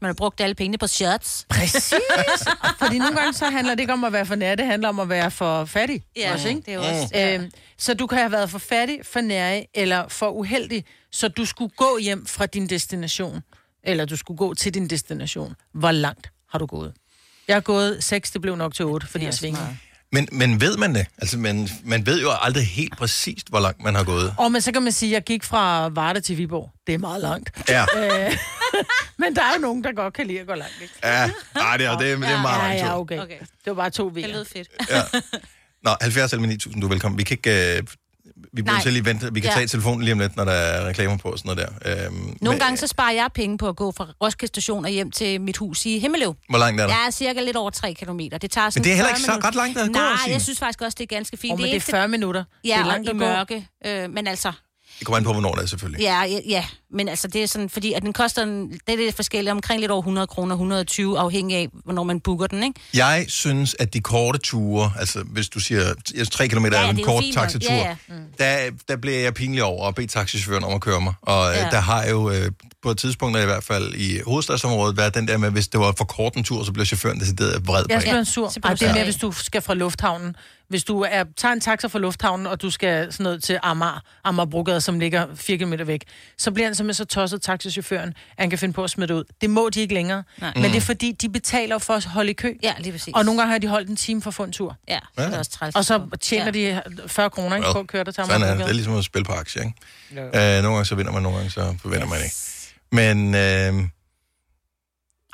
Man 0.00 0.08
har 0.08 0.14
brugt 0.14 0.40
alle 0.40 0.54
pengene 0.54 0.78
på 0.78 0.86
shots. 0.86 1.46
præcis. 1.50 1.94
fordi 2.82 2.98
nogle 2.98 3.16
gange 3.16 3.32
så 3.32 3.44
handler 3.44 3.74
det 3.74 3.80
ikke 3.80 3.92
om 3.92 4.04
at 4.04 4.12
være 4.12 4.26
for 4.26 4.34
nær, 4.34 4.54
det 4.54 4.66
handler 4.66 4.88
om 4.88 5.00
at 5.00 5.08
være 5.08 5.30
for 5.30 5.64
fattig. 5.64 6.02
også, 6.32 6.48
ikke? 6.48 6.60
det 6.66 6.74
er 6.74 6.78
også... 6.78 7.08
Ja. 7.14 7.34
Øhm, 7.34 7.50
så 7.78 7.94
du 7.94 8.06
kan 8.06 8.18
have 8.18 8.32
været 8.32 8.50
for 8.50 8.58
fattig, 8.58 8.98
for 9.02 9.20
nærig 9.20 9.66
eller 9.74 10.08
for 10.08 10.30
uheldig, 10.30 10.84
så 11.12 11.28
du 11.28 11.44
skulle 11.44 11.72
gå 11.76 11.98
hjem 11.98 12.26
fra 12.26 12.46
din 12.46 12.66
destination, 12.66 13.40
eller 13.84 14.04
du 14.04 14.16
skulle 14.16 14.38
gå 14.38 14.54
til 14.54 14.74
din 14.74 14.88
destination. 14.88 15.54
Hvor 15.74 15.90
langt 15.90 16.30
har 16.50 16.58
du 16.58 16.66
gået? 16.66 16.92
Jeg 17.48 17.56
har 17.56 17.60
gået 17.60 18.04
6, 18.04 18.30
det 18.30 18.40
blev 18.40 18.56
nok 18.56 18.74
til 18.74 18.84
8, 18.84 19.06
fordi 19.06 19.24
jeg 19.24 19.34
svingede. 19.34 19.76
Men, 20.12 20.28
men 20.32 20.60
ved 20.60 20.76
man 20.76 20.94
det? 20.94 21.06
Altså, 21.18 21.38
man, 21.38 21.68
man 21.84 22.06
ved 22.06 22.20
jo 22.20 22.30
aldrig 22.40 22.66
helt 22.66 22.96
præcist, 22.98 23.48
hvor 23.48 23.60
langt 23.60 23.82
man 23.84 23.94
har 23.94 24.04
gået. 24.04 24.34
Og 24.38 24.52
men 24.52 24.60
så 24.60 24.72
kan 24.72 24.82
man 24.82 24.92
sige, 24.92 25.10
at 25.10 25.14
jeg 25.14 25.22
gik 25.24 25.44
fra 25.44 25.88
Varde 25.88 26.20
til 26.20 26.38
Viborg. 26.38 26.70
Det 26.86 26.94
er 26.94 26.98
meget 26.98 27.22
langt. 27.22 27.50
Ja, 27.68 27.84
Øh, 27.96 28.36
men 29.18 29.36
der 29.36 29.42
er 29.42 29.52
jo 29.54 29.60
nogen, 29.60 29.84
der 29.84 29.92
godt 29.92 30.14
kan 30.14 30.26
lide 30.26 30.40
at 30.40 30.46
gå 30.46 30.54
langt, 30.54 30.74
ikke? 30.82 30.94
ja. 31.04 31.30
Ej, 31.54 31.76
det 31.76 31.86
er, 31.86 31.98
det 31.98 32.12
er, 32.12 32.16
det 32.16 32.28
er 32.28 32.42
meget 32.42 32.58
Ja, 32.62 32.68
langt. 32.68 32.80
ja, 32.82 32.98
okay. 33.00 33.18
Okay. 33.22 33.38
Det 33.38 33.46
var 33.66 33.74
bare 33.74 33.90
to 33.90 34.10
Det 34.10 34.24
V'er. 34.24 34.28
lød 34.32 34.44
fedt. 34.44 34.68
Ja. 34.90 35.02
Nå, 35.82 35.90
70 36.00 36.32
eller 36.32 36.46
9000, 36.46 36.80
du 36.82 36.86
er 36.86 36.90
velkommen. 36.90 37.18
Vi 37.18 37.22
kan 37.24 37.36
ikke... 37.36 37.76
Øh, 37.78 37.82
vi 38.52 38.62
bliver 38.62 38.74
Nej. 38.74 38.82
til 38.82 38.92
lige 38.92 39.04
vente. 39.04 39.34
Vi 39.34 39.40
kan 39.40 39.50
Ja. 39.50 39.54
tage 39.56 39.66
telefonen 39.66 40.02
lige 40.02 40.12
om 40.12 40.18
lidt, 40.18 40.36
når 40.36 40.44
der 40.44 40.52
er 40.52 40.88
reklamer 40.88 41.16
på 41.16 41.28
og 41.28 41.38
sådan 41.38 41.56
noget 41.56 41.72
der. 41.84 42.06
Øhm, 42.06 42.14
Nogle 42.16 42.36
men, 42.40 42.58
gange 42.58 42.76
så 42.76 42.86
sparer 42.86 43.12
jeg 43.12 43.28
penge 43.34 43.58
på 43.58 43.68
at 43.68 43.76
gå 43.76 43.92
fra 43.92 44.06
Roskilde 44.22 44.48
station 44.48 44.84
og 44.84 44.90
hjem 44.90 45.10
til 45.10 45.40
mit 45.40 45.56
hus 45.56 45.86
i 45.86 45.98
Himmeløv. 45.98 46.36
Hvor 46.48 46.58
langt 46.58 46.80
er 46.80 46.86
der? 46.86 46.94
Jeg 46.94 47.06
er 47.06 47.10
cirka 47.10 47.40
lidt 47.40 47.56
over 47.56 47.70
3 47.70 47.94
km. 47.94 48.18
Det 48.18 48.50
tager 48.50 48.70
sådan 48.70 48.80
Men 48.80 48.84
det 48.84 48.92
er 48.92 48.96
heller 48.96 49.08
40 49.10 49.16
ikke 49.18 49.24
så 49.42 49.48
ret 49.48 49.54
langt 49.54 49.78
at 49.78 49.86
gå, 49.86 49.92
Nej, 49.92 50.16
jeg 50.28 50.42
synes 50.42 50.58
faktisk 50.58 50.82
også, 50.82 50.96
det 50.98 51.02
er 51.12 51.16
ganske 51.16 51.36
fint. 51.36 51.52
Oh, 51.52 51.58
men 51.58 51.64
det 51.64 51.70
er 51.70 51.74
eneste- 51.74 51.90
40 51.90 52.08
minutter. 52.08 52.44
Ja, 52.64 52.68
det 52.74 52.80
er 52.80 52.86
langt 52.86 53.06
i 53.06 53.10
at 53.10 53.14
gå. 53.14 53.18
mørke. 53.18 53.68
Øh, 53.86 54.10
men 54.10 54.26
altså, 54.26 54.52
Det 54.98 55.06
kommer 55.06 55.16
an 55.16 55.24
på, 55.24 55.32
hvornår 55.32 55.54
det 55.54 55.62
er 55.62 55.66
selvfølgelig. 55.66 56.00
Ja, 56.02 56.22
ja, 56.22 56.38
ja, 56.48 56.64
men 56.92 57.08
altså 57.08 57.28
det 57.28 57.42
er 57.42 57.46
sådan, 57.46 57.70
fordi 57.70 57.92
at 57.92 58.02
den 58.02 58.12
koster, 58.12 58.42
en- 58.42 58.68
det 58.86 58.92
er 58.92 58.96
lidt 58.96 59.16
forskelligt, 59.16 59.50
omkring 59.52 59.80
lidt 59.80 59.90
over 59.90 60.02
100 60.02 60.26
kroner, 60.26 60.54
120, 60.54 61.18
afhængig 61.18 61.56
af, 61.56 61.68
hvornår 61.84 62.02
man 62.02 62.20
booker 62.20 62.46
den, 62.46 62.62
ikke? 62.62 62.80
Jeg 62.94 63.24
synes, 63.28 63.76
at 63.78 63.94
de 63.94 64.00
korte 64.00 64.38
ture, 64.38 64.92
altså 64.98 65.22
hvis 65.26 65.48
du 65.48 65.60
siger, 65.60 65.94
jeg 66.14 66.28
3 66.30 66.48
km 66.48 66.64
Ja, 66.64 66.70
er 66.86 66.90
en 66.90 67.00
er 67.00 67.04
kort 67.04 67.24
taxatur, 67.34 67.72
Ja, 67.74 67.78
ja. 67.88 67.96
mm. 68.08 68.14
der, 68.38 68.58
der 68.88 68.96
bliver 68.96 69.18
jeg 69.18 69.34
pinlig 69.34 69.62
over 69.64 69.88
at 69.88 69.94
bede 69.94 70.06
taxichaufføren 70.06 70.64
om 70.64 70.74
at 70.74 70.80
køre 70.80 71.00
mig. 71.00 71.14
Og 71.22 71.52
ja. 71.54 71.64
Ja. 71.64 71.70
der 71.70 71.80
har 71.80 72.06
jo 72.06 72.30
øh, 72.30 72.50
på 72.86 72.90
et 72.90 72.98
tidspunkt, 72.98 73.38
i 73.38 73.44
hvert 73.44 73.64
fald 73.64 73.94
i 73.94 74.20
hovedstadsområdet, 74.26 74.96
været 74.96 75.14
den 75.14 75.28
der 75.28 75.36
med, 75.36 75.50
hvis 75.50 75.68
det 75.68 75.80
var 75.80 75.94
for 75.98 76.04
kort 76.04 76.34
en 76.34 76.44
tur, 76.44 76.64
så 76.64 76.72
blev 76.72 76.86
chaufføren 76.86 77.20
decideret 77.20 77.66
vred 77.66 77.84
på 77.84 77.86
Jeg 77.90 78.00
bliver 78.00 78.18
en 78.18 78.24
sur. 78.24 78.52
Ej, 78.64 78.74
det 78.74 78.82
er 78.82 78.94
mere, 78.94 79.04
hvis 79.04 79.16
du 79.16 79.32
skal 79.32 79.62
fra 79.62 79.74
lufthavnen. 79.74 80.36
Hvis 80.68 80.84
du 80.84 81.00
er, 81.00 81.24
tager 81.36 81.52
en 81.52 81.60
taxa 81.60 81.86
fra 81.86 81.98
lufthavnen, 81.98 82.46
og 82.46 82.62
du 82.62 82.70
skal 82.70 83.12
sådan 83.12 83.24
noget 83.24 83.42
til 83.42 83.58
Amager, 83.62 84.02
Amagerbrogade, 84.24 84.80
som 84.80 85.00
ligger 85.00 85.26
4 85.34 85.56
km 85.58 85.72
væk, 85.86 86.04
så 86.38 86.50
bliver 86.50 86.66
han 86.66 86.74
simpelthen 86.74 86.94
så 87.06 87.14
tosset, 87.14 87.42
taxichaufføren, 87.42 88.08
at 88.08 88.14
han 88.38 88.50
kan 88.50 88.58
finde 88.58 88.74
på 88.74 88.84
at 88.84 88.90
smide 88.90 89.08
det 89.08 89.14
ud. 89.14 89.24
Det 89.40 89.50
må 89.50 89.68
de 89.68 89.80
ikke 89.80 89.94
længere. 89.94 90.22
Nej. 90.40 90.52
Men 90.54 90.64
det 90.64 90.76
er 90.76 90.80
fordi, 90.80 91.12
de 91.12 91.28
betaler 91.28 91.78
for 91.78 91.94
at 91.94 92.04
holde 92.04 92.30
i 92.30 92.34
kø. 92.34 92.52
Ja, 92.62 92.72
lige 92.78 92.92
præcis. 92.92 93.14
Og 93.14 93.24
nogle 93.24 93.40
gange 93.40 93.52
har 93.52 93.58
de 93.58 93.66
holdt 93.68 93.88
en 93.88 93.96
time 93.96 94.22
for 94.22 94.30
at 94.30 94.34
få 94.34 94.44
en 94.44 94.52
tur. 94.52 94.76
Ja, 94.88 94.98
så 95.18 95.22
er 95.24 95.28
det 95.30 95.38
også 95.38 95.50
træls. 95.50 95.76
Og 95.76 95.84
så 95.84 96.00
tjener 96.20 96.50
de 96.50 96.82
40 97.06 97.30
kroner 97.30 97.56
ikke, 97.56 97.66
Well, 97.66 97.74
på 97.74 97.80
at 97.80 97.86
køre 97.86 98.04
dig 98.04 98.14
til 98.14 98.24
Sådan 98.24 98.30
er 98.30 98.34
det. 98.34 98.40
Det 98.42 98.48
er 98.48 98.52
Amagerbrogade. 98.52 98.76
ligesom 98.76 98.96
at 98.96 99.04
spille 99.04 99.24
på 99.24 99.32
aktier, 99.32 99.62
ikke? 99.62 100.22
Øh, 100.22 100.62
nogle 100.62 100.76
gange 100.76 100.84
så 100.84 100.94
vinder 100.94 101.12
man, 101.12 101.22
nogle 101.22 101.38
gange 101.38 101.50
så 101.50 101.74
vinder 101.84 102.06
man 102.06 102.18
ikke. 102.24 102.34
Men 102.92 103.34
øh, 103.34 103.88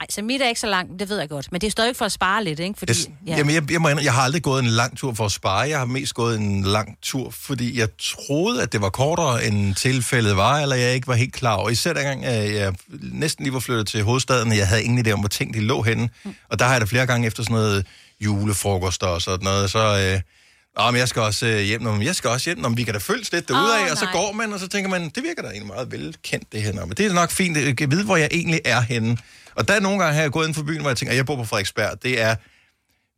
Nej, 0.02 0.06
så 0.10 0.22
mit 0.22 0.42
er 0.42 0.48
ikke 0.48 0.60
så 0.60 0.66
langt, 0.66 1.00
det 1.00 1.08
ved 1.08 1.18
jeg 1.18 1.28
godt. 1.28 1.52
Men 1.52 1.60
det 1.60 1.66
er 1.66 1.70
stadig 1.70 1.96
for 1.96 2.04
at 2.04 2.12
spare 2.12 2.44
lidt, 2.44 2.60
ikke? 2.60 2.78
Fordi, 2.78 2.92
jeg, 2.92 3.08
ja. 3.26 3.36
jamen, 3.36 3.54
jeg, 3.54 3.72
jeg, 3.72 3.80
må 3.80 3.88
jeg 3.88 4.12
har 4.14 4.22
aldrig 4.22 4.42
gået 4.42 4.62
en 4.62 4.68
lang 4.68 4.98
tur 4.98 5.14
for 5.14 5.24
at 5.24 5.32
spare. 5.32 5.68
Jeg 5.68 5.78
har 5.78 5.84
mest 5.84 6.14
gået 6.14 6.38
en 6.38 6.62
lang 6.62 6.98
tur, 7.02 7.30
fordi 7.30 7.78
jeg 7.78 7.88
troede, 7.98 8.62
at 8.62 8.72
det 8.72 8.80
var 8.80 8.88
kortere, 8.88 9.44
end 9.44 9.74
tilfældet 9.74 10.36
var, 10.36 10.58
eller 10.58 10.76
jeg 10.76 10.94
ikke 10.94 11.08
var 11.08 11.14
helt 11.14 11.32
klar 11.32 11.54
over. 11.54 11.70
Især 11.70 11.92
dengang, 11.92 12.24
øh, 12.24 12.54
jeg 12.54 12.74
næsten 13.00 13.44
lige 13.44 13.54
var 13.54 13.60
flyttet 13.60 13.86
til 13.86 14.02
hovedstaden, 14.02 14.50
og 14.50 14.56
jeg 14.56 14.68
havde 14.68 14.84
ingen 14.84 15.06
idé 15.06 15.10
om, 15.10 15.18
hvor 15.18 15.28
ting 15.28 15.54
de 15.54 15.60
lå 15.60 15.82
henne. 15.82 16.08
Mm. 16.24 16.34
Og 16.48 16.58
der 16.58 16.64
har 16.64 16.72
jeg 16.72 16.80
da 16.80 16.86
flere 16.86 17.06
gange 17.06 17.26
efter 17.26 17.42
sådan 17.42 17.54
noget 17.54 17.86
julefrokoster 18.20 19.06
og 19.06 19.22
sådan 19.22 19.44
noget, 19.44 19.70
så... 19.70 20.12
Øh, 20.14 20.20
Nå, 20.78 20.90
men 20.90 20.98
jeg 20.98 21.08
skal 21.08 21.22
også 21.22 21.46
øh, 21.46 21.60
hjem, 21.60 21.82
Nå, 21.82 21.92
men 21.92 22.02
jeg 22.02 22.14
skal 22.16 22.30
også 22.30 22.50
hjem, 22.50 22.58
Nå, 22.58 22.68
men 22.68 22.76
vi 22.76 22.84
kan 22.84 22.94
da 22.94 22.98
følges 23.00 23.32
lidt 23.32 23.48
derudad, 23.48 23.84
Åh, 23.84 23.90
og 23.90 23.96
så 23.98 24.04
nej. 24.04 24.12
går 24.12 24.32
man, 24.32 24.52
og 24.52 24.60
så 24.60 24.68
tænker 24.68 24.90
man, 24.90 25.08
det 25.08 25.22
virker 25.22 25.42
da 25.42 25.48
egentlig 25.48 25.66
meget 25.66 25.92
velkendt, 25.92 26.52
det 26.52 26.62
her. 26.62 26.72
Nå, 26.72 26.84
men 26.84 26.96
det 26.96 27.06
er 27.06 27.12
nok 27.12 27.30
fint, 27.30 27.56
jeg 27.56 27.76
kan 27.76 27.90
vide, 27.90 28.04
hvor 28.04 28.16
jeg 28.16 28.28
egentlig 28.32 28.60
er 28.64 28.80
henne. 28.80 29.18
Og 29.54 29.68
der 29.68 29.74
er 29.74 29.80
nogle 29.80 29.98
gange, 29.98 30.14
her 30.14 30.22
jeg 30.22 30.30
gået 30.30 30.44
inden 30.44 30.54
for 30.54 30.62
byen, 30.62 30.80
hvor 30.80 30.90
jeg 30.90 30.96
tænker, 30.96 31.14
jeg 31.14 31.26
bor 31.26 31.36
på 31.36 31.44
Frederiksberg, 31.44 32.02
det 32.02 32.20
er 32.20 32.34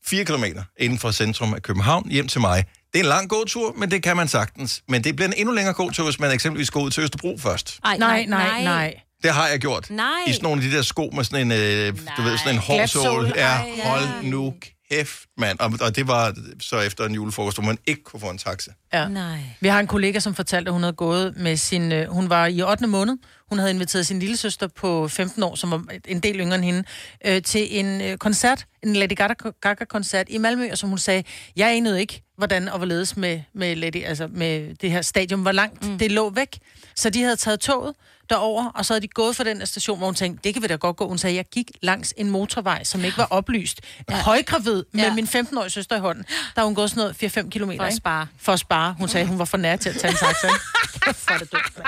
4 0.07 0.25
km 0.25 0.45
inden 0.79 0.99
for 0.99 1.11
centrum 1.11 1.55
af 1.55 1.62
København 1.62 2.11
hjem 2.11 2.29
til 2.29 2.40
mig. 2.40 2.64
Det 2.93 2.99
er 2.99 3.05
en 3.05 3.09
lang 3.09 3.29
gåtur, 3.29 3.75
men 3.79 3.90
det 3.90 4.03
kan 4.03 4.17
man 4.17 4.29
sagtens. 4.29 4.83
Men 4.88 5.05
det 5.05 5.17
bliver 5.17 5.29
en 5.29 5.35
endnu 5.37 5.55
længere 5.55 5.75
gåtur, 5.75 6.05
hvis 6.05 6.21
man 6.21 6.31
eksempelvis 6.33 6.71
går 6.71 6.81
ud 6.81 6.90
til 6.90 7.03
Østerbro 7.03 7.38
først. 7.38 7.79
Ej, 7.85 7.97
Nej, 7.97 8.25
nej, 8.29 8.62
nej. 8.62 8.95
Det 9.23 9.33
har 9.33 9.49
jeg 9.49 9.59
gjort. 9.61 9.90
Nej. 9.90 10.09
I 10.27 10.33
sådan 10.33 10.43
nogle 10.43 10.62
af 10.64 10.71
de 10.71 10.77
der 10.77 10.83
sko 10.83 11.11
med 11.14 11.25
sådan 11.25 11.40
en, 11.47 11.53
øh, 11.53 11.93
du 12.17 12.23
ved, 12.23 12.38
sådan 12.38 12.55
en 12.55 12.61
hård 12.61 12.87
sål. 12.88 13.33
ja. 13.37 13.59
hold 13.85 14.05
nu 14.23 14.55
kæft, 14.90 15.18
mand. 15.38 15.59
Og, 15.61 15.73
og 15.81 15.97
det 15.97 16.09
var 16.09 16.35
så 16.61 16.81
efter 16.81 17.05
en 17.07 17.14
julefrokost, 17.14 17.57
hvor 17.57 17.64
man 17.64 17.79
ikke 17.87 18.03
kunne 18.03 18.20
få 18.20 18.31
en 18.31 18.38
taxa. 18.38 18.70
Ja. 18.92 19.09
Nej. 19.09 19.38
Vi 19.61 19.68
har 19.68 19.81
en 19.81 19.87
kollega, 19.87 20.18
som 20.18 20.35
fortalte, 20.35 20.68
at 20.68 20.73
hun 20.73 20.83
havde 20.83 20.92
gået 20.92 21.37
med 21.37 21.57
sin... 21.57 21.92
øh, 21.92 22.09
Hun 22.09 22.31
var 22.31 22.47
i 22.47 22.62
8. 22.62 22.87
måned. 22.87 23.16
Hun 23.49 23.59
havde 23.59 23.70
inviteret 23.70 24.07
sin 24.07 24.18
lille 24.18 24.37
søster 24.37 24.66
på 24.66 25.09
15 25.09 25.42
år, 25.42 25.55
som 25.55 25.70
var 25.70 25.85
en 26.09 26.20
del 26.20 26.37
yngre 26.40 26.55
end 26.57 26.64
hende, 26.64 26.85
øh, 27.27 27.42
til 27.42 27.79
en 27.79 28.01
øh, 28.01 28.16
koncert, 28.18 28.66
en 28.83 28.97
Lady 28.97 29.20
Gaga- 29.20 29.59
Gaga-koncert 29.61 30.27
i 30.31 30.38
Malmø, 30.38 30.68
og 30.70 30.79
som 30.79 30.88
hun 30.88 30.99
sagde, 30.99 31.25
jeg 31.57 31.77
anede 31.77 32.01
ikke, 32.01 32.23
hvordan 32.37 32.68
og 32.68 32.77
hvorledes 32.77 33.16
med, 33.16 33.40
med, 33.55 33.77
Lady, 33.77 34.05
altså 34.05 34.29
med 34.33 34.75
det 34.75 34.90
her 34.90 35.03
stadion, 35.03 35.42
hvor 35.42 35.53
langt 35.53 35.88
mm. 35.88 35.99
det 35.99 36.12
lå 36.12 36.31
væk. 36.31 36.59
Så 36.97 37.11
de 37.11 37.23
havde 37.23 37.37
taget 37.37 37.61
toget 37.61 37.94
derover, 38.31 38.71
og 38.75 38.87
så 38.87 38.93
havde 38.95 39.01
de 39.03 39.09
gået 39.09 39.37
fra 39.37 39.45
den 39.45 39.59
her 39.59 39.65
station, 39.65 39.99
hvor 39.99 40.07
hun 40.07 40.15
tænkte, 40.15 40.41
det 40.45 40.55
kan 40.55 40.63
vi 40.63 40.67
da 40.67 40.75
godt 40.77 40.97
gå. 40.97 41.09
Hun 41.09 41.19
sagde, 41.19 41.37
jeg 41.37 41.45
gik 41.53 41.71
langs 41.83 42.15
en 42.17 42.31
motorvej, 42.31 42.85
som 42.85 43.05
ikke 43.05 43.19
var 43.19 43.27
oplyst. 43.31 43.81
Ja. 44.11 44.15
Højgravid 44.23 44.85
med 44.93 45.05
Ja. 45.05 45.15
min 45.15 45.25
15-årige 45.27 45.71
søster 45.71 45.97
i 45.97 46.01
hånden. 46.01 46.25
Der 46.55 46.61
har 46.61 46.65
hun 46.65 46.75
gået 46.75 46.91
sådan 46.91 47.15
noget 47.21 47.37
4-5 47.39 47.51
km. 47.51 47.71
For 47.77 47.85
at 47.85 47.95
spare. 47.95 48.27
For 48.41 48.53
at 48.53 48.61
spare. 48.61 48.95
Hun 48.99 49.09
sagde, 49.09 49.27
hun 49.27 49.39
var 49.39 49.45
for 49.45 49.57
nær 49.57 49.77
til 49.77 49.89
at 49.89 49.97
tage 49.97 50.11
en 50.11 50.17
taxa. 50.17 50.49
Er 51.35 51.39
det 51.39 51.53
dumt. 51.53 51.87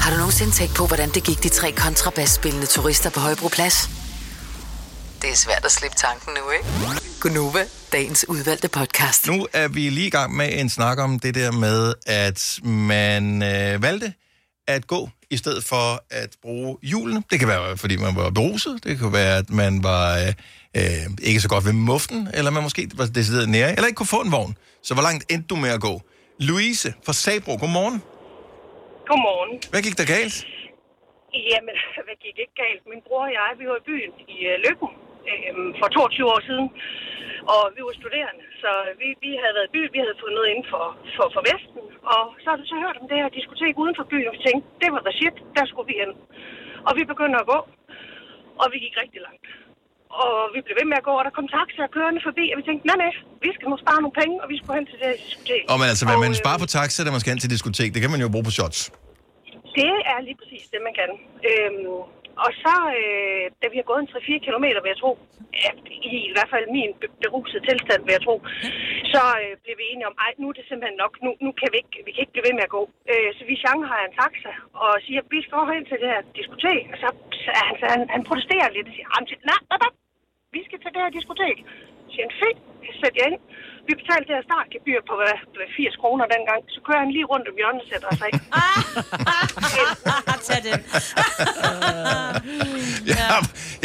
Har 0.00 0.10
du 0.10 0.16
nogensinde 0.16 0.52
tænkt 0.52 0.74
på, 0.74 0.86
hvordan 0.86 1.10
det 1.10 1.24
gik 1.24 1.42
de 1.42 1.48
tre 1.48 1.72
kontrabasspillende 1.72 2.66
turister 2.66 3.10
på 3.10 3.20
Højbroplads? 3.20 3.90
Det 5.22 5.30
er 5.30 5.36
svært 5.36 5.64
at 5.64 5.70
slippe 5.72 5.96
tanken 5.96 6.32
nu, 6.34 6.50
ikke? 6.50 7.00
Gunova, 7.20 7.64
dagens 7.92 8.28
udvalgte 8.28 8.68
podcast. 8.68 9.26
Nu 9.26 9.46
er 9.52 9.68
vi 9.68 9.88
lige 9.90 10.06
i 10.06 10.10
gang 10.10 10.36
med 10.36 10.48
en 10.60 10.70
snak 10.70 10.98
om 10.98 11.18
det 11.18 11.34
der 11.34 11.52
med, 11.52 11.94
at 12.06 12.58
man 12.64 13.42
øh, 13.42 13.82
valgte 13.82 14.12
at 14.68 14.86
gå 14.86 15.08
i 15.30 15.36
stedet 15.36 15.64
for 15.64 15.86
at 16.10 16.30
bruge 16.42 16.76
julen. 16.82 17.24
Det 17.30 17.38
kan 17.38 17.48
være, 17.48 17.76
fordi 17.76 17.96
man 17.96 18.16
var 18.16 18.30
beruset. 18.30 18.84
Det 18.84 18.98
kan 18.98 19.12
være, 19.12 19.36
at 19.42 19.50
man 19.50 19.72
var 19.82 20.04
øh, 20.78 21.04
ikke 21.22 21.40
så 21.40 21.48
godt 21.48 21.64
ved 21.68 21.72
muften, 21.72 22.28
eller 22.34 22.50
man 22.50 22.62
måske 22.62 22.82
var 23.00 23.06
decideret 23.18 23.48
nære, 23.48 23.70
eller 23.74 23.86
ikke 23.86 24.00
kunne 24.00 24.14
få 24.16 24.22
en 24.26 24.32
vogn. 24.32 24.52
Så 24.82 24.94
hvor 24.94 25.04
langt 25.08 25.22
endte 25.32 25.46
du 25.52 25.56
med 25.64 25.70
at 25.70 25.80
gå? 25.88 25.94
Louise 26.48 26.88
fra 27.06 27.12
Sabro, 27.22 27.52
godmorgen. 27.62 27.98
Godmorgen. 29.08 29.52
Hvad 29.72 29.82
gik 29.86 29.96
der 30.00 30.06
galt? 30.16 30.36
Jamen, 31.50 31.76
hvad 32.06 32.16
gik 32.24 32.36
ikke 32.44 32.56
galt? 32.64 32.82
Min 32.92 33.02
bror 33.06 33.24
og 33.28 33.32
jeg, 33.38 33.50
vi 33.60 33.64
var 33.70 33.78
i 33.82 33.84
byen 33.90 34.12
i 34.34 34.36
øh, 34.50 34.56
Løkken 34.64 34.90
øh, 35.30 35.52
for 35.80 35.86
22 35.88 36.34
år 36.34 36.40
siden, 36.48 36.66
og 37.54 37.62
vi 37.76 37.80
var 37.88 37.94
studerende, 38.00 38.44
så 38.62 38.70
vi, 39.00 39.08
vi 39.24 39.30
havde 39.42 39.54
været 39.56 39.68
i 39.70 39.74
byen, 39.76 39.90
vi 39.96 40.00
havde 40.04 40.20
fået 40.22 40.34
noget 40.36 40.48
inden 40.52 40.66
for, 40.72 40.84
for, 41.16 41.26
for 41.34 41.42
Vesten, 41.48 41.82
og 42.14 42.22
så 42.42 42.46
har 42.50 42.58
vi 42.60 42.66
så 42.72 42.76
hørt 42.84 42.96
om 43.00 43.06
det 43.10 43.18
her 43.22 43.30
diskotek 43.38 43.74
uden 43.82 43.94
for 43.98 44.06
byen, 44.12 44.28
og 44.28 44.34
vi 44.36 44.40
tænkte, 44.46 44.66
det 44.82 44.88
var 44.94 45.02
the 45.06 45.14
shit, 45.18 45.36
der 45.56 45.64
skulle 45.70 45.88
vi 45.90 45.96
hen. 46.02 46.12
Og 46.88 46.92
vi 46.98 47.02
begyndte 47.12 47.36
at 47.42 47.46
gå, 47.52 47.58
og 48.62 48.66
vi 48.72 48.78
gik 48.84 48.94
rigtig 49.02 49.20
langt. 49.28 49.46
Og 50.22 50.34
vi 50.54 50.58
blev 50.64 50.74
ved 50.80 50.86
med 50.92 50.98
at 51.02 51.06
gå, 51.08 51.14
og 51.20 51.24
der 51.26 51.34
kom 51.38 51.46
taxaer 51.56 51.90
kørende 51.96 52.20
forbi, 52.28 52.44
og 52.52 52.56
vi 52.60 52.64
tænkte, 52.68 52.84
nej, 52.90 52.98
nej, 53.04 53.12
vi 53.44 53.50
skal 53.56 53.66
nu 53.72 53.76
spare 53.84 54.00
nogle 54.04 54.16
penge, 54.20 54.34
og 54.42 54.46
vi 54.52 54.56
skulle 54.58 54.76
hen 54.78 54.86
til 54.90 54.96
det 55.00 55.06
her 55.10 55.18
diskotek. 55.24 55.62
Og 55.72 55.76
man, 55.80 55.88
altså, 55.92 56.04
hvad 56.08 56.18
man 56.26 56.34
øh, 56.34 56.42
sparer 56.42 56.60
på 56.64 56.68
taxa, 56.76 57.00
da 57.06 57.10
man 57.14 57.20
skal 57.22 57.30
hen 57.34 57.40
til 57.44 57.50
diskotek, 57.54 57.88
det 57.94 58.00
kan 58.02 58.10
man 58.14 58.20
jo 58.24 58.28
bruge 58.34 58.46
på 58.48 58.54
shots. 58.58 58.80
Det 59.78 59.94
er 60.12 60.18
lige 60.28 60.38
præcis 60.40 60.64
det, 60.72 60.80
man 60.86 60.94
kan. 61.00 61.10
Øhm, 61.50 61.96
og 62.44 62.50
så, 62.64 62.74
øh, 63.00 63.44
da 63.60 63.66
vi 63.72 63.76
har 63.80 63.86
gået 63.90 64.00
en 64.02 64.12
3-4 64.12 64.46
km, 64.46 64.66
vil 64.84 64.92
jeg 64.92 65.02
tro, 65.02 65.12
ja, 65.64 65.70
i, 66.10 66.10
i 66.30 66.32
hvert 66.34 66.50
fald 66.52 66.66
min 66.76 66.90
beruset 67.00 67.20
berusede 67.24 67.66
tilstand, 67.68 68.00
vil 68.04 68.16
jeg 68.16 68.24
tro, 68.26 68.36
så 69.12 69.22
øh, 69.42 69.52
blev 69.62 69.74
vi 69.80 69.84
enige 69.92 70.10
om, 70.10 70.16
at 70.26 70.34
nu 70.40 70.46
er 70.48 70.56
det 70.58 70.64
simpelthen 70.68 70.98
nok, 71.04 71.12
nu, 71.24 71.30
nu 71.44 71.50
kan 71.60 71.68
vi 71.72 71.76
ikke, 71.82 71.96
vi 72.06 72.10
kan 72.12 72.22
ikke 72.22 72.34
blive 72.34 72.48
ved 72.48 72.54
med 72.58 72.68
at 72.68 72.74
gå. 72.78 72.82
Øh, 73.10 73.28
så 73.36 73.42
vi 73.50 73.56
har 73.90 74.00
en 74.04 74.16
taxa 74.20 74.52
og 74.82 74.90
siger, 75.04 75.20
vi 75.34 75.40
skal 75.42 75.72
hen 75.74 75.84
til 75.90 75.98
det 76.02 76.08
her 76.12 76.22
diskotek. 76.38 76.84
Og 76.92 76.98
så, 77.02 77.08
så 77.44 77.50
han, 77.66 77.74
så 77.80 77.86
han, 77.94 78.00
han 78.14 78.22
protesterer 78.28 78.68
lidt 78.76 78.88
og 78.88 78.94
siger, 78.94 79.08
nej, 79.50 79.60
nej, 79.70 79.78
nej, 79.84 79.92
vi 80.56 80.60
skal 80.66 80.78
til 80.80 80.92
det 80.94 81.02
her 81.04 81.16
diskotek. 81.18 81.58
Så 82.12 82.16
han, 82.24 82.30
fedt, 82.42 82.58
jeg 82.86 82.94
sætter 83.00 83.18
jer 83.22 83.28
ind. 83.32 83.40
Vi 83.88 83.92
betalte 84.00 84.26
det 84.28 84.34
her 84.38 84.44
startgebyr 84.50 84.98
på 85.08 85.14
hvad, 85.20 85.34
hvad, 85.56 85.68
80 85.76 85.96
kroner 86.02 86.24
dengang. 86.34 86.60
Så 86.74 86.78
kører 86.86 87.00
han 87.04 87.10
lige 87.16 87.26
rundt 87.32 87.46
om 87.50 87.54
hjørnet 87.60 87.82
og 87.84 87.88
sætter 87.92 88.08
sig 88.20 88.28
ind. 88.32 88.42
Tag 90.48 90.60
den. 90.66 90.80
Ja. 93.12 93.26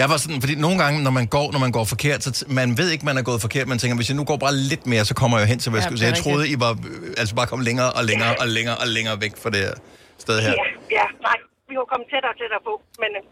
Jeg 0.02 0.08
var 0.12 0.18
sådan, 0.24 0.40
fordi 0.44 0.56
nogle 0.66 0.78
gange, 0.84 0.98
når 1.08 1.14
man 1.20 1.26
går, 1.36 1.46
når 1.56 1.62
man 1.66 1.72
går 1.78 1.86
forkert, 1.94 2.20
så 2.28 2.30
t- 2.38 2.48
man 2.60 2.68
ved 2.80 2.88
ikke, 2.94 3.06
man 3.12 3.18
er 3.22 3.26
gået 3.30 3.40
forkert. 3.46 3.66
Man 3.74 3.78
tænker, 3.82 3.96
hvis 4.00 4.10
jeg 4.12 4.18
nu 4.22 4.26
går 4.32 4.38
bare 4.46 4.56
lidt 4.72 4.84
mere, 4.92 5.04
så 5.12 5.14
kommer 5.22 5.36
jeg 5.42 5.48
hen 5.52 5.60
til, 5.64 5.68
hvad 5.72 5.80
jeg 5.80 5.86
Ja, 5.86 5.90
skulle 5.90 6.00
sige. 6.04 6.10
Jeg 6.14 6.18
troede, 6.26 6.44
I 6.54 6.56
var 6.66 6.72
øh, 6.90 7.22
altså 7.22 7.34
bare 7.40 7.48
kom 7.54 7.62
længere 7.70 7.90
og 8.00 8.04
længere 8.10 8.32
og 8.42 8.48
længere 8.58 8.78
og 8.84 8.88
længere 8.96 9.18
væk 9.24 9.34
fra 9.44 9.50
det 9.54 9.60
her 9.68 9.76
sted 10.24 10.36
her. 10.46 10.54
Ja, 10.62 10.68
ja, 11.00 11.06
nej, 11.28 11.38
vi 11.70 11.74
var 11.82 11.88
kommet 11.92 12.08
tættere 12.14 12.32
og 12.36 12.38
tættere 12.42 12.62
på, 12.70 12.74
men 13.02 13.10
øh, 13.20 13.24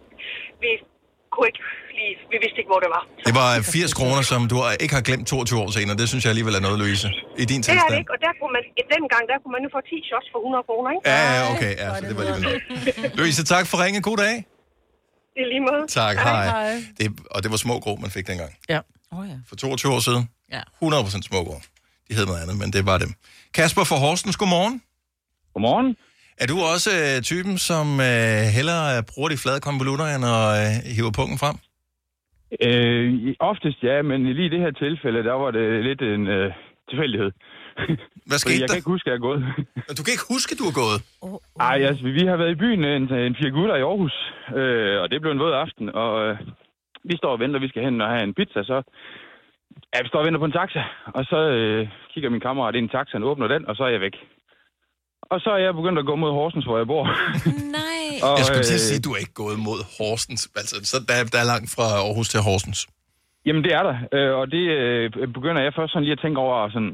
vi 0.63 0.69
kunne 1.33 1.47
ikke 1.51 1.63
lige, 1.99 2.13
vi 2.31 2.37
vidste 2.43 2.57
ikke, 2.61 2.71
hvor 2.73 2.81
det 2.85 2.91
var. 2.97 3.03
Det 3.27 3.33
var 3.41 3.49
80 3.61 3.93
kroner, 3.99 4.21
som 4.31 4.41
du 4.51 4.55
ikke 4.83 4.93
har 4.99 5.03
glemt 5.09 5.25
22 5.27 5.59
år 5.63 5.69
senere. 5.77 5.95
Det 6.01 6.07
synes 6.11 6.21
jeg 6.25 6.31
alligevel 6.33 6.53
er 6.59 6.63
noget, 6.67 6.77
Louise. 6.83 7.07
I 7.07 7.11
din 7.11 7.15
Det 7.37 7.43
er 7.43 7.55
det 7.55 7.63
tilstand. 7.65 7.99
ikke, 8.01 8.11
og 8.15 8.19
der 8.25 8.31
kunne 8.39 8.51
man, 8.57 8.63
dengang, 8.95 9.23
der 9.31 9.37
kunne 9.41 9.53
man 9.57 9.61
jo 9.65 9.69
få 9.77 9.81
10 9.91 9.95
shots 10.09 10.27
for 10.33 10.39
100 10.39 10.63
kroner, 10.69 10.89
ikke? 10.95 11.03
Ja, 11.11 11.19
ja, 11.37 11.41
okay. 11.53 11.71
Ja, 11.83 11.87
så 11.97 12.01
det 12.09 12.13
var 12.17 12.23
alligevel 12.23 12.41
noget. 12.47 12.61
Louise, 13.19 13.41
tak 13.53 13.65
for 13.71 13.77
ringen. 13.83 14.01
God 14.09 14.17
dag. 14.25 14.35
I 15.41 15.43
lige 15.53 15.63
måde. 15.69 15.83
Tak, 16.01 16.15
hej. 16.27 16.45
hej. 16.55 16.71
Det, 16.99 17.05
og 17.33 17.39
det 17.43 17.49
var 17.53 17.57
små 17.65 17.75
grå, 17.83 17.91
man 18.05 18.11
fik 18.17 18.25
dengang. 18.31 18.51
Ja. 18.73 18.79
Oh, 19.15 19.23
ja. 19.31 19.35
For 19.49 19.55
22 19.55 19.93
år 19.95 19.99
siden. 20.09 20.23
Ja. 20.55 20.61
100% 20.83 21.21
små 21.31 21.39
grå. 21.47 21.55
De 22.07 22.13
hed 22.17 22.25
noget 22.25 22.41
andet, 22.43 22.57
men 22.57 22.73
det 22.73 22.85
var 22.85 22.97
dem. 22.97 23.11
Kasper 23.53 23.83
fra 23.83 23.95
Horsens, 23.95 24.37
godmorgen. 24.37 24.81
Godmorgen. 25.53 25.95
Er 26.37 26.47
du 26.47 26.61
også 26.61 26.89
øh, 26.99 27.21
typen, 27.21 27.57
som 27.57 27.99
øh, 27.99 28.41
hellere 28.57 29.03
bruger 29.03 29.29
de 29.29 29.37
flade 29.37 29.59
konvolutter, 29.59 30.05
end 30.15 30.25
at 30.25 30.49
øh, 30.87 30.95
hive 30.95 31.11
pungen 31.11 31.37
frem? 31.39 31.55
Øh, 32.67 33.35
oftest 33.39 33.83
ja, 33.83 34.01
men 34.01 34.33
lige 34.33 34.45
i 34.45 34.49
det 34.49 34.59
her 34.59 34.71
tilfælde, 34.71 35.23
der 35.23 35.33
var 35.33 35.51
det 35.51 35.83
lidt 35.83 36.01
en 36.01 36.27
øh, 36.27 36.53
tilfældighed. 36.89 37.31
Hvad 38.29 38.39
Fordi 38.39 38.55
skete 38.55 38.61
jeg 38.61 38.67
der? 38.67 38.73
kan 38.73 38.81
ikke 38.81 38.93
huske, 38.95 39.07
at 39.07 39.11
jeg 39.11 39.17
er 39.21 39.27
gået. 39.29 39.41
Du 39.97 40.01
kan 40.03 40.15
ikke 40.15 40.29
huske, 40.35 40.55
du 40.61 40.65
er 40.71 40.75
gået. 40.83 40.99
Ej, 41.59 41.77
altså, 41.89 42.03
vi 42.03 42.23
har 42.25 42.37
været 42.37 42.51
i 42.51 42.61
byen 42.63 42.83
en, 42.83 43.03
en 43.13 43.35
fire 43.39 43.51
gutter 43.51 43.75
i 43.75 43.81
Aarhus, 43.81 44.15
øh, 44.59 45.01
og 45.01 45.11
det 45.11 45.21
blev 45.21 45.31
en 45.31 45.39
våd 45.39 45.53
aften, 45.53 45.89
og 46.03 46.11
øh, 46.27 46.37
vi 47.03 47.17
står 47.17 47.31
og 47.31 47.39
venter, 47.39 47.59
vi 47.59 47.67
skal 47.67 47.83
hen 47.83 48.01
og 48.01 48.09
have 48.09 48.23
en 48.23 48.33
pizza, 48.33 48.63
så 48.63 48.77
ja, 49.93 50.01
vi 50.01 50.07
står 50.07 50.19
og 50.19 50.25
venter 50.25 50.39
på 50.39 50.45
en 50.45 50.57
taxa, 50.59 50.83
og 51.05 51.25
så 51.25 51.39
øh, 51.57 51.87
kigger 52.13 52.29
min 52.29 52.45
kammerat 52.45 52.75
ind 52.75 52.89
i 52.89 52.95
taxaen, 52.95 53.23
åbner 53.23 53.47
den, 53.47 53.67
og 53.69 53.75
så 53.75 53.83
er 53.83 53.89
jeg 53.89 54.01
væk. 54.01 54.15
Og 55.33 55.37
så 55.43 55.49
er 55.57 55.61
jeg 55.65 55.73
begyndt 55.79 55.99
at 56.03 56.05
gå 56.11 56.15
mod 56.23 56.31
Horsens, 56.39 56.65
hvor 56.69 56.77
jeg 56.81 56.87
bor. 56.93 57.03
Nej. 57.79 58.07
Og, 58.27 58.33
Jeg 58.39 58.45
skulle 58.45 58.63
til 58.71 58.79
at 58.79 58.83
øh, 58.85 58.87
sige, 58.89 58.99
at 59.01 59.05
du 59.07 59.11
er 59.15 59.19
ikke 59.23 59.37
gået 59.43 59.57
mod 59.69 59.79
Horsens. 59.97 60.41
Altså, 60.61 60.75
så 60.91 60.95
der, 61.09 61.15
der 61.33 61.39
er 61.43 61.47
langt 61.53 61.69
fra 61.75 61.85
Aarhus 62.07 62.27
til 62.33 62.39
Horsens. 62.47 62.79
Jamen, 63.47 63.63
det 63.65 63.71
er 63.79 63.83
der. 63.89 63.95
Øh, 64.15 64.31
og 64.39 64.45
det 64.55 64.63
øh, 64.79 65.05
begynder 65.37 65.61
jeg 65.65 65.71
først 65.79 65.91
sådan 65.93 66.03
lige 66.07 66.15
at 66.17 66.21
tænke 66.25 66.39
over 66.45 66.55
sådan... 66.75 66.91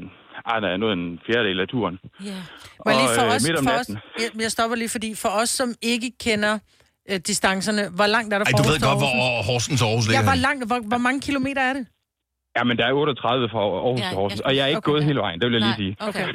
Ej, 0.50 0.58
der 0.64 0.68
er 0.74 0.76
noget 0.76 0.94
en 1.00 1.06
fjerdedel 1.26 1.60
af 1.64 1.68
turen. 1.74 1.96
Ja. 2.30 2.38
Men 2.86 2.92
lige 3.00 3.10
for 3.18 3.22
Og, 3.22 3.28
øh, 3.28 3.34
os, 3.36 3.42
midt 3.46 3.56
om 3.60 3.64
for 3.64 3.72
os, 3.80 3.88
natten. 3.88 3.96
jeg, 4.22 4.28
jeg 4.44 4.50
stopper 4.56 4.76
lige, 4.82 4.88
fordi 4.96 5.10
for 5.24 5.28
os, 5.40 5.50
som 5.60 5.68
ikke 5.82 6.08
kender 6.26 6.54
øh, 7.10 7.18
distancerne, 7.30 7.82
hvor 7.98 8.06
langt 8.06 8.34
er 8.34 8.38
der 8.38 8.44
Ej, 8.46 8.50
fra 8.50 8.58
du 8.58 8.62
Aarhus 8.62 8.72
ved 8.74 8.88
godt, 8.88 8.98
hvor 9.04 9.42
Horsens 9.48 9.82
og 9.82 9.88
Aarhus 9.88 10.06
Ja, 10.06 10.10
ligger. 10.10 10.22
hvor, 10.22 10.30
henne. 10.32 10.42
langt, 10.48 10.66
hvor, 10.70 10.78
hvor 10.92 10.98
mange 11.06 11.20
kilometer 11.20 11.62
er 11.62 11.72
det? 11.72 11.84
Ja, 12.56 12.62
men 12.64 12.76
der 12.78 12.84
er 12.86 12.92
38 12.92 13.48
fra 13.52 13.58
Aarhus 13.58 14.00
Ja, 14.00 14.08
til 14.08 14.16
Horsens. 14.16 14.38
skulle- 14.38 14.46
Og 14.48 14.56
jeg 14.56 14.62
er 14.62 14.66
ikke 14.66 14.78
okay, 14.78 14.90
gået 14.92 15.00
ja. 15.00 15.06
hele 15.06 15.20
vejen, 15.26 15.40
det 15.40 15.46
vil 15.50 15.54
jeg 15.58 15.62
lige 15.68 15.76
sige. 15.82 15.92
Okay. 16.08 16.26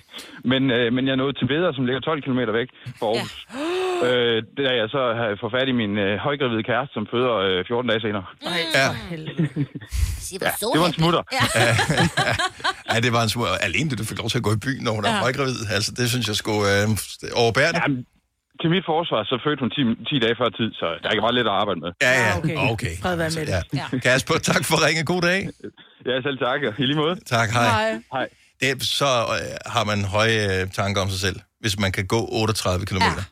Men, 0.52 0.70
øh, 0.70 0.92
men 0.92 1.02
jeg 1.08 1.16
nåede 1.16 1.32
til 1.38 1.46
Beder, 1.52 1.72
som 1.76 1.84
ligger 1.86 2.00
12 2.00 2.22
km 2.22 2.38
væk 2.60 2.68
fra 2.98 3.06
Aarhus. 3.06 3.32
Ja. 4.02 4.08
Øh, 4.08 4.42
det 4.56 4.64
er 4.70 4.74
jeg 4.80 4.88
så 4.96 5.00
har 5.18 5.36
fået 5.40 5.52
fat 5.56 5.68
i 5.68 5.72
min 5.82 5.92
øh, 5.98 6.18
højgravide 6.26 6.62
kæreste, 6.70 6.92
som 6.94 7.06
føder 7.12 7.34
øh, 7.46 7.64
14 7.66 7.88
dage 7.90 8.00
senere. 8.06 8.24
Nej, 8.44 8.60
Ja. 8.80 8.86
Ja, 10.32 10.50
det 10.72 10.80
var 10.82 10.86
en 10.86 10.92
smutter. 11.00 11.22
Ja, 12.94 13.00
det 13.00 13.12
var 13.12 13.22
en 13.22 13.28
smule... 13.28 13.48
Alene 13.68 13.90
det, 13.90 13.98
du 13.98 14.04
fik 14.04 14.18
lov 14.18 14.28
til 14.28 14.38
at 14.38 14.44
gå 14.48 14.52
i 14.52 14.60
byen, 14.66 14.82
når 14.84 14.92
hun 14.92 15.04
er 15.04 15.12
højgravid. 15.26 15.56
Altså, 15.76 15.90
det 15.96 16.10
synes 16.10 16.28
jeg 16.28 16.36
skulle 16.36 16.64
øh, 16.82 16.88
overbærende. 17.42 17.80
Jamen, 17.84 18.06
til 18.60 18.68
mit 18.74 18.84
forsvar, 18.92 19.20
så 19.30 19.36
fødte 19.44 19.60
hun 19.64 19.70
10, 19.70 19.80
10 20.08 20.18
dage 20.24 20.36
før 20.40 20.48
tid, 20.58 20.68
så 20.80 20.86
der 21.02 21.08
kan 21.14 21.22
bare 21.26 21.36
lidt 21.38 21.48
at 21.52 21.56
arbejde 21.62 21.80
med. 21.84 21.90
Ja, 22.06 22.12
ja. 22.22 22.30
Ah, 22.30 22.38
okay. 22.38 22.56
Okay. 22.74 22.94
Fred 23.02 23.16
være 23.22 23.32
med 23.38 23.44
det. 23.46 23.54
Ja. 23.80 23.86
Kasper, 24.08 24.36
tak 24.50 24.62
for 24.68 24.76
ringe. 24.86 25.02
God 25.12 25.22
dag. 25.30 25.40
Ja, 26.08 26.14
selv 26.26 26.38
tak. 26.46 26.60
I 26.82 26.84
lige 26.90 26.98
måde. 27.04 27.14
Tak, 27.36 27.48
hej. 27.50 27.68
Nej. 27.76 28.02
Hej. 28.12 28.26
Det, 28.60 28.82
så 28.82 29.10
øh, 29.36 29.72
har 29.74 29.84
man 29.90 29.98
høje 30.04 30.60
øh, 30.62 30.70
tanker 30.78 31.00
om 31.04 31.08
sig 31.14 31.20
selv, 31.26 31.36
hvis 31.60 31.78
man 31.78 31.92
kan 31.92 32.06
gå 32.06 32.20
38 32.32 32.86
km. 32.86 32.96
Ja. 32.96 33.24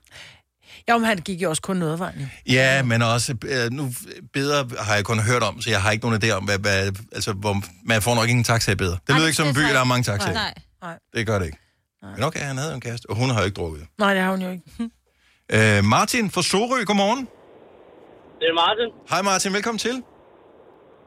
Jo, 0.90 0.98
men 0.98 1.06
han 1.06 1.18
gik 1.18 1.42
jo 1.42 1.48
også 1.50 1.62
kun 1.62 1.76
noget 1.76 1.98
vejen. 1.98 2.30
Ja, 2.46 2.82
men 2.82 3.02
også, 3.02 3.36
øh, 3.44 3.70
nu 3.70 3.92
bedre 4.32 4.68
har 4.78 4.94
jeg 4.94 5.04
kun 5.04 5.18
hørt 5.30 5.42
om, 5.42 5.60
så 5.60 5.70
jeg 5.70 5.82
har 5.82 5.90
ikke 5.90 6.06
nogen 6.06 6.22
idé 6.22 6.30
om, 6.30 6.44
hvad, 6.44 6.58
hvad 6.58 6.92
altså, 7.12 7.32
hvor, 7.32 7.56
man 7.84 8.02
får 8.02 8.14
nok 8.14 8.28
ingen 8.28 8.44
taxa 8.44 8.72
i 8.72 8.74
bedre. 8.74 8.96
Det 9.06 9.14
lyder 9.14 9.20
Ej, 9.20 9.26
ikke 9.26 9.36
som 9.36 9.48
en 9.48 9.54
by, 9.54 9.58
er 9.58 9.72
der 9.72 9.80
er 9.80 9.84
mange 9.84 10.02
taxaer. 10.02 10.34
Nej. 10.82 10.98
Det 11.14 11.26
gør 11.26 11.38
det 11.38 11.46
ikke. 11.46 11.58
Men 12.02 12.22
okay, 12.22 12.40
han 12.40 12.58
havde 12.58 12.74
en 12.74 12.80
kæreste, 12.80 13.10
og 13.10 13.16
hun 13.16 13.30
har 13.30 13.38
jo 13.38 13.44
ikke 13.44 13.54
drukket. 13.54 13.86
Nej, 13.98 14.14
det 14.14 14.22
har 14.22 14.30
hun 14.30 14.42
jo 14.42 14.50
ikke. 14.50 14.64
Øh, 15.56 15.80
Martin 15.94 16.24
fra 16.34 16.42
Sorø, 16.50 16.78
godmorgen. 16.90 17.22
Det 18.40 18.46
er 18.52 18.56
Martin. 18.64 18.88
Hej 19.12 19.22
Martin, 19.30 19.50
velkommen 19.58 19.80
til. 19.87 19.96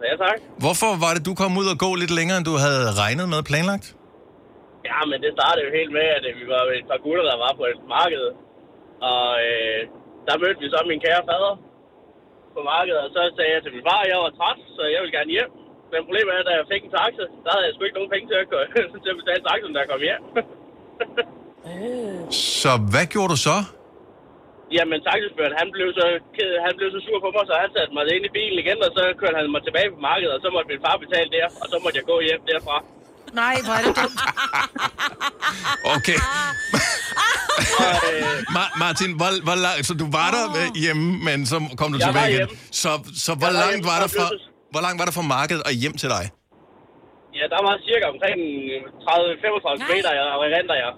Ja, 0.08 0.14
tak. 0.26 0.38
Hvorfor 0.64 0.92
var 1.04 1.12
det, 1.16 1.24
du 1.30 1.34
kom 1.42 1.52
ud 1.62 1.68
og 1.74 1.78
gå 1.86 1.90
lidt 2.04 2.14
længere, 2.20 2.38
end 2.40 2.48
du 2.52 2.56
havde 2.66 2.86
regnet 3.04 3.26
med 3.34 3.40
planlagt? 3.50 3.86
Ja, 4.90 5.00
men 5.12 5.18
det 5.24 5.32
startede 5.38 5.64
jo 5.68 5.72
helt 5.80 5.92
med, 5.98 6.08
at 6.18 6.24
øh, 6.30 6.34
vi 6.42 6.46
var 6.54 6.62
et 6.80 6.88
par 6.92 7.00
gutter, 7.06 7.26
der 7.32 7.38
var 7.46 7.52
på 7.60 7.66
et 7.74 7.82
marked. 7.98 8.26
Og 9.12 9.26
øh, 9.48 9.80
der 10.28 10.36
mødte 10.42 10.60
vi 10.64 10.68
så 10.74 10.80
min 10.92 11.02
kære 11.06 11.24
fader 11.30 11.54
på 12.56 12.60
markedet, 12.74 13.00
og 13.06 13.10
så 13.16 13.22
sagde 13.38 13.52
jeg 13.56 13.62
til 13.64 13.74
min 13.76 13.86
far, 13.90 14.00
at 14.04 14.10
jeg 14.14 14.20
var 14.26 14.32
træt, 14.40 14.60
så 14.76 14.82
jeg 14.94 15.00
ville 15.04 15.16
gerne 15.18 15.32
hjem. 15.38 15.52
Men 15.92 16.00
problemet 16.08 16.32
er, 16.36 16.42
at 16.44 16.48
da 16.50 16.54
jeg 16.60 16.66
fik 16.74 16.84
en 16.88 16.92
taxa, 16.98 17.24
der 17.44 17.52
havde 17.54 17.66
jeg 17.68 17.74
sgu 17.74 17.82
ikke 17.88 17.98
nogen 18.00 18.14
penge 18.14 18.28
til 18.32 18.38
at, 18.44 18.48
gå, 18.54 18.58
til 19.04 19.12
at 19.14 19.20
betale 19.22 19.44
taxen, 19.50 19.72
jeg 19.82 19.88
kom 19.92 20.02
hjem. 20.10 20.24
Så 22.62 22.72
hvad 22.92 23.06
gjorde 23.14 23.32
du 23.36 23.40
så? 23.50 23.58
Jamen, 24.78 25.00
taxiføren, 25.10 25.54
han 25.62 25.68
blev 25.76 25.88
så, 26.00 26.06
ked, 26.36 26.52
han 26.68 26.74
blev 26.78 26.90
så 26.96 27.00
sur 27.06 27.18
på 27.26 27.30
mig, 27.36 27.44
så 27.50 27.54
han 27.64 27.70
satte 27.76 27.92
mig 27.96 28.04
ind 28.16 28.26
i 28.30 28.32
bilen 28.38 28.58
igen, 28.64 28.80
og 28.86 28.92
så 28.98 29.04
kørte 29.22 29.38
han 29.40 29.48
mig 29.56 29.64
tilbage 29.68 29.90
på 29.96 30.00
markedet, 30.10 30.32
og 30.36 30.40
så 30.44 30.48
måtte 30.56 30.68
min 30.72 30.82
far 30.86 30.96
betale 31.04 31.30
der, 31.38 31.46
og 31.62 31.66
så 31.72 31.76
måtte 31.84 31.96
jeg 32.00 32.06
gå 32.12 32.16
hjem 32.28 32.42
derfra. 32.52 32.78
Nej, 33.42 33.56
hvor 33.66 33.76
er 33.80 33.84
det 33.88 33.94
dumt. 34.02 34.20
Okay. 35.98 36.18
Og, 37.86 37.96
øh, 38.10 38.38
Ma- 38.58 38.74
Martin, 38.84 39.12
hvor, 39.20 39.32
hvor 39.48 39.58
lang, 39.66 39.78
så 39.90 39.94
du 40.02 40.06
var 40.20 40.30
der 40.36 40.44
øh, 40.62 40.68
hjemme, 40.84 41.08
men 41.28 41.38
så 41.52 41.58
kom 41.80 41.88
du 41.94 41.98
Jeg 42.02 42.08
tilbage 42.08 42.34
var 42.34 42.46
igen. 42.46 42.50
Så, 42.82 42.90
så 43.26 43.32
hvor 43.40 43.48
Jeg 43.50 43.56
var 43.56 43.62
langt 43.64 43.74
hjemme, 43.74 43.90
var 43.92 43.98
der 44.04 44.10
fra, 44.18 44.26
hvor 44.74 44.82
langt 44.86 44.98
var 45.02 45.06
der 45.10 45.16
fra 45.20 45.26
markedet 45.38 45.62
og 45.68 45.74
hjem 45.84 45.96
til 46.04 46.10
dig? 46.16 46.26
ja, 47.40 47.46
der 47.54 47.62
var 47.68 47.74
cirka 47.88 48.06
omkring 48.14 48.38
30-35 49.06 49.94
meter, 49.94 50.12
jeg 50.20 50.26
renter 50.56 50.78
jeg. 50.84 50.92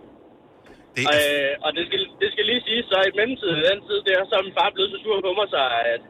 Det, 0.96 1.04
Øh, 1.16 1.54
og 1.66 1.70
det 1.78 1.84
skal, 1.88 2.02
det 2.22 2.30
skal 2.34 2.46
lige 2.52 2.64
sige, 2.68 2.82
så 2.90 2.98
i 3.10 3.12
mellemtiden, 3.20 3.60
den 3.70 3.80
tid 3.88 4.00
der, 4.08 4.20
så 4.30 4.34
er 4.40 4.44
min 4.48 4.58
far 4.60 4.70
blevet 4.76 4.90
så 4.94 4.98
sur 5.04 5.18
på 5.28 5.32
mig, 5.40 5.48
så, 5.56 5.62
at, 5.94 6.04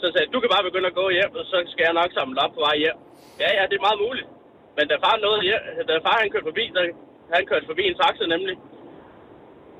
så 0.00 0.06
sagde 0.12 0.28
du 0.34 0.38
kan 0.40 0.50
bare 0.54 0.66
begynde 0.68 0.90
at 0.92 0.98
gå 1.00 1.06
hjem, 1.16 1.32
og 1.40 1.44
så 1.50 1.56
skal 1.72 1.84
jeg 1.88 1.94
nok 2.00 2.10
samle 2.18 2.38
op 2.44 2.52
på 2.56 2.62
vej 2.68 2.76
hjem. 2.84 2.98
Ja, 3.42 3.48
ja, 3.58 3.62
det 3.70 3.76
er 3.78 3.84
meget 3.88 4.00
muligt. 4.06 4.28
Men 4.76 4.84
da 4.90 4.94
far, 5.04 5.14
nåede 5.24 5.42
hjem, 5.48 5.62
da 5.88 5.92
far 6.06 6.16
han 6.22 6.28
kørte 6.32 6.48
forbi, 6.50 6.64
så 6.74 6.80
han 7.36 7.42
kørte 7.50 7.66
forbi 7.70 7.84
en 7.90 7.96
taxa 8.02 8.24
nemlig. 8.34 8.56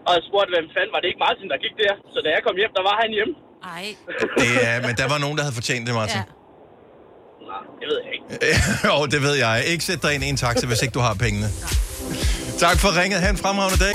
Og 0.07 0.13
jeg 0.17 0.23
spurgte, 0.29 0.51
hvem 0.55 0.67
fanden 0.77 0.93
var 0.95 1.01
det 1.03 1.09
ikke 1.11 1.23
Martin, 1.27 1.47
der 1.53 1.59
gik 1.65 1.75
der? 1.83 1.95
Så 2.13 2.19
da 2.25 2.29
jeg 2.37 2.43
kom 2.47 2.57
hjem, 2.61 2.73
der 2.79 2.85
var 2.89 2.97
han 3.03 3.11
hjemme. 3.19 3.35
Ej. 3.77 3.87
det 4.43 4.51
er, 4.71 4.77
men 4.87 4.95
der 5.01 5.07
var 5.13 5.19
nogen, 5.25 5.37
der 5.39 5.43
havde 5.47 5.57
fortjent 5.61 5.85
det, 5.89 5.95
Martin. 6.01 6.23
Ja. 6.23 6.27
Nej, 7.51 7.63
det 7.81 7.87
ved 7.91 7.99
jeg 8.05 8.11
ikke. 8.17 8.27
Ja. 8.51 8.57
jo, 8.89 8.97
det 9.15 9.21
ved 9.27 9.35
jeg. 9.45 9.55
Ikke 9.73 9.85
sæt 9.89 10.01
dig 10.05 10.13
ind 10.15 10.23
i 10.27 10.29
en 10.35 10.39
taxa, 10.45 10.65
hvis 10.71 10.81
ikke 10.85 10.95
du 10.99 11.03
har 11.09 11.15
pengene. 11.25 11.49
Tak 12.65 12.77
for 12.83 12.91
ringet. 13.01 13.19
Ha' 13.25 13.31
en 13.37 13.41
fremragende 13.45 13.79
dag. 13.85 13.95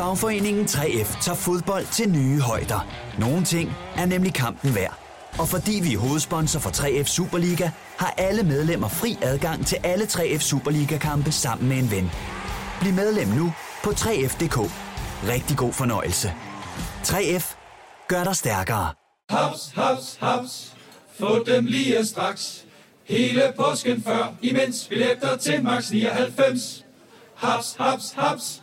Fagforeningen 0.00 0.64
3F 0.64 1.22
tager 1.22 1.36
fodbold 1.36 1.86
til 1.92 2.10
nye 2.10 2.40
højder. 2.40 2.88
Nogle 3.18 3.44
ting 3.44 3.72
er 3.96 4.06
nemlig 4.06 4.34
kampen 4.34 4.74
værd. 4.74 4.98
Og 5.38 5.48
fordi 5.48 5.80
vi 5.82 5.94
er 5.94 5.98
hovedsponsor 5.98 6.60
for 6.60 6.70
3F 6.70 7.04
Superliga, 7.04 7.70
har 7.98 8.14
alle 8.18 8.42
medlemmer 8.42 8.88
fri 8.88 9.18
adgang 9.22 9.66
til 9.66 9.78
alle 9.84 10.04
3F 10.04 10.38
Superliga-kampe 10.38 11.32
sammen 11.32 11.68
med 11.68 11.78
en 11.78 11.90
ven. 11.90 12.10
Bliv 12.80 12.92
medlem 12.92 13.28
nu 13.28 13.52
på 13.84 13.90
3F.dk. 13.90 14.58
Rigtig 15.28 15.56
god 15.56 15.72
fornøjelse. 15.72 16.34
3F 17.04 17.54
gør 18.08 18.24
dig 18.24 18.36
stærkere. 18.36 18.88
Haps, 19.30 19.72
haps, 19.74 20.18
haps. 20.20 20.72
Få 21.18 21.44
dem 21.44 21.64
lige 21.64 22.06
straks. 22.06 22.64
Hele 23.04 23.52
påsken 23.56 24.02
før, 24.02 24.34
imens 24.42 24.86
billetter 24.88 25.36
til 25.36 25.64
max 25.64 25.90
99. 25.90 26.84
Haps, 27.34 27.76
haps, 27.78 28.12
haps. 28.16 28.62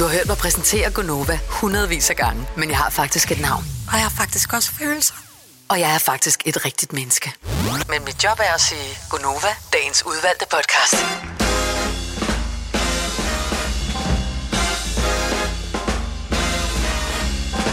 Du 0.00 0.04
har 0.04 0.12
hørt 0.16 0.26
mig 0.26 0.36
præsentere 0.36 0.90
Gonova 0.90 1.38
hundredvis 1.48 2.10
af 2.10 2.16
gange, 2.16 2.46
men 2.56 2.68
jeg 2.70 2.78
har 2.78 2.90
faktisk 2.90 3.32
et 3.32 3.40
navn. 3.40 3.64
Og 3.88 3.94
jeg 3.94 4.02
har 4.02 4.10
faktisk 4.10 4.52
også 4.52 4.72
følelser. 4.72 5.14
Og 5.68 5.80
jeg 5.80 5.94
er 5.94 5.98
faktisk 5.98 6.42
et 6.46 6.64
rigtigt 6.64 6.92
menneske. 6.92 7.32
Men 7.88 8.04
mit 8.04 8.24
job 8.24 8.38
er 8.38 8.54
at 8.54 8.60
sige 8.60 8.88
Gonova, 9.10 9.52
dagens 9.72 10.06
udvalgte 10.06 10.46
podcast. 10.50 10.94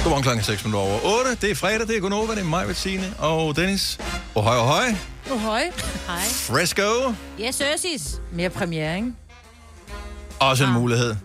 Godmorgen 0.03 0.23
klokken 0.23 0.43
6 0.43 0.65
minutter 0.65 0.89
over 0.89 1.19
8. 1.19 1.37
Det 1.41 1.51
er 1.51 1.55
fredag, 1.55 1.87
det 1.87 1.95
er 1.97 1.99
Gunova, 1.99 2.31
det 2.35 2.41
er 2.41 2.45
mig, 2.45 2.67
Bettine 2.67 3.13
og 3.19 3.55
Dennis. 3.55 3.99
Og 4.35 4.43
høj 4.43 4.55
og 4.55 4.67
høj. 4.67 4.87
Ohøj. 5.31 5.63
Hej. 6.07 6.23
Fresco. 6.49 7.13
Yes, 7.41 7.61
Ørsis. 7.61 8.21
Mere 8.31 8.49
premiere, 8.49 8.95
ikke? 8.95 9.13
Også 10.39 10.63
en 10.63 10.73
mulighed. 10.73 11.15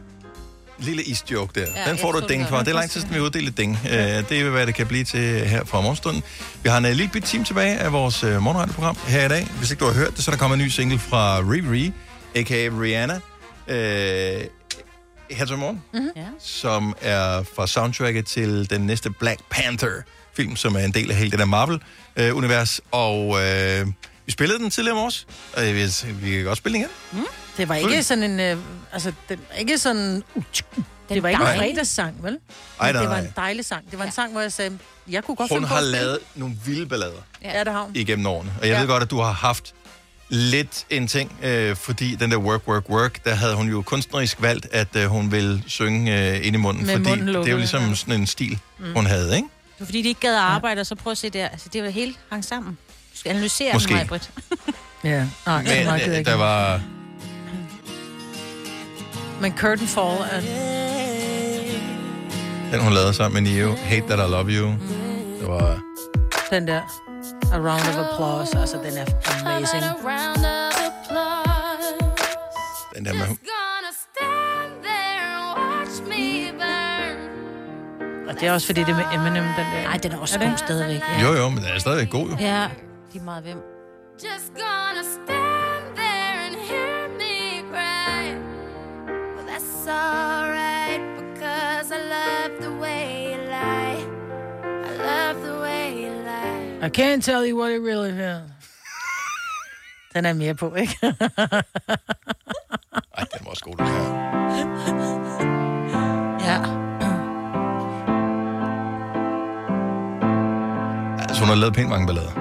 Lille 0.82 1.02
isjoke 1.02 1.60
der. 1.60 1.66
Ja, 1.76 1.90
Den 1.90 1.98
får 1.98 2.12
du 2.12 2.18
et 2.18 2.28
ding 2.28 2.40
det 2.40 2.48
for. 2.48 2.58
Det 2.58 2.68
er 2.68 2.72
lang 2.72 2.90
tid 2.90 3.00
siden, 3.00 3.14
vi 3.14 3.18
har 3.18 3.24
uddelt 3.26 3.48
et 3.48 3.56
ding. 3.56 3.78
Ja. 3.84 4.20
Det 4.22 4.40
er, 4.40 4.50
hvad 4.50 4.66
det 4.66 4.74
kan 4.74 4.86
blive 4.86 5.04
til 5.04 5.20
her 5.48 5.64
fra 5.64 5.80
morgenstunden. 5.80 6.22
Vi 6.62 6.68
har 6.68 6.78
en 6.78 6.84
uh, 6.84 6.90
lille 6.90 7.08
bit 7.12 7.24
time 7.24 7.44
tilbage 7.44 7.78
af 7.78 7.92
vores 7.92 8.24
uh, 8.24 8.42
morgenradioprogram 8.42 8.96
her 9.06 9.24
i 9.24 9.28
dag. 9.28 9.46
Hvis 9.58 9.70
ikke 9.70 9.80
du 9.80 9.86
har 9.86 9.94
hørt 9.94 10.16
det, 10.16 10.24
så 10.24 10.30
er 10.30 10.32
der 10.34 10.38
kommet 10.38 10.58
en 10.58 10.64
ny 10.64 10.68
single 10.68 10.98
fra 10.98 11.38
Riri, 11.40 11.92
a.k.a. 12.34 12.68
Rihanna. 12.80 13.14
Uh, 13.68 13.72
her 15.30 15.44
til 15.46 15.56
morgen. 15.58 15.82
Mm-hmm. 15.94 16.10
Ja. 16.16 16.26
som 16.40 16.94
er 17.00 17.42
fra 17.56 17.66
soundtracket 17.66 18.26
til 18.26 18.70
den 18.70 18.80
næste 18.80 19.10
Black 19.10 19.40
Panther-film, 19.50 20.56
som 20.56 20.74
er 20.74 20.80
en 20.80 20.92
del 20.94 21.10
af 21.10 21.16
hele 21.16 21.30
det 21.30 21.38
der 21.38 21.44
Marvel-univers. 21.44 22.80
Og 22.90 23.42
øh, 23.42 23.86
Vi 24.26 24.32
spillede 24.32 24.58
den 24.58 24.70
tidligere 24.70 24.96
i 24.96 24.98
morges, 25.00 25.26
og 25.56 25.66
jeg 25.66 25.74
vil, 25.74 25.92
vi 26.22 26.30
kan 26.30 26.44
godt 26.44 26.58
spille 26.58 26.78
den 26.78 26.86
igen. 27.12 27.20
Mm. 27.22 27.26
Det 27.56 27.68
var 27.68 27.74
ikke 27.74 28.02
sådan 28.02 28.24
en... 28.24 28.40
Øh, 28.40 28.58
altså, 28.92 29.12
det 29.28 29.38
var 29.50 29.56
ikke 29.58 29.78
sådan... 29.78 30.22
Uh, 30.34 30.42
det 31.08 31.22
var 31.22 31.28
ikke 31.28 31.42
en 31.42 31.46
fredagssang, 31.58 32.22
vel? 32.22 32.38
Ej, 32.80 32.92
nej, 32.92 33.00
det 33.02 33.10
var 33.10 33.16
en 33.18 33.32
dejlig 33.36 33.64
sang. 33.64 33.90
Det 33.90 33.98
var 33.98 34.04
en 34.04 34.12
sang, 34.12 34.32
hvor 34.32 34.40
jeg 34.40 34.52
sagde, 34.52 34.78
jeg 35.08 35.24
kunne 35.24 35.36
godt 35.36 35.50
Hun 35.50 35.56
finde 35.56 35.68
på 35.68 35.74
har 35.74 35.80
lavet 35.80 36.18
nogle 36.34 36.54
vilde 36.66 36.86
ballader 36.86 37.12
Ja, 37.42 37.64
det 37.64 37.72
har 37.72 37.82
hun. 37.82 37.90
igennem 37.96 38.26
årene. 38.26 38.52
Og 38.60 38.66
jeg 38.68 38.74
Ja. 38.74 38.80
ved 38.80 38.88
godt, 38.88 39.02
at 39.02 39.10
du 39.10 39.20
har 39.20 39.32
haft 39.32 39.74
lidt 40.28 40.86
en 40.90 41.08
ting, 41.08 41.32
øh, 41.42 41.76
fordi 41.76 42.14
den 42.14 42.30
der 42.30 42.36
work, 42.36 42.68
work, 42.68 42.88
work, 42.90 43.24
der 43.24 43.34
havde 43.34 43.54
hun 43.54 43.68
jo 43.68 43.82
kunstnerisk 43.82 44.42
valgt, 44.42 44.66
at 44.72 44.96
øh, 44.96 45.06
hun 45.06 45.32
ville 45.32 45.62
synge 45.66 46.30
øh, 46.38 46.46
ind 46.46 46.56
i 46.56 46.58
munden, 46.58 46.86
Med 46.86 46.92
fordi 46.96 47.08
munden 47.08 47.28
det 47.28 47.46
er 47.46 47.50
jo 47.50 47.56
ligesom 47.56 47.88
ja. 47.88 47.94
sådan 47.94 48.20
en 48.20 48.26
stil, 48.26 48.58
Mm. 48.78 48.92
hun 48.94 49.06
havde, 49.06 49.36
ikke? 49.36 49.48
Det 49.48 49.80
var 49.80 49.86
fordi, 49.86 50.02
de 50.02 50.08
ikke 50.08 50.20
gad 50.20 50.34
at 50.34 50.40
arbejde, 50.40 50.80
og 50.80 50.86
så 50.86 50.94
prøv 50.94 51.10
at 51.10 51.18
se 51.18 51.30
der. 51.30 51.48
Altså, 51.48 51.68
det 51.72 51.82
var 51.82 51.88
helt 51.88 52.18
hang 52.30 52.44
sammen. 52.44 52.78
Du 53.12 53.18
skal 53.18 53.30
analysere 53.30 53.72
Måske. 53.72 53.94
den. 54.10 54.20
Ja, 55.04 55.26
nej, 55.46 55.62
Men 55.62 55.66
jeg 55.72 56.02
øh, 56.08 56.18
ikke. 56.18 56.30
der 56.30 56.36
var... 56.36 56.80
Men 59.42 59.52
Curtain 59.56 59.88
Fall 59.88 60.18
er... 60.30 60.40
Den, 62.72 62.80
hun 62.80 62.92
lavede 62.92 63.14
sammen 63.14 63.42
med 63.44 63.52
Neo, 63.52 63.74
Hate 63.76 64.06
That 64.06 64.28
I 64.28 64.30
Love 64.30 64.50
You. 64.50 64.68
Det 65.40 65.48
var... 65.48 65.80
Den 66.50 66.66
der. 66.66 66.80
A 67.52 67.56
round 67.56 67.88
of 67.88 67.96
applause. 68.06 68.58
Altså, 68.58 68.76
den 68.76 68.96
er 68.96 69.06
amazing. 69.40 69.82
Den 72.94 73.04
der 73.04 73.14
med... 73.14 73.26
Og 78.28 78.40
det 78.40 78.48
er 78.48 78.52
også 78.52 78.66
fordi, 78.66 78.80
det 78.80 78.88
er 78.88 78.96
med 78.96 79.04
Eminem, 79.14 79.44
den 79.44 79.66
der. 79.74 79.82
Nej, 79.82 79.96
den 79.96 80.12
er 80.12 80.18
også 80.18 80.38
det? 80.38 80.48
god 80.48 80.58
stadigvæk. 80.58 81.00
Ja. 81.00 81.22
Jo, 81.22 81.32
jo, 81.34 81.48
men 81.48 81.58
den 81.58 81.66
er 81.66 81.78
stadigvæk 81.78 82.10
god, 82.10 82.28
jo. 82.28 82.36
Ja, 82.40 82.68
lige 83.12 83.24
meget 83.24 83.42
hvem. 83.42 83.58
Just 84.24 84.52
gonna 84.54 85.02
stand 85.02 85.51
That's 89.84 89.98
alright 89.98 91.00
because 91.16 91.90
I 91.90 91.98
love 91.98 92.60
the 92.60 92.70
way 92.80 93.32
you 93.32 93.38
lie. 93.50 94.06
I 94.62 94.92
love 95.08 95.42
the 95.42 95.58
way 95.60 96.04
you 96.04 96.10
lie. 96.24 96.86
I 96.86 96.88
can't 96.88 97.20
tell 97.20 97.44
you 97.44 97.56
what 97.56 97.72
it 97.72 97.80
really 97.80 98.12
feels. 98.12 98.50
Den 100.14 100.24
er 100.24 100.32
mere 100.32 100.54
på, 100.54 100.74
ikke? 100.74 100.96
Ej, 101.02 101.10
den 103.32 103.44
var 103.44 103.50
også 103.50 103.64
god, 103.64 103.76
den 103.76 103.86
her. 103.86 104.04
ja. 106.46 106.56
Altså, 111.22 111.40
hun 111.40 111.48
har 111.48 111.54
lavet 111.54 111.74
pænt 111.74 111.88
mange 111.88 112.06
ballader. 112.06 112.34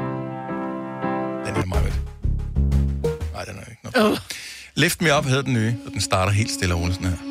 Den 1.46 1.56
her 1.56 1.66
meget 1.66 1.94
Nej, 3.34 3.44
den 3.44 3.58
er 3.58 3.70
ikke 3.70 3.82
noget. 3.84 4.12
Uh. 4.12 4.18
Lift 4.76 5.02
Me 5.02 5.18
Up 5.18 5.26
hedder 5.26 5.42
den 5.42 5.54
nye, 5.54 5.76
og 5.86 5.92
den 5.92 6.02
starter 6.02 6.32
helt 6.32 6.52
stille 6.52 6.74
og 6.76 6.80
roligt 6.82 6.96
sådan 6.96 7.12
her. 7.18 7.31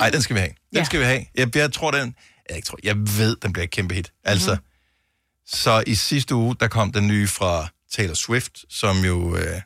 Ej, 0.00 0.10
den 0.10 0.22
skal 0.22 0.34
vi 0.34 0.40
have. 0.40 0.48
Den 0.70 0.78
Ja. 0.78 0.84
skal 0.84 1.00
vi 1.00 1.04
have. 1.04 1.24
Jeg, 1.34 1.56
jeg 1.56 1.72
tror, 1.72 1.90
den... 1.90 2.14
Jeg, 2.48 2.56
ikke 2.56 2.66
tror, 2.66 2.78
jeg 2.82 2.96
ved, 2.96 3.36
den 3.42 3.52
bliver 3.52 3.64
et 3.64 3.70
kæmpe 3.70 3.94
hit. 3.94 4.12
Altså, 4.24 4.50
Mhm. 4.54 4.60
så 5.46 5.84
i 5.86 5.94
sidste 5.94 6.34
uge, 6.34 6.56
der 6.60 6.68
kom 6.68 6.92
den 6.92 7.06
nye 7.06 7.26
fra 7.28 7.68
Taylor 7.92 8.14
Swift, 8.14 8.64
som 8.70 8.96
jo 9.04 9.36
øh, 9.36 9.60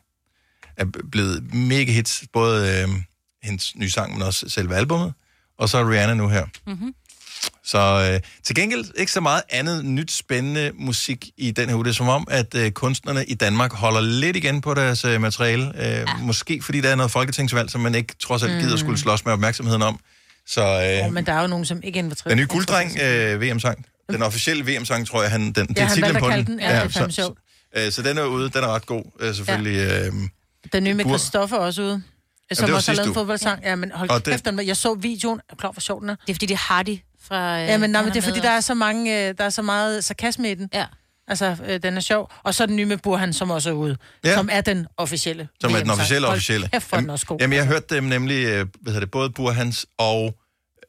er 0.77 0.85
blevet 1.11 1.53
mega 1.53 1.91
hits. 1.91 2.23
Både 2.33 2.81
øh, 2.83 2.89
hendes 3.43 3.75
nye 3.75 3.89
sang, 3.89 4.13
men 4.13 4.21
også 4.21 4.49
selve 4.49 4.75
albummet. 4.75 5.13
Og 5.57 5.69
så 5.69 5.89
Rihanna 5.89 6.13
nu 6.13 6.27
her. 6.27 6.45
Mm-hmm. 6.67 6.93
Så 7.63 8.11
øh, 8.13 8.29
til 8.43 8.55
gengæld 8.55 8.85
ikke 8.97 9.11
så 9.11 9.21
meget 9.21 9.41
andet 9.49 9.85
nyt 9.85 10.11
spændende 10.11 10.71
musik 10.75 11.29
i 11.37 11.51
den 11.51 11.69
her 11.69 11.75
uge. 11.75 11.83
Det 11.85 11.89
er 11.89 11.95
som 11.95 12.07
om, 12.09 12.27
at 12.31 12.55
øh, 12.55 12.71
kunstnerne 12.71 13.25
i 13.25 13.33
Danmark 13.33 13.73
holder 13.73 14.01
lidt 14.01 14.35
igen 14.35 14.61
på 14.61 14.73
deres 14.73 15.05
øh, 15.05 15.21
materiale. 15.21 15.71
Øh, 15.75 15.83
ja. 15.85 16.05
Måske 16.17 16.61
fordi 16.61 16.81
der 16.81 16.89
er 16.89 16.95
noget 16.95 17.11
folketingsvalg, 17.11 17.69
som 17.69 17.81
man 17.81 17.95
ikke 17.95 18.15
trods 18.19 18.43
alt 18.43 18.51
gider 18.61 18.71
Mm. 18.75 18.77
skulle 18.77 18.99
slås 18.99 19.25
med 19.25 19.33
opmærksomheden 19.33 19.81
om. 19.81 19.99
Så 20.49 20.61
øh, 21.01 21.07
Oh, 21.07 21.13
men 21.13 21.25
der 21.25 21.33
er 21.33 21.41
jo 21.41 21.47
nogen, 21.47 21.65
som 21.65 21.81
ikke 21.83 21.99
inviterer. 21.99 22.29
den 22.29 22.37
nye 22.37 22.45
gulddreng 22.49 22.97
øh, 23.03 23.41
VM-sang, 23.41 23.85
den 24.11 24.21
officielle 24.23 24.63
VM-sang, 24.77 25.07
tror 25.07 25.21
jeg, 25.21 25.31
han, 25.31 25.41
den, 25.41 25.53
det 25.67 25.77
Ja, 25.77 25.81
er 25.83 25.85
han 25.87 26.01
valgte 26.01 26.19
på 26.19 26.29
den. 26.29 26.45
den. 26.45 26.59
Ja, 26.59 26.75
det 26.75 26.75
er 26.83 26.87
fandme 26.89 27.11
så, 27.11 27.15
sjovt. 27.21 27.37
øh, 27.77 27.91
så 27.91 28.01
den 28.01 28.17
er 28.17 28.23
ude, 28.25 28.49
den 28.49 28.63
er 28.63 28.67
ret 28.67 28.85
god, 28.85 29.03
øh, 29.19 29.35
selvfølgelig. 29.35 29.75
Ja. 29.77 30.05
Øh, 30.07 30.13
Den 30.73 30.83
nye 30.83 30.93
med 30.93 31.05
Christoffer 31.05 31.57
også 31.57 31.81
ude. 31.81 32.01
Som 32.53 32.65
det 32.65 32.71
var 32.71 32.77
også 32.77 32.91
har 32.91 32.95
lavet 32.95 33.07
en 33.07 33.13
fodboldsang. 33.13 33.63
Ja, 33.63 33.75
men 33.75 33.91
hold 33.91 34.09
Og 34.09 34.25
det- 34.25 34.31
kæft, 34.33 34.45
den, 34.45 34.67
jeg 34.67 34.77
så 34.77 34.93
videoen. 34.93 35.39
Er 35.39 35.43
du 35.51 35.55
klar, 35.55 35.71
hvor 35.71 35.79
sjov 35.79 36.01
den 36.01 36.09
er? 36.09 36.15
Det 36.15 36.29
er 36.29 36.33
fordi, 36.33 36.45
det 36.45 36.53
er 36.53 36.73
Hardy 36.73 36.97
fra... 37.27 37.61
Øh, 37.61 37.67
Ja, 37.67 37.77
men, 37.77 37.89
nej, 37.89 37.99
han 38.01 38.05
men 38.05 38.13
det 38.13 38.23
er 38.23 38.27
fordi, 38.27 38.39
der 38.39 38.49
er 38.49 38.59
så 38.59 38.73
mange, 38.73 39.27
øh, 39.27 39.33
der 39.37 39.43
er 39.43 39.49
så 39.49 39.61
meget 39.61 40.03
sarkasme 40.03 40.51
i 40.51 40.55
den. 40.55 40.69
Ja. 40.73 40.85
Altså, 41.29 41.57
øh, 41.67 41.83
den 41.83 41.97
er 41.97 42.01
sjov. 42.01 42.31
Og 42.43 42.55
så 42.55 42.65
den 42.65 42.75
nye 42.75 42.85
med 42.85 42.97
Burhan, 42.97 43.33
som 43.33 43.51
også 43.51 43.69
er 43.69 43.73
ude. 43.73 43.97
Ja. 44.23 44.33
Som 44.33 44.49
er 44.51 44.61
den 44.61 44.87
officielle. 44.97 45.47
som 45.61 45.73
er 45.75 45.79
den 45.79 45.89
officielle 45.89 46.27
Hold 46.27 46.35
officielle. 46.37 46.69
Kæft, 46.73 46.89
hvor 46.89 46.95
er 46.97 47.01
den 47.01 47.09
også 47.09 47.25
god. 47.25 47.37
Jamen, 47.41 47.57
jeg 47.57 47.65
hørte 47.67 47.95
dem 47.95 48.03
nemlig, 48.03 48.35
øh, 48.45 48.65
hvad 48.81 48.93
hedder 48.93 48.99
det, 48.99 49.11
både 49.11 49.29
Burhans 49.29 49.85
og 49.97 50.35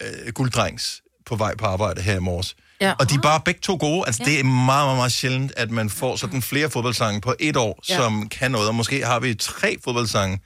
øh, 0.02 0.32
Gulddrengs 0.32 1.02
på 1.26 1.36
vej 1.36 1.56
på 1.56 1.66
arbejde 1.66 2.02
her 2.02 2.16
i 2.16 2.20
morges. 2.20 2.56
Ja. 2.80 2.92
Og 2.98 3.10
de 3.10 3.14
er 3.14 3.20
bare 3.20 3.40
begge 3.44 3.60
to 3.60 3.76
gode. 3.80 4.02
Altså, 4.06 4.22
Ja. 4.26 4.30
det 4.30 4.40
er 4.40 4.44
meget, 4.44 4.66
meget, 4.86 4.96
meget 4.96 5.12
sjældent, 5.12 5.52
at 5.56 5.70
man 5.70 5.90
får 5.90 6.16
sådan 6.16 6.42
flere 6.42 6.70
fodboldsange 6.70 7.20
på 7.20 7.34
et 7.40 7.56
år, 7.56 7.80
Ja. 7.88 7.96
som 7.96 8.28
kan 8.28 8.50
noget. 8.50 8.68
Og 8.68 8.74
måske 8.74 9.04
har 9.06 9.20
vi 9.20 9.34
tre 9.34 9.76
fodboldsange. 9.84 10.40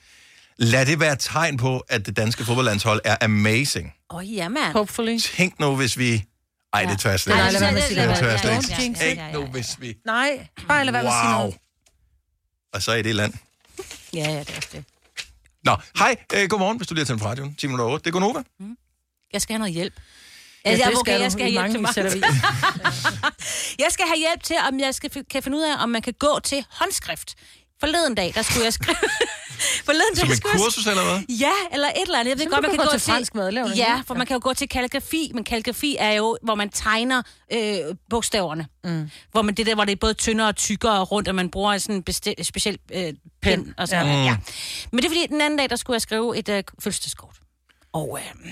Lad 0.57 0.85
det 0.85 0.99
være 0.99 1.13
et 1.13 1.19
tegn 1.19 1.57
på, 1.57 1.79
at 1.89 2.05
det 2.05 2.17
danske 2.17 2.45
fodboldlandshold 2.45 3.01
er 3.05 3.17
amazing. 3.21 3.93
Åh, 4.11 4.17
oh, 4.17 4.33
ja, 4.35 4.49
mand. 4.49 4.73
Hopefully. 4.73 5.17
Tænk 5.19 5.59
nu, 5.59 5.75
hvis 5.75 5.97
vi... 5.97 6.23
Ej, 6.75 6.85
det 6.91 6.99
tør 6.99 7.09
jeg 7.09 7.19
slet 7.19 7.35
Nej, 7.35 7.47
ikke. 7.47 7.53
lad 7.53 7.61
være 7.61 7.71
med 7.73 7.81
at 7.81 7.87
sige 7.87 8.01
Det 8.01 8.09
det. 8.09 8.17
tør 8.17 8.29
jeg 8.29 8.39
slet 8.39 8.51
Don't 8.51 8.81
ikke. 8.83 9.03
jinx 9.05 9.33
nu, 9.33 9.45
hvis 9.45 9.81
vi... 9.81 9.95
Nej, 10.05 10.47
bare 10.67 10.85
lad 10.85 10.91
være 10.91 11.03
med 11.03 11.11
at 11.11 11.17
sige 11.23 11.31
Wow. 11.33 11.39
noget. 11.39 11.55
Og 12.73 12.81
så 12.81 12.91
er 12.91 12.95
i 12.95 13.01
det 13.01 13.15
land. 13.15 13.33
Ja, 14.13 14.19
ja, 14.19 14.39
det 14.39 14.49
er 14.49 14.55
også 14.57 14.69
det. 14.71 14.83
Nå, 15.63 15.75
hej. 15.97 16.15
Øh, 16.33 16.49
godmorgen, 16.49 16.77
hvis 16.77 16.87
du 16.87 16.93
lige 16.93 17.01
har 17.01 17.05
tændt 17.05 17.21
på 17.21 17.27
radioen. 17.27 17.55
10 17.55 17.67
minutter 17.67 17.85
over. 17.85 17.97
Det 17.97 18.07
er 18.07 18.11
Gunova. 18.11 18.43
Jeg 19.33 19.41
skal 19.41 19.53
have 19.53 19.59
noget 19.59 19.73
hjælp. 19.73 19.93
Ja, 20.65 20.71
det 20.71 20.81
okay, 20.87 20.95
skal 20.99 21.21
jeg 21.21 21.25
du 21.25 21.31
skal 21.31 21.41
i 21.41 21.43
have 21.43 21.51
hjælp 21.51 21.61
mange 21.61 21.73
til 21.73 21.81
mig. 21.81 21.93
sættervis. 21.93 22.23
jeg 23.83 23.87
skal 23.89 24.05
have 24.07 24.17
hjælp 24.17 24.43
til, 24.43 24.55
om 24.67 24.79
jeg 24.79 24.95
skal, 24.95 25.25
kan 25.29 25.43
finde 25.43 25.57
ud 25.57 25.63
af, 25.63 25.83
om 25.83 25.89
man 25.89 26.01
kan 26.01 26.13
gå 26.19 26.39
til 26.43 26.65
håndskrift. 26.69 27.35
Forleden 27.85 28.15
dag, 28.15 28.31
der 28.35 28.41
skulle 28.41 28.63
jeg 28.65 28.73
skrive... 28.73 28.95
Forleden 29.85 30.15
Som 30.15 30.27
dag 30.27 30.31
et 30.33 30.37
skulle 30.37 30.51
jeg- 30.53 30.61
kursus, 30.61 30.87
eller 30.87 31.03
hvad? 31.03 31.35
Ja, 31.35 31.51
eller 31.73 31.87
et 31.87 31.93
eller 32.01 32.19
andet. 32.19 32.29
Jeg 32.29 32.37
ved 32.39 32.45
Så 32.45 32.49
godt, 32.49 32.57
du 32.57 32.61
man 32.61 32.71
kan 32.71 32.77
kan 32.79 32.85
gå 32.85 32.91
gå 32.91 32.97
til 32.97 33.11
fransk 33.11 33.35
madlavning, 33.35 33.77
Ja, 33.77 34.01
for 34.07 34.13
man 34.15 34.27
kan 34.27 34.33
jo 34.35 34.39
gå 34.43 34.53
til 34.53 34.69
kalligrafi, 34.69 35.31
men 35.33 35.43
kalligrafi 35.43 35.95
er 35.99 36.11
jo, 36.11 36.37
hvor 36.43 36.55
man 36.55 36.69
tegner 36.69 37.21
øh, 37.53 37.77
bogstaverne. 38.09 38.67
Mm. 38.83 39.09
Hvor 39.31 39.41
man 39.41 39.55
det 39.55 39.65
der, 39.65 39.75
hvor 39.75 39.85
det 39.85 39.91
er 39.91 39.95
både 39.95 40.13
tyndere 40.13 40.47
og 40.47 40.55
tykkere 40.55 41.03
rundt, 41.03 41.27
og 41.27 41.35
man 41.35 41.49
bruger 41.49 41.77
sådan 41.77 41.95
en 41.95 42.03
besti- 42.09 42.43
speciel 42.43 42.77
øh, 42.93 43.13
pen. 43.41 43.73
Og 43.77 43.87
sådan 43.87 44.05
Ja. 44.05 44.11
ja. 44.13 44.19
Mm. 44.19 44.25
ja. 44.25 44.37
Men 44.91 44.97
det 44.97 45.05
er 45.05 45.09
fordi, 45.09 45.27
den 45.27 45.41
anden 45.41 45.59
dag, 45.59 45.69
der 45.69 45.75
skulle 45.75 45.95
jeg 45.95 46.01
skrive 46.01 46.37
et 46.37 46.49
øh, 46.49 46.63
fødselsdagskort. 46.83 47.35
Og 47.93 48.19
øh, 48.21 48.51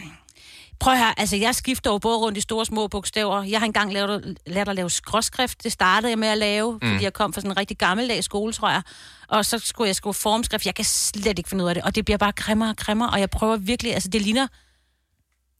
prøv 0.83 0.95
her, 0.95 1.13
altså 1.17 1.35
jeg 1.35 1.55
skifter 1.55 1.91
jo 1.91 1.97
både 1.97 2.17
rundt 2.17 2.37
i 2.37 2.41
store 2.41 2.61
og 2.61 2.65
små 2.65 2.87
bogstaver. 2.87 3.43
Jeg 3.43 3.59
har 3.59 3.65
engang 3.65 3.93
lavet, 3.93 4.37
lært 4.45 4.69
at 4.69 4.75
lave 4.75 4.89
skråskrift. 4.89 5.63
Det 5.63 5.71
startede 5.71 6.09
jeg 6.09 6.19
med 6.19 6.27
at 6.27 6.37
lave, 6.37 6.71
mm. 6.73 6.79
fordi 6.91 7.03
jeg 7.03 7.13
kom 7.13 7.33
fra 7.33 7.41
sådan 7.41 7.51
en 7.51 7.57
rigtig 7.57 7.77
gammeldags 7.77 8.25
skole, 8.25 8.53
tror 8.53 8.69
jeg. 8.69 8.81
Og 9.27 9.45
så 9.45 9.59
skulle 9.59 9.87
jeg 9.87 9.95
skrive 9.95 10.13
formskrift. 10.13 10.65
Jeg 10.65 10.75
kan 10.75 10.85
slet 10.85 11.37
ikke 11.39 11.49
finde 11.49 11.63
ud 11.63 11.69
af 11.69 11.75
det. 11.75 11.83
Og 11.83 11.95
det 11.95 12.05
bliver 12.05 12.17
bare 12.17 12.31
grimmere 12.31 12.69
og 12.69 12.77
grimmere, 12.77 13.09
og 13.09 13.19
jeg 13.19 13.29
prøver 13.29 13.57
virkelig, 13.57 13.93
altså 13.93 14.09
det 14.09 14.21
ligner 14.21 14.47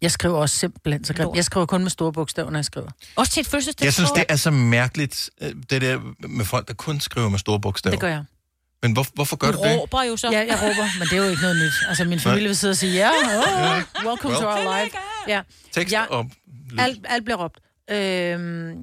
Jeg 0.01 0.11
skriver 0.11 0.38
også 0.38 0.57
simpelthen 0.57 1.05
så 1.05 1.13
grimt. 1.13 1.36
Jeg 1.36 1.45
skriver 1.45 1.65
kun 1.65 1.82
med 1.82 1.89
store 1.89 2.13
bogstaver, 2.13 2.49
når 2.49 2.59
jeg 2.59 2.65
skriver. 2.65 2.88
også 3.15 3.32
til 3.32 3.41
et 3.41 3.47
fødselsdagskort. 3.47 3.86
Jeg 3.86 3.93
synes, 3.93 4.11
det 4.11 4.26
er 4.30 4.36
så 4.36 4.51
mærkeligt, 4.51 5.30
øh, 5.41 5.55
det 5.69 5.82
der 5.82 5.99
med 6.28 6.45
folk, 6.45 6.67
der 6.67 6.74
kun 6.74 6.99
skriver 6.99 7.30
med 7.30 7.39
store 7.39 7.59
bogstaver. 7.59 7.91
Det 7.91 8.01
gør 8.01 8.07
jeg. 8.07 8.24
Men 8.84 8.92
hvor, 8.94 9.06
hvorfor 9.14 9.36
gør 9.36 9.52
Du 9.52 9.58
du 9.58 9.64
det? 9.64 9.80
råber 9.80 10.04
jo 10.04 10.18
så. 10.18 10.32
Ja, 10.32 10.40
jeg 10.40 10.60
råber, 10.64 11.00
men 11.00 11.08
det 11.08 11.14
er 11.14 11.24
jo 11.24 11.30
ikke 11.30 11.42
noget 11.42 11.56
nyt. 11.58 11.74
Altså, 11.90 12.06
min 12.06 12.20
familie 12.20 12.48
vil 12.48 12.58
sidde 12.58 12.72
og 12.72 12.78
sige, 12.78 12.94
ja, 12.94 13.10
oh, 13.10 14.06
welcome 14.08 14.36
to 14.36 14.46
our 14.48 14.84
life. 14.84 14.98
Ja. 15.28 15.42
Tekst 15.72 15.92
Ja. 15.94 16.04
og... 16.10 16.30
Alt, 16.80 17.00
alt 17.10 17.26
bliver 17.26 17.38
råbt. 17.44 17.60
Øhm, 17.92 18.74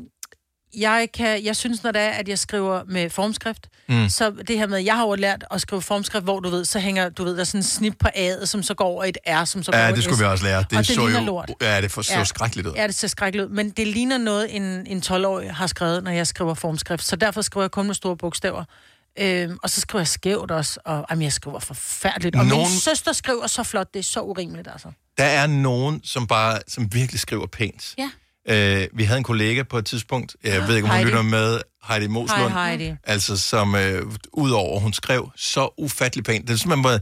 jeg, 0.79 1.09
kan, 1.15 1.45
jeg 1.45 1.57
synes, 1.57 1.83
når 1.83 1.93
det 1.93 2.01
er, 2.03 2.09
at 2.11 2.29
jeg 2.29 2.39
skriver 2.39 2.83
med 2.89 3.11
formskrift, 3.11 3.67
Mm. 3.89 4.09
så 4.09 4.31
det 4.49 4.59
her 4.59 4.67
med, 4.67 4.79
jeg 4.79 4.97
har 4.97 5.03
jo 5.07 5.15
lært 5.15 5.45
at 5.51 5.61
skrive 5.61 5.83
formskrift, 5.83 6.25
hvor 6.25 6.41
du 6.41 6.49
ved, 6.51 6.65
så 6.65 6.79
hænger, 6.79 7.09
du 7.09 7.25
ved, 7.25 7.35
der 7.35 7.41
er 7.41 7.45
sådan 7.45 7.59
en 7.59 7.63
snip 7.63 7.95
på 8.01 8.09
A'et, 8.17 8.47
som 8.47 8.63
så 8.63 8.75
går 8.75 8.85
over 8.85 9.05
et 9.05 9.19
R, 9.29 9.45
som 9.45 9.63
så 9.63 9.73
går 9.73 9.79
Ja, 9.79 9.93
det 9.93 10.05
skulle 10.05 10.17
S. 10.17 10.21
vi 10.21 10.25
også 10.25 10.45
lære. 10.45 10.59
Det 10.71 10.79
og 10.79 10.79
det 10.79 10.87
så 10.87 11.01
ligner 11.01 11.21
jo- 11.21 11.27
lort. 11.27 11.51
ja, 11.61 11.81
det 11.81 11.91
for- 11.91 12.03
så 12.03 12.25
skrækkeligt 12.25 12.69
ud. 12.69 12.73
Ja, 12.77 12.87
det 12.87 12.95
ser 12.95 13.09
skrækkeligt 13.09 13.49
ud. 13.49 13.55
Men 13.55 13.71
det 13.71 13.87
ligner 13.87 14.19
noget, 14.19 14.57
en, 14.57 14.63
en 14.63 15.03
12-årig 15.07 15.55
har 15.55 15.67
skrevet, 15.67 16.05
når 16.05 16.11
jeg 16.11 16.27
skriver 16.27 16.55
formskrift. 16.55 17.05
Så 17.05 17.17
derfor 17.17 17.43
skriver 17.43 17.65
jeg 17.65 17.71
kun 17.71 17.87
med 17.87 17.95
store 17.95 18.17
bogstaver. 18.17 18.65
Øhm, 19.19 19.59
og 19.63 19.71
så 19.71 19.81
skriver 19.81 20.01
jeg 20.01 20.09
skævt 20.09 20.51
også, 20.51 20.81
og 20.85 21.07
jamen, 21.11 21.23
jeg 21.23 21.33
skriver 21.33 21.59
forfærdeligt. 21.61 22.37
Og 22.37 22.47
Nogen- 22.47 22.71
min 22.71 22.81
søster 22.81 23.13
skriver 23.13 23.47
så 23.47 23.63
flot, 23.63 23.95
det 23.95 23.99
er 24.01 24.05
så 24.05 24.21
urimeligt, 24.21 24.69
altså. 24.73 24.89
Der 25.19 25.25
er 25.25 25.47
nogen, 25.47 26.01
som 26.05 26.27
bare 26.27 26.59
som 26.69 26.89
virkelig 26.95 27.21
skriver 27.21 27.47
pænt. 27.47 27.95
Ja. 27.99 28.11
Øh, 28.49 28.89
vi 28.95 29.05
havde 29.05 29.19
en 29.19 29.25
kollega 29.25 29.63
på 29.63 29.79
et 29.79 29.87
tidspunkt, 29.87 30.37
jeg 30.45 30.69
ved 30.69 30.77
ikke, 30.77 30.85
om 30.85 30.91
hun 30.91 30.97
Heidi. 30.97 31.11
lytter 31.11 31.23
med, 31.23 31.61
Heidi 31.89 32.07
Moslund. 32.07 32.53
Hej, 32.53 32.77
Heidi. 32.77 32.95
Altså, 33.05 33.37
som 33.37 33.75
øh, 33.75 34.03
udover, 34.33 34.81
hun 34.81 34.93
skrev 34.93 35.31
så 35.37 35.75
ufattelig 35.79 36.25
pænt. 36.25 36.49
Det 36.49 36.55
er 36.55 36.59
simpelthen, 36.59 36.81
hvor 36.81 36.99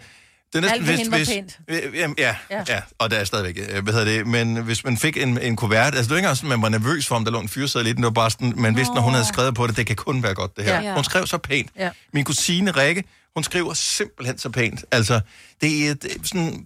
Det 0.52 0.64
er 0.64 0.70
Alt 0.70 0.86
ved 0.86 0.96
hende 0.96 1.10
var 1.10 1.24
pænt. 1.26 1.58
Øh, 1.68 1.94
jamen, 1.94 2.14
ja, 2.18 2.36
ja, 2.50 2.56
Ja. 2.56 2.64
ja, 2.74 2.80
og 2.98 3.10
der 3.10 3.16
er 3.16 3.24
stadigvæk, 3.24 3.68
øh, 3.70 3.82
hvad 3.82 3.92
hedder 3.92 4.06
det, 4.06 4.26
men 4.26 4.56
hvis 4.56 4.84
man 4.84 4.96
fik 4.96 5.16
en, 5.16 5.38
en 5.40 5.56
kuvert, 5.56 5.84
altså 5.94 6.02
det 6.02 6.10
var 6.10 6.16
ikke 6.16 6.24
engang 6.24 6.36
sådan, 6.36 6.48
man 6.48 6.62
var 6.62 6.68
nervøs 6.68 7.06
for, 7.06 7.14
om 7.16 7.24
der 7.24 7.32
lå 7.32 7.40
en 7.40 7.48
fyreseddel 7.48 7.86
i 7.86 7.90
den, 7.92 7.96
det 7.96 8.04
var 8.04 8.10
bare 8.10 8.30
sådan, 8.30 8.52
man 8.56 8.76
vidste, 8.76 8.94
når 8.94 9.02
hun 9.02 9.12
havde 9.12 9.26
skrevet 9.26 9.54
på 9.54 9.66
det, 9.66 9.76
det 9.76 9.86
kan 9.86 9.96
kun 9.96 10.22
være 10.22 10.34
godt, 10.34 10.56
det 10.56 10.64
her. 10.64 10.80
Ja. 10.80 10.94
Hun 10.94 11.04
skrev 11.04 11.26
så 11.26 11.38
pænt. 11.38 11.70
Ja. 11.76 11.90
Min 12.12 12.24
kusine 12.24 12.70
Rikke, 12.70 13.04
hun 13.34 13.44
skriver 13.44 13.74
simpelthen 13.74 14.38
så 14.38 14.50
pænt. 14.50 14.84
Altså, 14.90 15.20
det 15.60 15.88
er, 15.88 15.94
det 15.94 16.16
er 16.16 16.18
sådan, 16.24 16.64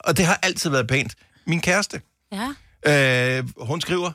og 0.00 0.16
det 0.16 0.26
har 0.26 0.38
altid 0.42 0.70
været 0.70 0.86
pænt. 0.88 1.14
Min 1.46 1.60
kæreste, 1.60 2.00
Ja. 2.32 3.38
øh, 3.38 3.44
hun 3.60 3.80
skriver, 3.80 4.10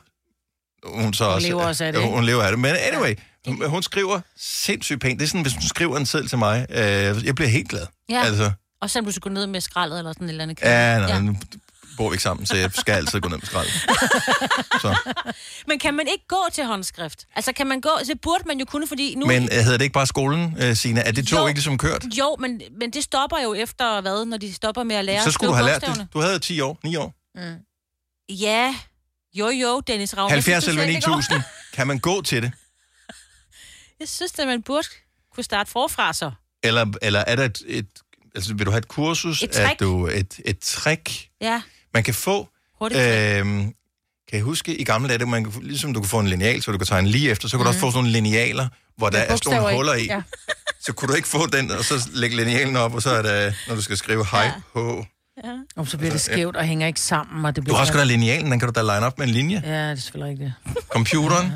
hun 0.84 1.14
så 1.14 1.24
også, 1.24 1.48
lever 1.48 1.62
også 1.64 1.84
af 1.84 1.92
det, 1.92 2.00
ikke? 2.00 2.14
Hun 2.14 2.24
lever 2.24 2.42
af 2.42 2.50
det, 2.52 2.58
men 2.58 2.76
anyway, 2.76 3.14
hun, 3.46 3.70
hun 3.70 3.82
skriver 3.82 4.20
sindssygt 4.36 5.00
pænt. 5.00 5.20
Det 5.20 5.24
er 5.24 5.28
sådan, 5.28 5.42
hvis 5.42 5.52
hun 5.54 5.62
skriver 5.62 5.96
en 5.96 6.06
seddel 6.06 6.28
til 6.28 6.38
mig, 6.38 6.66
øh, 6.70 6.76
jeg 7.26 7.34
bliver 7.34 7.48
helt 7.48 7.68
glad. 7.68 7.86
Ja. 8.08 8.22
Altså, 8.24 8.52
Og 8.80 8.90
selvom 8.90 9.04
du 9.04 9.12
skal 9.12 9.20
gå 9.20 9.28
ned 9.28 9.46
med 9.46 9.60
skraldet 9.60 9.98
eller 9.98 10.12
sådan 10.12 10.26
et 10.26 10.30
eller 10.30 10.42
andet. 10.42 10.60
Ja, 10.62 10.98
nej, 10.98 11.08
ja. 11.08 11.20
nu 11.20 11.36
bor 11.96 12.08
vi 12.10 12.14
ikke 12.14 12.22
sammen, 12.22 12.46
så 12.46 12.56
jeg 12.56 12.70
skal 12.74 12.92
altid 12.92 13.20
gå 13.20 13.28
ned 13.28 13.36
med 13.36 13.46
skrald. 13.46 13.68
Så. 14.82 15.12
Men 15.66 15.78
kan 15.78 15.94
man 15.94 16.06
ikke 16.12 16.24
gå 16.28 16.44
til 16.52 16.64
håndskrift? 16.64 17.26
Altså 17.36 17.52
kan 17.52 17.66
man 17.66 17.80
gå, 17.80 17.90
det 18.06 18.20
burde 18.20 18.44
man 18.46 18.58
jo 18.58 18.64
kunne, 18.64 18.86
fordi 18.86 19.14
nu... 19.14 19.26
Men 19.26 19.42
øh, 19.42 19.58
hedder 19.58 19.76
det 19.78 19.84
ikke 19.84 19.92
bare 19.92 20.06
skolen, 20.06 20.56
øh, 20.60 20.76
Signe? 20.76 21.00
Er 21.00 21.12
det 21.12 21.28
tog 21.28 21.38
Jo. 21.40 21.46
ikke 21.46 21.58
ligesom 21.58 21.78
kørt? 21.78 22.04
Jo, 22.18 22.36
men, 22.38 22.62
men 22.80 22.90
det 22.90 23.04
stopper 23.04 23.38
jo 23.38 23.54
efter 23.54 24.00
hvad, 24.00 24.24
når 24.24 24.36
de 24.36 24.54
stopper 24.54 24.82
med 24.82 24.96
at 24.96 25.04
lære 25.04 25.24
Så 25.24 25.30
skulle 25.30 25.48
du 25.48 25.54
have 25.54 25.66
lært 25.66 25.82
det. 25.86 26.08
Du 26.12 26.20
havde 26.20 26.38
10 26.38 26.60
år, 26.60 26.78
9 26.84 26.96
år. 26.96 27.14
Mm. 27.34 27.56
Ja, 28.28 28.76
jo 29.34 29.48
jo, 29.48 29.80
Dennis 29.86 30.16
Ravn. 30.16 30.30
70 30.30 30.52
Jeg 30.54 30.62
synes, 30.62 30.78
eller 30.78 30.86
du 30.86 30.92
selv, 30.92 30.96
det 30.96 31.04
går. 31.04 31.16
9000. 31.16 31.42
Kan 31.76 31.86
man 31.86 31.98
gå 31.98 32.22
til 32.22 32.42
det? 32.42 32.52
Jeg 34.00 34.08
synes, 34.08 34.38
at 34.38 34.46
man 34.46 34.62
burde 34.62 34.88
kunne 35.34 35.44
starte 35.44 35.70
forfra 35.70 36.12
så. 36.12 36.30
Eller, 36.62 36.86
eller 37.02 37.24
er 37.26 37.36
der 37.36 37.44
et, 37.44 37.62
et... 37.66 37.86
Altså, 38.36 38.54
vil 38.54 38.66
du 38.66 38.70
have 38.70 38.78
et 38.78 38.88
kursus? 38.88 39.42
Et 39.42 39.50
trick. 39.50 39.68
Er 39.70 39.74
du 39.86 40.06
et, 40.06 40.40
et 40.44 40.58
trick, 40.58 41.28
Ja, 41.40 41.62
man 41.94 42.02
kan 42.02 42.14
få? 42.14 42.48
hurtigt. 42.78 43.00
Øhm, 43.00 43.62
kan 44.28 44.36
jeg 44.38 44.42
huske, 44.42 44.76
i 44.80 44.84
gamle 44.84 45.08
dage, 45.08 45.26
man, 45.26 45.44
kunne- 45.44 45.66
ligesom 45.66 45.94
du 45.94 46.00
kunne 46.00 46.08
få 46.08 46.20
en 46.20 46.28
lineal, 46.28 46.62
så 46.62 46.72
du 46.72 46.78
kan 46.78 46.86
tegne 46.86 47.08
lige 47.08 47.30
efter, 47.30 47.48
så 47.48 47.56
kunne 47.56 47.64
du 47.64 47.68
også 47.68 47.80
få 47.80 47.90
sådan 47.90 48.04
nogle 48.04 48.10
linealer, 48.10 48.68
hvor 48.96 49.10
der 49.10 49.18
er 49.18 49.50
nogle 49.50 49.74
huller 49.76 49.94
i. 49.94 50.04
Ja. 50.06 50.22
Så 50.86 50.92
kunne 50.92 51.08
du 51.08 51.14
ikke 51.14 51.28
få 51.28 51.46
den, 51.46 51.70
og 51.70 51.84
så 51.84 52.08
lægge 52.14 52.36
linealen 52.36 52.76
op, 52.76 52.94
og 52.94 53.02
så 53.02 53.10
er 53.10 53.22
der, 53.22 53.52
når 53.68 53.74
du 53.74 53.82
skal 53.82 53.96
skrive 53.96 54.26
hej, 54.30 54.48
H. 54.74 54.78
Ja. 54.78 54.82
Og 55.76 55.88
så 55.88 55.98
bliver 55.98 56.10
det 56.12 56.20
skævt 56.20 56.56
og 56.56 56.64
hænger 56.64 56.86
ikke 56.86 57.00
sammen. 57.00 57.44
Og 57.44 57.50
det 57.52 57.56
Du 57.56 57.62
bliver 57.62 57.74
har 57.76 57.80
også 57.80 57.92
godt 57.92 58.06
linealen, 58.08 58.50
den 58.52 58.58
kan 58.60 58.68
du 58.68 58.72
da 58.80 58.80
line 58.94 59.06
op 59.06 59.18
med 59.18 59.26
en 59.26 59.32
linje. 59.32 59.62
Ja, 59.64 59.90
det 59.90 59.98
er 59.98 60.00
selvfølgelig 60.00 60.30
rigtigt. 60.30 60.52
Computeren. 60.94 61.52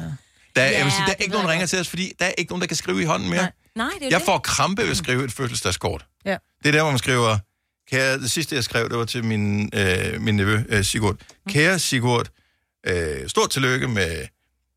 Der, 0.56 0.62
er, 0.62 0.70
jeg 0.76 0.84
vil 0.84 0.92
sige, 0.92 1.02
der 1.06 1.10
er 1.12 1.14
det 1.16 1.20
ikke 1.24 1.32
nogen, 1.32 1.46
der 1.46 1.52
ringer 1.52 1.66
til 1.66 1.80
os, 1.80 1.88
fordi 1.88 2.12
der 2.18 2.24
er 2.24 2.32
ikke 2.38 2.50
nogen, 2.52 2.60
der 2.60 2.66
kan 2.66 2.76
skrive 2.76 3.02
i 3.02 3.04
hånden 3.04 3.28
mere. 3.30 3.38
Nej. 3.42 3.50
Nej, 3.76 3.86
det 3.94 4.02
er 4.02 4.06
jo 4.06 4.10
Jeg 4.10 4.18
det. 4.20 4.26
får 4.26 4.38
krampe 4.38 4.82
ved 4.82 4.90
at 4.90 4.96
skrive 4.96 5.24
et 5.24 5.32
fødselsdagskort. 5.32 6.06
Ja. 6.24 6.36
Det 6.62 6.68
er 6.68 6.72
der, 6.72 6.82
hvor 6.82 6.90
man 6.90 6.98
skriver, 6.98 7.38
kære, 7.90 8.18
det 8.18 8.30
sidste, 8.30 8.54
jeg 8.56 8.64
skrev, 8.64 8.88
det 8.88 8.98
var 8.98 9.04
til 9.04 9.24
min, 9.24 9.70
øh, 9.74 10.20
min 10.20 10.36
nevø, 10.36 10.58
øh, 10.68 10.84
Sigurd. 10.84 11.16
Kære 11.48 11.78
Sigurd, 11.78 12.28
øh, 12.86 13.28
stort 13.28 13.50
tillykke 13.50 13.88
med 13.88 14.26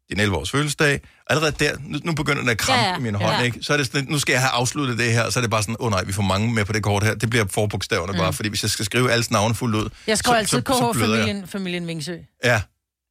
din 0.10 0.20
11-års 0.20 0.52
fødselsdag. 0.52 1.02
Allerede 1.30 1.52
der, 1.60 1.78
nu, 1.80 2.00
nu 2.04 2.14
begynder 2.14 2.42
den 2.42 2.50
at 2.50 2.58
krampe 2.58 2.82
Ja, 2.84 2.90
ja, 2.90 2.98
i 2.98 3.02
min 3.02 3.16
hånd, 3.16 3.36
Ja. 3.38 3.42
ikke? 3.42 3.60
Så 3.62 3.74
er 3.74 3.78
det 3.78 3.86
sådan, 3.86 4.06
nu 4.10 4.20
skal 4.20 4.34
jeg 4.34 4.42
have 4.42 4.50
afsluttet 4.52 4.98
det 4.98 5.12
her, 5.14 5.30
så 5.30 5.40
er 5.40 5.42
det 5.42 5.52
bare 5.52 5.64
sådan, 5.64 5.76
åh 5.80 5.86
oh, 5.86 5.92
nej, 5.92 6.04
vi 6.04 6.14
får 6.14 6.24
mange 6.24 6.54
med 6.54 6.66
på 6.66 6.74
det 6.74 6.84
kort 6.84 7.04
her. 7.04 7.14
Det 7.16 7.30
bliver 7.30 7.46
forbogstaverne 7.52 8.12
mm. 8.14 8.18
bare, 8.20 8.34
fordi 8.34 8.50
hvis 8.50 8.64
jeg 8.64 8.70
skal 8.72 8.86
skrive 8.86 9.12
alles 9.12 9.32
navne 9.32 9.56
fuldt 9.56 9.76
ud, 9.76 9.90
Jeg 10.08 10.18
skriver 10.18 10.44
så, 10.46 10.58
altid. 10.58 10.62
KH-familien 10.62 11.48
familien 11.48 11.88
Vingsø. 11.88 12.18
Ja, 12.44 12.62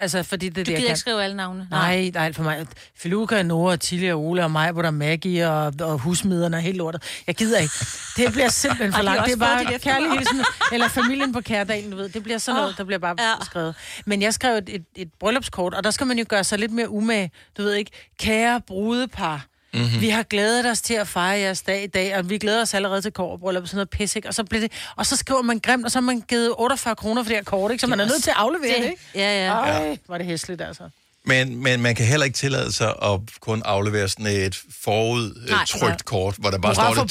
Altså, 0.03 0.23
fordi 0.23 0.49
det 0.49 0.57
Du 0.57 0.61
det, 0.61 0.69
jeg 0.69 0.77
gider 0.77 0.81
kan. 0.81 0.93
ikke 0.93 1.01
skrive 1.01 1.25
alle 1.25 1.37
navne. 1.37 1.67
Nej, 1.71 2.11
er 2.15 2.21
alt 2.21 2.37
for 2.37 2.43
mig. 2.43 2.67
Filuka, 2.97 3.43
Nora, 3.43 3.77
Tilly 3.77 4.11
og 4.13 4.21
Ole 4.21 4.45
og 4.45 4.51
mig, 4.51 4.73
hvor 4.73 4.83
der 4.83 4.87
er 4.87 4.93
Maggie 4.93 5.51
og, 5.51 5.75
og 5.81 5.99
husmiderne 5.99 6.57
og 6.57 6.61
helt 6.63 6.77
lortet. 6.77 7.03
Jeg 7.27 7.35
gider 7.35 7.59
ikke. 7.59 7.75
Det 8.17 8.33
bliver 8.33 8.49
simpelthen 8.49 8.93
for 8.93 8.99
de 8.99 9.05
langt. 9.05 9.25
Det 9.25 9.33
er 9.33 9.37
bare 9.37 9.59
dit 9.59 9.67
kærlig 9.69 9.77
efternavn. 9.77 10.19
hilsen. 10.19 10.45
Eller 10.73 10.89
familien 10.89 11.33
på 11.33 11.41
Kærdalen, 11.41 11.91
du 11.91 11.97
ved. 11.97 12.09
Det 12.09 12.23
bliver 12.23 12.39
sådan 12.39 12.61
noget, 12.61 12.79
der 12.79 12.85
bliver 12.85 12.99
bare 12.99 13.17
ja. 13.19 13.45
skrevet. 13.45 13.75
Men 14.07 14.23
jeg 14.23 14.35
skrev 14.35 14.57
et, 14.57 14.69
et, 14.69 14.85
et 14.97 15.11
bryllupskort, 15.21 15.75
og 15.75 15.85
der 15.85 15.91
skal 15.91 16.07
man 16.07 16.19
jo 16.19 16.25
gøre 16.29 16.45
sig 16.45 16.59
lidt 16.59 16.73
mere 16.73 16.89
umage. 16.91 17.31
Du 17.57 17.63
ved 17.63 17.75
ikke, 17.75 17.91
kære 18.19 18.61
brudepar. 18.67 19.47
Mm-hmm. 19.75 20.01
Vi 20.01 20.09
har 20.09 20.23
glædet 20.23 20.67
os 20.71 20.81
til 20.81 20.95
at 20.95 21.09
fejre 21.09 21.39
jeres 21.41 21.63
dag 21.63 21.83
i 21.83 21.87
dag, 21.87 22.17
og 22.17 22.31
vi 22.31 22.39
glæder 22.39 22.63
os 22.63 22.75
allerede 22.75 23.03
til 23.03 23.13
kårbryllup 23.13 23.63
og 23.63 23.69
sådan 23.69 23.77
noget 23.77 23.91
pis, 23.91 24.17
ikke? 24.17 24.29
Og 24.29 24.35
så, 24.35 24.45
bliver 24.45 24.61
det, 24.61 24.73
og 24.97 25.07
så 25.07 25.17
skriver 25.17 25.43
man 25.43 25.59
grimt, 25.59 25.85
og 25.85 25.91
så 25.91 25.99
har 25.99 26.03
man 26.03 26.21
givet 26.21 26.55
48 26.59 26.97
kroner 26.97 27.23
for 27.23 27.29
det 27.29 27.37
her 27.37 27.45
kort, 27.45 27.71
ikke? 27.71 27.81
Så 27.81 27.87
man 27.87 28.01
er 28.01 28.05
nødt 28.05 28.23
til 28.23 28.31
at 28.31 28.37
aflevere 28.37 28.69
det, 28.69 28.83
Det- 28.83 28.91
ikke? 28.91 29.03
Ja, 29.15 29.45
ja. 29.47 29.53
Ej, 29.53 29.99
var 30.09 30.19
det 30.19 30.27
hæsligt, 30.27 30.61
altså. 30.63 30.83
men, 31.25 31.63
men 31.63 31.81
man 31.83 31.95
kan 31.95 32.07
heller 32.07 32.25
ikke 32.25 32.37
tillade 32.37 32.73
sig 32.73 32.89
at 33.03 33.21
kun 33.41 33.63
aflevere 33.65 34.09
sådan 34.09 34.27
et 34.27 34.59
forud 34.85 35.47
Nej. 35.51 35.89
øh, 35.91 35.97
kort, 36.05 36.35
hvor 36.39 36.51
der 36.51 36.59
bare 36.59 36.75
Hurra 36.75 36.93
står 36.95 37.03
det 37.03 37.11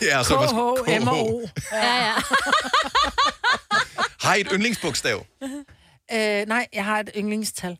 til... 0.00 0.08
ja, 0.08 0.22
så 0.22 0.82
KH, 0.86 1.02
M 1.04 1.08
og 1.08 1.26
O. 1.34 1.40
Ja, 1.72 1.96
ja. 2.06 2.12
Har 4.26 4.34
I 4.34 4.40
et 4.40 4.48
yndlingsbogstav? 4.52 5.26
Øh, 6.12 6.46
nej, 6.46 6.66
jeg 6.72 6.84
har 6.84 7.00
et 7.00 7.10
yndlingstal. 7.16 7.76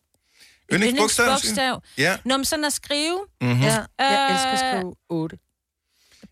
Yndlingsbogstav? 0.72 1.24
Yndlingsbogstav. 1.26 1.82
Ja. 1.98 2.16
Nå, 2.24 2.36
men 2.36 2.44
sådan 2.44 2.64
at 2.64 2.72
skrive. 2.72 3.18
Mm-hmm. 3.40 3.62
Ja, 3.62 3.66
jeg 3.98 4.28
Øh, 4.30 4.34
elsker 4.34 4.50
at 4.52 4.58
skrive 4.58 4.94
8. 5.08 5.36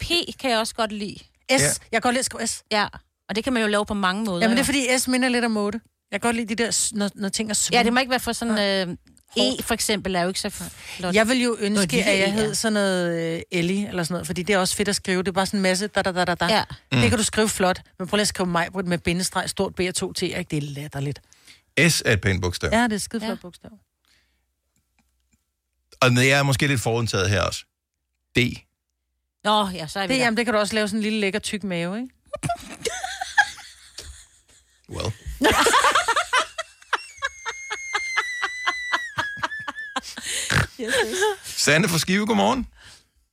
P 0.01 0.05
kan 0.41 0.51
jeg 0.51 0.59
også 0.59 0.75
godt 0.75 0.93
lide. 0.93 1.17
S. 1.19 1.25
Ja. 1.51 1.57
Jeg 1.57 1.73
kan 1.93 2.01
godt 2.01 2.13
lide 2.15 2.19
at 2.19 2.25
skrive 2.25 2.47
S. 2.47 2.63
Ja, 2.71 2.87
og 3.29 3.37
det 3.37 3.45
kan 3.45 3.53
man 3.53 3.63
jo 3.63 3.69
lave 3.69 3.87
på 3.87 3.95
mange 3.95 4.25
måder. 4.25 4.41
Jamen, 4.43 4.57
det 4.57 4.61
er 4.63 4.65
fordi 4.67 4.99
S 4.99 5.09
minder 5.09 5.29
lidt 5.29 5.45
om 5.45 5.57
8. 5.57 5.81
Jeg 6.13 6.21
kan 6.21 6.29
godt 6.29 6.37
lide 6.37 6.55
de 6.55 6.63
der, 6.65 6.91
når, 6.97 7.11
når 7.15 7.29
ting 7.29 7.51
er 7.51 7.55
små. 7.55 7.77
Ja, 7.77 7.83
det 7.83 7.93
må 7.93 8.01
ikke 8.01 8.11
være 8.11 8.21
for 8.21 8.33
sådan... 8.33 8.89
Øh, 8.89 8.97
E 9.37 9.63
for 9.63 9.75
eksempel 9.75 10.15
er 10.15 10.23
jo 10.23 10.29
ikke 10.29 10.41
så 10.41 10.51
flot. 10.51 11.15
Jeg 11.15 11.29
vil 11.29 11.43
jo 11.43 11.49
Nå, 11.51 11.55
et 11.57 11.61
ønske, 11.61 11.93
lille 11.93 12.11
at 12.11 12.19
jeg 12.19 12.29
E, 12.29 12.31
hed 12.31 12.49
ja. 12.49 12.55
sådan 12.55 12.73
noget 12.73 13.35
øh, 13.37 13.43
Ellie, 13.53 13.89
eller 13.89 14.03
sådan 14.03 14.13
noget, 14.15 14.27
fordi 14.27 14.43
det 14.43 14.55
er 14.55 14.59
også 14.59 14.77
fedt 14.77 14.89
at 14.89 14.97
skrive. 14.97 15.23
Det 15.23 15.29
er 15.29 15.33
bare 15.33 15.47
sådan 15.47 15.59
en 15.59 15.63
masse 15.63 15.87
da 15.87 16.03
da 16.03 16.13
da 16.13 16.25
da 16.25 16.35
da. 16.35 16.47
Ja. 16.47 16.65
Mm. 16.93 16.99
Det 17.01 17.09
kan 17.09 17.19
du 17.19 17.25
skrive 17.25 17.49
flot, 17.49 17.81
men 17.99 18.09
prøv 18.09 18.17
lige 18.17 18.23
at 18.23 18.29
skrive 18.29 18.47
mig 18.49 18.69
med 18.85 18.99
bindestreg, 18.99 19.51
stort 19.51 19.75
B 19.75 19.81
og 19.89 19.95
2 19.95 20.13
T, 20.13 20.23
ikke? 20.23 20.45
Det 20.51 20.57
er 20.57 20.61
latterligt. 20.63 21.21
S 21.89 22.03
er 22.07 22.13
et 22.13 22.21
pænt 22.21 22.43
bogstav. 22.43 22.71
Ja, 22.73 22.83
det 22.85 22.93
er 22.93 22.99
skide 22.99 23.21
flot 23.21 23.29
Ja. 23.29 23.33
ja. 23.33 23.37
bogstav. 23.43 23.71
Og 26.03 26.15
jeg 26.15 26.39
er 26.39 26.43
måske 26.43 26.67
lidt 26.67 26.81
forudtaget 26.81 27.31
her 27.31 27.43
også. 27.43 27.65
D. 28.37 28.39
Nå, 29.45 29.69
ja, 29.75 29.87
så 29.87 29.99
er 30.01 30.07
vi 30.07 30.13
Det, 30.13 30.19
der. 30.19 30.25
jamen, 30.25 30.37
det 30.37 30.45
kan 30.47 30.55
du 30.55 30.61
også 30.61 30.75
lave 30.75 30.89
sådan 30.89 30.99
en 30.99 31.03
lille 31.03 31.21
lækker 31.21 31.39
tyk 31.39 31.63
mave, 31.65 31.97
ikke? 32.01 32.15
Well. 34.91 35.13
Sande 41.45 41.89
fra 41.89 41.99
Skive, 41.99 42.27
godmorgen. 42.27 42.67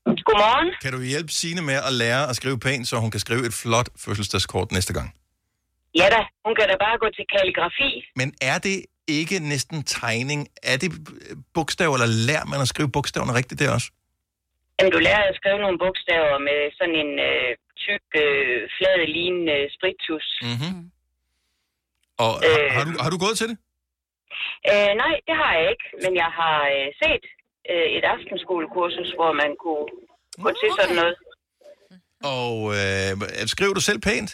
Godmorgen. 0.05 0.69
Kan 0.81 0.91
du 0.93 1.01
hjælpe 1.01 1.31
Signe 1.31 1.61
med 1.61 1.73
at 1.89 1.93
lære 1.93 2.29
at 2.29 2.35
skrive 2.35 2.59
pænt, 2.59 2.87
så 2.87 2.97
hun 2.99 3.11
kan 3.11 3.19
skrive 3.19 3.45
et 3.45 3.53
flot 3.53 3.89
fødselsdagskort 3.97 4.71
næste 4.71 4.93
gang? 4.93 5.13
Ja 5.95 6.07
da, 6.15 6.19
hun 6.45 6.53
kan 6.59 6.65
da 6.71 6.75
bare 6.85 6.97
gå 7.03 7.07
til 7.17 7.25
kalligrafi. 7.35 7.89
Men 8.15 8.33
er 8.41 8.57
det 8.57 8.85
ikke 9.07 9.39
næsten 9.39 9.83
tegning? 9.83 10.47
Er 10.63 10.77
det 10.77 10.91
bogstaver, 11.53 11.93
eller 11.97 12.11
lærer 12.29 12.45
man 12.45 12.61
at 12.61 12.67
skrive 12.67 12.91
bogstaverne 12.91 13.33
rigtigt 13.39 13.59
der 13.61 13.73
også? 13.73 13.89
Jamen, 14.79 14.91
du 14.91 14.99
lærer 15.07 15.23
at 15.31 15.35
skrive 15.35 15.59
nogle 15.65 15.77
bogstaver 15.83 16.37
med 16.49 16.59
sådan 16.77 16.95
en 17.03 17.11
øh, 17.29 17.49
tyk, 17.85 18.05
øh, 18.23 18.57
flad, 18.77 18.95
lignende 19.17 19.57
spritus. 19.77 20.27
Mm-hmm. 20.49 20.77
Og 22.25 22.33
Øh. 22.47 22.71
har, 22.75 22.83
du, 22.87 22.91
har 23.03 23.09
du 23.13 23.17
gået 23.25 23.37
til 23.41 23.47
det? 23.51 23.57
Øh, 24.71 24.91
nej, 25.03 25.13
det 25.27 25.35
har 25.41 25.51
jeg 25.59 25.65
ikke, 25.73 25.87
men 26.03 26.11
jeg 26.23 26.29
har 26.39 26.57
øh, 26.75 26.87
set 27.01 27.25
øh, 27.71 27.87
et 27.97 28.05
aftenskolekursus, 28.13 29.09
hvor 29.19 29.31
man 29.41 29.51
kunne 29.63 29.85
gå 30.43 30.49
til 30.61 30.69
sådan 30.79 30.95
noget. 31.01 31.15
Og 32.37 32.55
øh, 32.77 33.11
skriver 33.53 33.73
du 33.73 33.81
selv 33.89 33.99
pænt? 34.07 34.31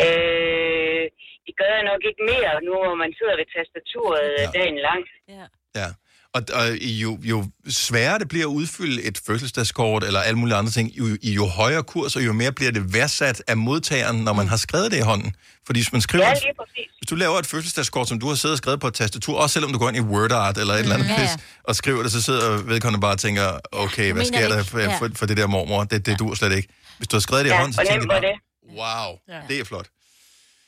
Øh, 0.00 0.87
det 1.48 1.54
gør 1.60 1.70
jeg 1.78 1.84
nok 1.92 2.02
ikke 2.10 2.22
mere, 2.32 2.52
nu 2.66 2.72
hvor 2.84 2.96
man 3.04 3.10
sidder 3.18 3.34
ved 3.40 3.46
tastaturet 3.56 4.28
ja. 4.42 4.46
dagen 4.58 4.78
lang. 4.88 5.02
Ja. 5.80 5.88
Og, 6.36 6.42
og 6.60 6.66
jo, 6.82 7.18
jo 7.22 7.38
sværere 7.68 8.18
det 8.18 8.28
bliver 8.28 8.46
at 8.46 8.50
udfylde 8.60 9.02
et 9.02 9.20
fødselsdagskort 9.26 10.04
eller 10.04 10.20
alle 10.20 10.38
mulige 10.38 10.56
andre 10.56 10.70
ting, 10.72 10.86
jo, 10.98 11.04
i 11.22 11.32
jo 11.32 11.44
højere 11.46 11.82
kurs, 11.82 12.16
og 12.16 12.22
jo 12.26 12.32
mere 12.32 12.52
bliver 12.52 12.72
det 12.72 12.94
værdsat 12.94 13.42
af 13.46 13.56
modtageren, 13.56 14.16
når 14.24 14.32
man 14.32 14.48
har 14.48 14.56
skrevet 14.56 14.90
det 14.92 14.98
i 14.98 15.00
hånden. 15.00 15.34
Fordi 15.66 15.78
hvis 15.80 15.92
man 15.92 16.00
skriver, 16.00 16.24
Ja, 16.24 16.30
ja, 16.30 16.34
lige 16.34 16.54
præcis. 16.60 16.88
hvis 16.98 17.08
du 17.10 17.14
laver 17.14 17.38
et 17.38 17.46
fødselsdagskort, 17.46 18.08
som 18.08 18.20
du 18.20 18.28
har 18.28 18.34
siddet 18.34 18.54
og 18.54 18.58
skrevet 18.58 18.80
på 18.80 18.86
et 18.86 18.94
tastatur, 18.94 19.38
også 19.38 19.52
selvom 19.54 19.72
du 19.72 19.78
går 19.78 19.88
ind 19.88 19.96
i 19.96 20.00
WordArt 20.00 20.58
eller 20.58 20.74
et 20.74 20.80
eller 20.80 20.94
andet 20.94 21.08
ja, 21.08 21.16
pis, 21.16 21.30
ja. 21.30 21.36
og 21.64 21.76
skriver 21.76 22.02
det, 22.02 22.12
så 22.12 22.22
sidder 22.22 22.62
vedkommende 22.62 23.00
bare 23.00 23.12
og 23.12 23.18
tænker, 23.18 23.46
okay, 23.72 24.12
hvad 24.12 24.24
sker 24.24 24.48
der 24.48 24.62
for, 24.64 24.78
Ja. 24.78 24.96
for, 24.98 25.08
for 25.14 25.26
det 25.26 25.36
der 25.36 25.46
mormor? 25.46 25.84
Det, 25.84 26.06
det 26.06 26.18
dur 26.18 26.34
slet 26.34 26.52
ikke. 26.56 26.68
Hvis 26.98 27.08
du 27.08 27.16
har 27.16 27.20
skrevet 27.20 27.44
det 27.44 27.50
i 27.50 27.52
Ja, 27.54 27.58
hånden, 27.58 27.72
så 27.74 27.80
og 27.80 27.86
tænker 27.86 28.06
var 28.06 28.20
bare, 28.20 28.30
det. 28.30 28.36
wow, 28.80 29.08
Ja. 29.34 29.40
det 29.48 29.60
er 29.60 29.64
flot. 29.64 29.86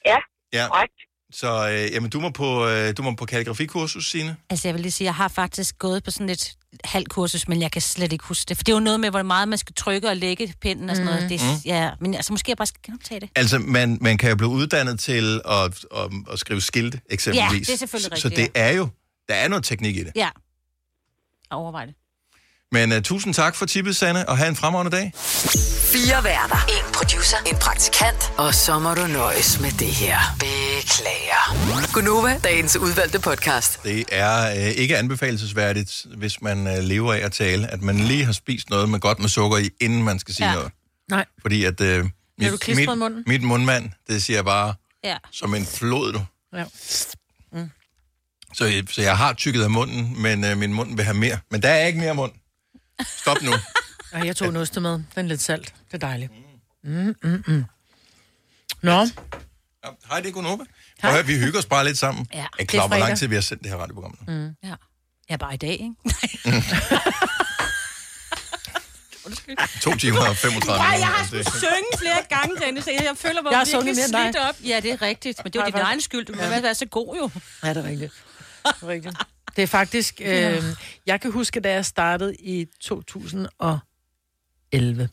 Ja, 0.07 0.17
Ja, 0.53 0.67
korrekt. 0.69 0.93
så 1.33 1.71
øh, 1.71 1.93
jamen, 1.95 2.11
du 2.11 2.21
må 2.21 2.31
på, 2.31 2.67
øh, 2.69 2.97
du 2.97 3.03
må 3.03 3.15
på 3.15 3.25
kalligrafikursus, 3.27 4.11
Signe. 4.11 4.37
Altså, 4.51 4.69
jeg 4.69 4.75
vil 4.75 4.83
lige 4.83 4.93
sige, 4.93 5.07
jeg 5.07 5.15
har 5.15 5.29
faktisk 5.29 5.79
gået 5.79 6.05
på 6.05 6.11
sådan 6.11 6.29
et 6.29 6.53
halvt 6.85 7.09
kursus, 7.09 7.49
men 7.49 7.63
jeg 7.63 7.73
kan 7.73 7.83
slet 7.83 8.13
ikke 8.13 8.25
huske 8.25 8.49
det. 8.49 8.57
For 8.57 8.65
det 8.65 8.73
er 8.73 8.77
jo 8.77 8.81
noget 8.81 9.01
med, 9.01 9.11
hvor 9.11 9.23
meget 9.23 9.49
man 9.49 9.59
skal 9.59 9.75
trykke 9.75 10.09
og 10.09 10.17
lægge 10.17 10.55
pinden 10.61 10.91
og 10.91 10.97
sådan 10.97 11.13
noget. 11.13 11.31
Det, 11.31 11.41
Mm. 11.41 11.47
ja, 11.65 11.91
men 12.01 12.15
altså, 12.15 12.33
måske 12.33 12.51
jeg 12.51 12.57
bare 12.57 12.67
skal 12.67 12.81
genoptage 12.87 13.21
det. 13.21 13.29
Altså, 13.37 13.59
man, 13.59 13.99
man 14.01 14.19
kan 14.19 14.31
jo 14.31 14.37
blive 14.37 14.51
uddannet 14.51 15.01
til 15.01 15.41
at, 15.45 15.85
at, 15.97 16.11
at 16.33 16.39
skrive 16.39 16.61
skilte, 16.61 17.01
eksempelvis. 17.11 17.53
Ja, 17.53 17.59
det 17.59 17.71
er 17.71 17.77
selvfølgelig 17.77 18.19
Så 18.19 18.29
rigtigt, 18.29 18.55
det 18.55 18.61
er 18.63 18.71
jo, 18.73 18.89
der 19.29 19.35
er 19.35 19.49
noget 19.49 19.65
teknik 19.65 19.97
i 19.97 20.05
det. 20.05 20.13
Ja. 20.17 20.29
Overvej 21.51 21.85
det. 21.87 21.95
Men 22.73 22.93
uh, 22.93 22.99
tusind 23.03 23.35
tak 23.35 23.55
for 23.57 23.67
tippet, 23.67 23.97
Sanne, 23.97 24.29
og 24.29 24.39
have 24.39 24.49
en 24.49 24.57
fremragende 24.57 24.97
dag. 24.97 25.13
Fire 25.93 26.25
værter. 26.25 26.65
En 26.69 26.93
producer. 26.95 27.37
En 27.47 27.57
praktikant. 27.57 28.33
Og 28.39 28.55
så 28.55 28.79
må 28.79 28.95
du 28.95 29.07
nøjes 29.07 29.61
med 29.61 29.71
det 29.71 29.87
her. 29.87 30.19
Beklager. 30.39 31.93
Gunova, 31.93 32.39
dagens 32.45 32.77
udvalgte 32.77 33.21
podcast. 33.21 33.83
Det 33.83 34.05
er 34.13 34.51
øh, 34.51 34.71
ikke 34.71 34.97
anbefalesværdigt, 34.99 36.07
hvis 36.17 36.43
man 36.43 36.67
øh, 36.67 36.79
lever 36.85 37.13
af 37.15 37.19
at 37.19 37.33
tale, 37.33 37.67
at 37.69 37.83
man 37.83 37.97
lige 38.01 38.25
har 38.25 38.33
spist 38.33 38.71
noget 38.71 38.89
med 38.89 39.01
godt 39.01 39.19
med 39.19 39.29
sukker 39.29 39.59
i, 39.59 39.71
inden 39.81 40.03
man 40.03 40.19
skal 40.19 40.35
sige 40.35 40.49
Ja. 40.49 40.55
noget. 40.55 40.71
Nej. 41.11 41.25
Fordi 41.43 41.65
at 41.65 41.79
du 41.79 41.85
mit, 42.39 42.69
i 42.69 42.75
mit, 42.75 42.99
munden? 42.99 43.25
mit 43.27 43.43
mundmand, 43.43 43.91
det 44.09 44.23
siger 44.23 44.43
bare 44.43 44.75
Ja. 45.05 45.17
som 45.33 45.55
en 45.55 45.67
flod, 45.67 46.13
du. 46.13 46.23
Ja. 46.57 46.65
Så, 48.55 48.65
jeg- 48.65 48.85
så 48.91 49.03
jeg 49.03 49.17
har 49.17 49.33
tykket 49.33 49.63
af 49.63 49.71
munden, 49.71 50.23
men 50.23 50.45
øh, 50.45 50.57
min 50.59 50.73
mund 50.73 50.97
vil 50.97 51.05
have 51.05 51.17
mere. 51.17 51.39
Men 51.51 51.63
der 51.63 51.69
er 51.69 51.87
ikke 51.87 51.99
mere 51.99 52.15
mund. 52.15 52.33
Stop 53.07 53.43
nu. 53.43 53.53
Ej, 54.13 54.27
jeg 54.27 54.37
tog 54.37 54.49
en 54.49 54.57
oste 54.57 54.81
med. 54.81 54.91
Den 54.91 55.05
er 55.15 55.23
lidt 55.23 55.43
salt. 55.43 55.75
Det 55.93 55.95
er 56.03 56.07
dejligt. 56.07 56.33
Mm, 56.85 57.15
mm, 57.23 57.45
mm. 57.47 57.65
Nå, 58.83 59.07
Ja, 59.85 59.91
hej, 60.09 60.21
det 60.21 60.29
er 60.29 60.33
Gunova. 60.33 60.65
Prøv 61.01 61.11
at 61.11 61.17
høre, 61.17 61.27
vi 61.27 61.39
hygger 61.39 61.59
os 61.59 61.67
bare 61.67 61.85
lidt 61.85 61.99
sammen. 61.99 62.27
Ja, 62.33 62.39
jeg 62.39 62.49
det 62.59 62.69
klar, 62.69 62.89
hvor 62.89 62.97
lang 62.97 63.19
tid 63.19 63.27
vi 63.27 63.35
har 63.35 63.43
sendt 63.43 63.63
det 63.63 63.71
her 63.71 63.79
radioprogram. 63.79 64.19
nu. 64.27 64.33
Mm. 64.33 64.55
Ja. 64.65 64.75
ja, 65.31 65.37
bare 65.37 65.55
i 65.55 65.57
dag, 65.57 65.71
ikke? 65.71 65.95
To 69.81 69.91
timer 69.91 70.29
og 70.29 70.37
35 70.37 70.79
Nej, 70.79 70.97
jeg 70.99 71.07
har 71.07 71.27
skulle 71.27 71.45
synge 71.45 71.99
flere 71.99 72.23
gange, 72.29 72.57
Dennis, 72.57 72.85
så 72.85 72.91
jeg, 72.91 73.17
føler 73.17 73.43
mig 73.43 73.53
Jeg 73.53 73.59
virkelig 73.59 73.97
sunget 73.97 73.97
slidt 73.97 74.37
op. 74.49 74.55
Ja, 74.65 74.81
det 74.81 74.91
er 74.91 75.03
rigtigt, 75.03 75.41
men 75.45 75.53
det 75.53 75.61
var 75.61 75.67
din 75.67 75.75
egen 75.75 76.01
skyld. 76.01 76.27
Du 76.27 76.35
må 76.35 76.43
ja. 76.43 76.61
være 76.61 76.75
så 76.75 76.87
god, 76.87 77.17
jo. 77.17 77.31
Ja, 77.63 77.69
det 77.69 77.77
er 77.77 77.89
rigtigt. 77.89 78.13
Det 78.67 78.83
er 78.83 78.89
rigtigt. 78.89 79.17
Det 79.57 79.63
er 79.63 79.67
faktisk... 79.67 80.21
Øh, 80.25 80.63
jeg 81.07 81.21
kan 81.21 81.33
huske, 81.33 81.61
da 81.61 81.73
jeg 81.73 81.85
startede 81.85 82.35
i 82.37 82.67
2011. 82.81 85.09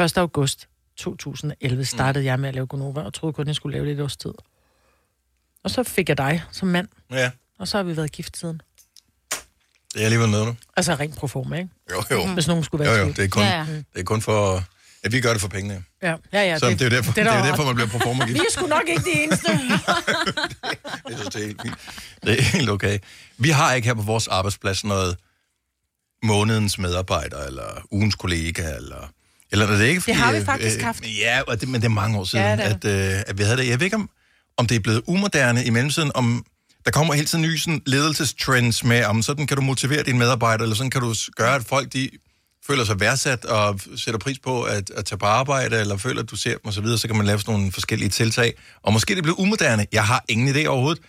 1. 0.00 0.18
august 0.18 0.68
2011 0.96 1.84
startede 1.84 2.22
mm. 2.22 2.26
jeg 2.26 2.40
med 2.40 2.48
at 2.48 2.54
lave 2.54 2.66
Gonova, 2.66 3.00
og 3.00 3.14
troede 3.14 3.32
kun, 3.32 3.46
jeg 3.46 3.54
skulle 3.54 3.72
lave 3.76 3.86
det 3.86 3.92
et 3.98 4.04
års 4.04 4.16
tid. 4.16 4.32
Og 5.64 5.70
så 5.70 5.82
fik 5.82 6.08
jeg 6.08 6.18
dig 6.18 6.42
som 6.52 6.68
mand, 6.68 6.88
Ja, 7.10 7.30
og 7.58 7.68
så 7.68 7.76
har 7.76 7.84
vi 7.84 7.96
været 7.96 8.12
gift 8.12 8.36
siden. 8.38 8.60
det 9.94 10.00
er 10.00 10.04
alligevel 10.04 10.28
med, 10.28 10.46
du. 10.46 10.54
Altså 10.76 10.94
rent 10.94 11.16
pro 11.16 11.26
forma, 11.26 11.56
ikke? 11.56 11.68
Jo, 11.90 12.02
jo. 12.10 12.26
Hvis 12.34 12.48
nogen 12.48 12.64
skulle 12.64 12.84
være 12.84 12.94
Jo, 12.98 13.06
jo, 13.06 13.12
det 13.12 13.24
er 13.24 13.28
kun, 13.28 13.42
Ja, 13.42 13.58
ja. 13.58 13.66
det 13.94 14.00
er 14.00 14.04
kun 14.04 14.22
for... 14.22 14.64
Ja, 15.04 15.08
vi 15.08 15.20
gør 15.20 15.32
det 15.32 15.40
for 15.40 15.48
pengene. 15.48 15.84
Ja, 16.02 16.16
ja, 16.32 16.42
ja. 16.42 16.58
Så 16.58 16.66
det 16.70 16.80
er 16.80 16.84
jo 16.84 16.90
derfor- 16.90 17.12
det 17.12 17.20
er 17.20 17.24
der 17.24 17.32
jo 17.34 17.38
var 17.40 17.46
derfor, 17.46 17.64
man 17.64 17.74
bliver 17.74 17.88
proforma 17.88 18.24
gift. 18.26 18.34
Vi 18.34 18.38
er 18.48 18.52
sgu 18.52 18.66
nok 18.66 18.82
ikke 18.88 19.02
de 19.02 19.22
eneste. 19.22 19.50
Jeg 21.08 21.18
synes, 21.18 21.28
det 21.34 21.42
er 21.42 21.46
helt. 21.46 21.60
Det 22.24 22.38
er 22.38 22.42
helt 22.42 22.70
okay. 22.70 22.98
Vi 23.40 23.50
har 23.50 23.74
ikke 23.74 23.86
her 23.86 23.94
på 23.94 24.02
vores 24.02 24.28
arbejdsplads 24.28 24.84
noget 24.84 25.16
månedens 26.22 26.78
medarbejder, 26.78 27.44
eller 27.46 27.86
ugens 27.90 28.14
kollega, 28.14 28.76
eller... 28.76 29.10
Eller 29.52 29.66
er 29.66 29.76
det 29.76 29.86
ikke, 29.86 30.00
fordi, 30.00 30.12
Det 30.12 30.20
har 30.20 30.32
vi 30.32 30.44
faktisk 30.44 30.78
øh, 30.78 30.84
haft. 30.84 31.04
Ja, 31.18 31.40
og 31.46 31.60
det, 31.60 31.68
men 31.68 31.80
det 31.80 31.86
er 31.86 31.90
mange 31.90 32.18
år 32.18 32.24
siden, 32.24 32.44
Ja, 32.44 32.70
at, 32.70 32.84
øh, 32.84 33.22
at 33.26 33.38
vi 33.38 33.42
havde 33.42 33.56
det. 33.56 33.68
Jeg 33.68 33.80
ved 33.80 33.84
ikke, 33.84 33.96
om, 33.96 34.10
om 34.56 34.66
det 34.66 34.74
er 34.76 34.80
blevet 34.80 35.02
umoderne 35.06 35.64
i 35.64 35.70
mellemtiden, 35.70 36.10
om 36.14 36.44
der 36.84 36.90
kommer 36.90 37.14
hele 37.14 37.26
tiden 37.26 37.42
nye 37.42 37.58
sådan, 37.58 37.82
ledelsestrends 37.86 38.84
med, 38.84 39.04
om 39.04 39.22
sådan 39.22 39.46
kan 39.46 39.56
du 39.56 39.62
motivere 39.62 40.02
dine 40.02 40.18
medarbejdere, 40.18 40.62
eller 40.62 40.76
sådan 40.76 40.90
kan 40.90 41.00
du 41.00 41.14
gøre, 41.36 41.54
at 41.54 41.64
folk 41.64 41.92
de 41.92 42.10
føler 42.66 42.84
sig 42.84 43.00
værdsat 43.00 43.44
og 43.44 43.80
sætter 43.96 44.18
pris 44.18 44.38
på 44.38 44.62
at, 44.62 44.90
at 44.90 45.04
tage 45.04 45.18
på 45.18 45.26
arbejde, 45.26 45.80
eller 45.80 45.96
føler, 45.96 46.22
at 46.22 46.30
du 46.30 46.36
ser 46.36 46.50
dem 46.50 46.60
osv., 46.64 46.72
så, 46.72 46.80
videre, 46.80 46.98
så 46.98 47.06
kan 47.08 47.16
man 47.16 47.26
lave 47.26 47.38
sådan 47.38 47.54
nogle 47.54 47.72
forskellige 47.72 48.08
tiltag. 48.08 48.54
Og 48.82 48.92
måske 48.92 49.14
det 49.14 49.22
bliver 49.22 49.40
umoderne. 49.40 49.86
Jeg 49.92 50.06
har 50.06 50.24
ingen 50.28 50.56
idé 50.56 50.66
overhovedet. 50.66 51.02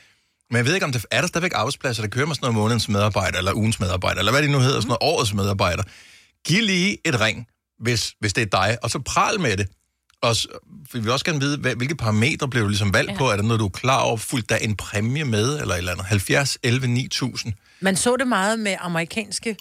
Men 0.51 0.57
jeg 0.57 0.65
ved 0.65 0.73
ikke, 0.73 0.85
om 0.85 0.91
det 0.91 1.05
er 1.11 1.21
der 1.21 1.27
stadigvæk 1.27 1.51
arbejdspladser, 1.55 2.03
der 2.03 2.09
kører 2.09 2.25
med 2.25 2.35
sådan 2.35 2.45
noget 2.45 2.55
månedens 2.55 2.89
medarbejder, 2.89 3.37
eller 3.37 3.53
ugens 3.53 3.79
medarbejder, 3.79 4.19
eller 4.19 4.31
hvad 4.31 4.41
det 4.41 4.49
nu 4.49 4.59
hedder, 4.59 4.79
sådan 4.81 4.87
noget 4.87 5.15
årets 5.15 5.33
medarbejder. 5.33 5.83
Giv 6.45 6.61
lige 6.63 6.97
et 7.05 7.21
ring, 7.21 7.47
hvis, 7.79 8.13
hvis 8.19 8.33
det 8.33 8.41
er 8.41 8.45
dig, 8.45 8.77
og 8.83 8.89
så 8.89 8.99
pral 8.99 9.39
med 9.39 9.57
det. 9.57 9.67
Og 10.21 10.35
så, 10.35 10.47
vi 10.93 10.99
vil 10.99 11.11
også 11.11 11.25
gerne 11.25 11.39
vide, 11.39 11.57
hvad, 11.57 11.75
hvilke 11.75 11.95
parametre 11.95 12.47
blev 12.47 12.63
du 12.63 12.67
ligesom 12.67 12.93
valgt 12.93 13.11
ja. 13.11 13.17
på? 13.17 13.29
Er 13.29 13.35
der 13.35 13.43
noget, 13.43 13.59
du 13.59 13.65
er 13.65 13.69
klar 13.69 13.99
over? 14.01 14.17
Fuldt 14.17 14.49
der 14.49 14.55
en 14.57 14.75
præmie 14.75 15.25
med, 15.25 15.59
eller 15.61 15.73
et 15.73 15.77
eller 15.77 15.91
andet? 15.91 16.05
70, 16.05 16.57
11, 16.63 16.87
9000. 16.87 17.53
Man 17.79 17.95
så 17.95 18.15
det 18.15 18.27
meget 18.27 18.59
med 18.59 18.75
amerikanske 18.79 19.57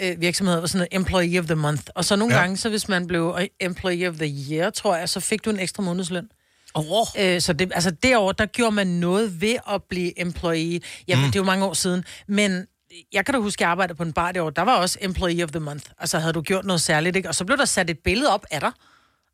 øh, 0.00 0.20
virksomheder, 0.20 0.60
var 0.60 0.66
sådan 0.66 0.78
noget 0.78 0.88
employee 1.00 1.38
of 1.40 1.46
the 1.46 1.54
month. 1.54 1.82
Og 1.94 2.04
så 2.04 2.16
nogle 2.16 2.34
Ja. 2.34 2.38
ja. 2.38 2.44
gange, 2.44 2.56
så 2.56 2.68
hvis 2.68 2.88
man 2.88 3.06
blev 3.06 3.36
øh, 3.40 3.46
employee 3.60 4.08
of 4.08 4.14
the 4.14 4.34
year, 4.50 4.70
tror 4.70 4.96
jeg, 4.96 5.08
så 5.08 5.20
fik 5.20 5.44
du 5.44 5.50
en 5.50 5.58
ekstra 5.58 5.82
månedsløn. 5.82 6.28
Oh. 6.74 7.06
Øh, 7.18 7.40
så 7.40 7.52
det, 7.52 7.72
altså 7.74 7.90
derovre, 7.90 8.34
der 8.38 8.46
gjorde 8.46 8.74
man 8.74 8.86
noget 8.86 9.40
ved 9.40 9.56
at 9.70 9.82
blive 9.90 10.20
employee. 10.20 10.80
Ja, 11.08 11.16
mm. 11.16 11.22
det 11.22 11.36
er 11.36 11.40
jo 11.40 11.44
mange 11.44 11.64
år 11.64 11.72
siden. 11.74 12.04
Men 12.28 12.66
jeg 13.12 13.24
kan 13.26 13.34
da 13.34 13.40
huske, 13.40 13.58
at 13.58 13.60
jeg 13.60 13.70
arbejdede 13.70 13.96
på 13.96 14.02
en 14.02 14.12
bar 14.12 14.32
derovre. 14.32 14.52
Der 14.56 14.62
var 14.62 14.76
også 14.76 14.98
employee 15.02 15.44
of 15.44 15.50
the 15.50 15.60
month. 15.60 15.84
Altså 15.98 16.18
havde 16.18 16.32
du 16.32 16.40
gjort 16.42 16.64
noget 16.64 16.80
særligt, 16.82 17.16
ikke? 17.16 17.28
Og 17.28 17.34
så 17.34 17.44
blev 17.44 17.58
der 17.58 17.64
sat 17.64 17.90
et 17.90 17.98
billede 17.98 18.32
op 18.34 18.44
af 18.50 18.60
dig. 18.60 18.72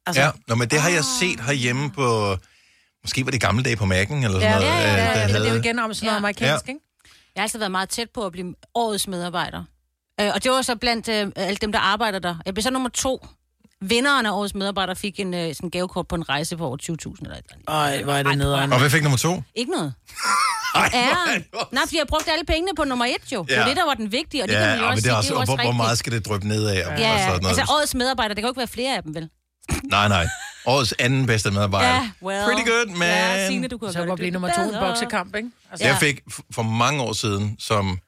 Altså, 0.06 0.22
Ja, 0.22 0.30
Nå, 0.48 0.54
men 0.54 0.68
det 0.68 0.80
har 0.80 0.88
jeg 0.90 1.04
set 1.20 1.40
herhjemme 1.40 1.90
på... 1.90 2.36
Måske 3.04 3.24
var 3.24 3.30
det 3.30 3.40
gamle 3.40 3.62
dage 3.64 3.76
på 3.76 3.84
Mac'en, 3.84 3.88
eller 4.14 4.28
sådan 4.28 4.42
Ja, 4.42 4.50
noget. 4.54 4.64
ja, 4.66 4.76
ja, 4.80 4.92
øh, 4.92 4.98
ja, 4.98 5.04
der 5.04 5.26
men 5.26 5.28
det 5.28 5.34
er 5.34 5.38
jo 5.38 5.44
havde- 5.44 5.58
igen 5.58 5.78
om 5.78 5.94
sådan 5.94 6.06
noget 6.06 6.16
amerikansk, 6.16 6.66
Ja. 6.66 6.72
ikke? 6.72 6.80
Jeg 7.34 7.40
har 7.40 7.44
altid 7.44 7.58
været 7.58 7.70
meget 7.72 7.88
tæt 7.88 8.10
på 8.14 8.26
at 8.26 8.32
blive 8.32 8.54
årets 8.74 9.08
medarbejder. 9.08 9.64
Øh, 10.20 10.30
og 10.34 10.44
det 10.44 10.50
var 10.50 10.62
så 10.62 10.76
blandt 10.76 11.08
øh, 11.08 11.28
alle 11.36 11.56
dem, 11.56 11.72
der 11.72 11.78
arbejder 11.78 12.18
der. 12.18 12.36
Jeg 12.46 12.54
blev 12.54 12.62
så 12.62 12.70
nummer 12.70 12.88
to. 12.88 13.26
Vinderen 13.80 14.26
af 14.26 14.30
årets 14.30 14.54
medarbejder 14.54 14.94
fik 14.94 15.20
en 15.20 15.34
øh, 15.34 15.54
sådan 15.54 15.70
gavekort 15.70 16.08
på 16.08 16.14
en 16.14 16.28
rejse 16.28 16.56
på 16.56 16.66
over 16.66 16.76
20.000 16.82 16.88
eller 16.88 17.06
et 17.10 17.20
eller 17.22 17.34
andet. 17.52 17.64
Ej, 17.68 18.02
hvor 18.02 18.12
er 18.12 18.22
det 18.22 18.38
nederen. 18.38 18.72
Og 18.72 18.78
hvad 18.78 18.90
fik 18.90 19.02
nummer 19.02 19.18
to? 19.18 19.42
Ikke 19.54 19.70
noget. 19.72 19.94
Ja, 20.92 21.08
nej, 21.72 21.82
fordi 21.84 21.98
jeg 21.98 22.06
brugte 22.08 22.32
alle 22.32 22.44
pengene 22.44 22.72
på 22.76 22.84
nummer 22.84 23.04
et 23.04 23.32
jo. 23.32 23.44
Det 23.48 23.56
var 23.56 23.62
Ja. 23.62 23.68
det, 23.68 23.76
der 23.76 23.84
var 23.84 23.94
den 23.94 24.12
vigtige, 24.12 24.42
og 24.42 24.48
det 24.48 24.54
ja, 24.54 24.58
kan 24.60 24.68
man 24.68 24.78
jo 24.78 24.84
og 24.84 24.90
også 24.90 24.96
men 24.96 24.96
det 24.96 25.02
sige, 25.02 25.12
er 25.12 25.16
også, 25.16 25.26
det 25.28 25.30
er 25.30 25.40
jo 25.40 25.44
hvor, 25.44 25.52
også 25.54 25.64
hvor 25.64 25.72
meget 25.84 25.98
skal 25.98 26.12
det 26.12 26.26
dryppe 26.26 26.48
ned 26.48 26.66
af? 26.66 26.70
Og, 26.72 26.76
Ja, 26.76 26.92
og 26.92 26.98
ja. 27.00 27.26
sådan 27.28 27.42
noget. 27.42 27.58
altså 27.58 27.72
årets 27.74 27.94
medarbejder, 27.94 28.34
der 28.34 28.40
kan 28.40 28.46
jo 28.46 28.50
ikke 28.50 28.58
være 28.58 28.68
flere 28.68 28.96
af 28.96 29.02
dem, 29.02 29.14
vel? 29.14 29.28
Nej, 29.84 30.08
nej. 30.08 30.26
Årets 30.66 30.94
anden 30.98 31.26
bedste 31.26 31.50
medarbejder. 31.50 31.88
Ja, 31.88 32.10
well. 32.22 32.44
Pretty 32.44 32.70
good, 32.70 32.86
man. 32.96 33.08
Ja, 33.08 33.46
Signe, 33.46 33.68
du 33.68 33.78
kunne 33.78 33.92
Så 33.92 34.04
gjort 34.04 34.16
blive 34.18 34.26
det 34.26 34.32
nummer 34.32 34.50
to 34.56 34.70
i 34.70 34.74
boksekamp, 34.80 35.34
ikke? 35.36 35.50
Altså, 35.70 35.86
Jeg 35.86 35.96
fik 36.00 36.20
for 36.50 36.62
mange 36.62 37.02
år 37.02 37.12
siden, 37.12 37.56
som... 37.58 37.98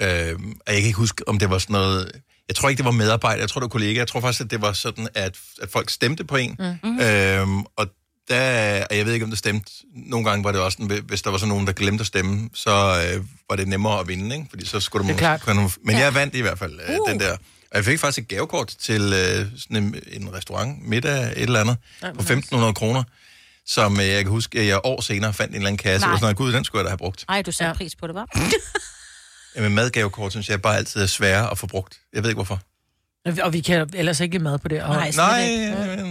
Øh, 0.00 0.06
jeg 0.06 0.36
kan 0.66 0.74
ikke 0.76 0.92
huske, 0.92 1.28
om 1.28 1.38
det 1.38 1.50
var 1.50 1.58
sådan 1.58 1.72
noget... 1.74 2.12
Jeg 2.48 2.56
tror 2.56 2.68
ikke, 2.68 2.78
det 2.78 2.84
var 2.84 2.90
medarbejdere, 2.90 3.40
jeg 3.40 3.48
tror, 3.48 3.60
det 3.60 3.64
var 3.64 3.68
kollegaer. 3.68 4.00
Jeg 4.00 4.08
tror 4.08 4.20
faktisk, 4.20 4.40
at 4.40 4.50
det 4.50 4.60
var 4.62 4.72
sådan, 4.72 5.08
at, 5.14 5.36
at 5.62 5.70
folk 5.70 5.90
stemte 5.90 6.24
på 6.24 6.36
en. 6.36 6.56
Mm. 6.82 7.00
Øhm, 7.00 7.64
og 7.76 7.86
der, 8.28 8.86
og 8.90 8.96
jeg 8.96 9.06
ved 9.06 9.12
ikke, 9.12 9.24
om 9.24 9.30
det 9.30 9.38
stemte. 9.38 9.72
Nogle 9.94 10.28
gange 10.28 10.44
var 10.44 10.52
det 10.52 10.60
også 10.60 10.78
sådan, 10.80 11.02
hvis 11.06 11.22
der 11.22 11.30
var 11.30 11.38
så 11.38 11.46
nogen, 11.46 11.66
der 11.66 11.72
glemte 11.72 12.02
at 12.02 12.06
stemme, 12.06 12.50
så 12.54 12.70
øh, 12.70 13.24
var 13.50 13.56
det 13.56 13.68
nemmere 13.68 14.00
at 14.00 14.08
vinde, 14.08 14.36
ikke? 14.36 14.46
Fordi 14.50 14.66
så 14.66 14.80
skulle 14.80 15.02
du 15.02 15.08
Det 15.08 15.14
er 15.14 15.18
klart. 15.18 15.40
kunne, 15.40 15.70
Men 15.82 15.98
jeg 15.98 16.14
vandt 16.14 16.34
i 16.34 16.40
hvert 16.40 16.58
fald 16.58 16.80
øh, 16.88 17.12
den 17.12 17.20
der. 17.20 17.32
Og 17.70 17.76
jeg 17.78 17.84
fik 17.84 17.98
faktisk 17.98 18.22
et 18.22 18.28
gavekort 18.28 18.74
til 18.80 19.02
øh, 19.02 19.46
sådan 19.58 19.76
en, 19.76 19.96
en 20.12 20.34
restaurant, 20.34 20.88
middag, 20.88 21.22
et 21.22 21.42
eller 21.42 21.60
andet, 21.60 21.76
på 22.00 22.22
1.500 22.22 22.72
kroner, 22.72 23.02
som 23.66 24.00
øh, 24.00 24.06
jeg 24.06 24.22
kan 24.22 24.30
huske, 24.30 24.58
at 24.58 24.66
jeg 24.66 24.80
år 24.84 25.00
senere 25.00 25.32
fandt 25.32 25.50
en 25.50 25.56
eller 25.56 25.68
anden 25.68 25.78
kasse. 25.78 26.06
Nej. 26.06 26.12
Og 26.12 26.18
sådan 26.18 26.24
noget, 26.24 26.36
gud, 26.36 26.52
den 26.52 26.64
skulle 26.64 26.80
jeg 26.80 26.84
da 26.84 26.90
have 26.90 26.98
brugt. 26.98 27.24
Ej, 27.28 27.42
du 27.42 27.52
satte 27.52 27.68
ja. 27.68 27.74
pris 27.74 27.96
på 27.96 28.06
det, 28.06 28.14
var. 28.14 28.26
Jamen, 29.56 29.74
madgavekort, 29.74 30.30
synes 30.32 30.48
jeg 30.48 30.62
bare 30.62 30.76
altid 30.76 31.02
er 31.02 31.06
svære 31.06 31.50
at 31.50 31.58
få 31.58 31.66
brugt. 31.66 32.00
Jeg 32.14 32.22
ved 32.22 32.30
ikke, 32.30 32.42
hvorfor. 32.42 32.58
Og 33.46 33.52
vi 33.52 33.60
kan 33.60 33.90
ellers 33.94 34.20
ikke 34.20 34.38
mad 34.38 34.58
på 34.58 34.68
det. 34.68 34.82
Og 34.82 34.88
Nej, 34.88 35.10
Nej, 35.16 35.42
ikke. 35.42 35.64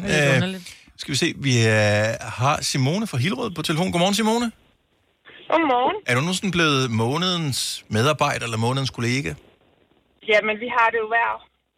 er 0.07 0.47
øh, 0.47 0.55
skal 1.01 1.11
vi 1.11 1.17
se, 1.23 1.29
vi 1.47 1.53
øh, 1.77 2.09
har 2.39 2.55
Simone 2.71 3.05
fra 3.11 3.17
Hillerød 3.23 3.51
på 3.57 3.61
telefon. 3.61 3.91
Godmorgen, 3.91 4.17
Simone. 4.19 4.47
Godmorgen. 5.51 5.97
Er 6.09 6.13
du 6.17 6.21
nu 6.27 6.33
sådan 6.39 6.55
blevet 6.57 6.83
månedens 7.03 7.59
medarbejder 7.95 8.45
eller 8.47 8.59
månedens 8.65 8.93
kollega? 8.97 9.31
Jamen, 10.31 10.55
vi 10.63 10.69
har 10.77 10.87
det 10.93 10.99
jo 11.03 11.07
hver, 11.13 11.31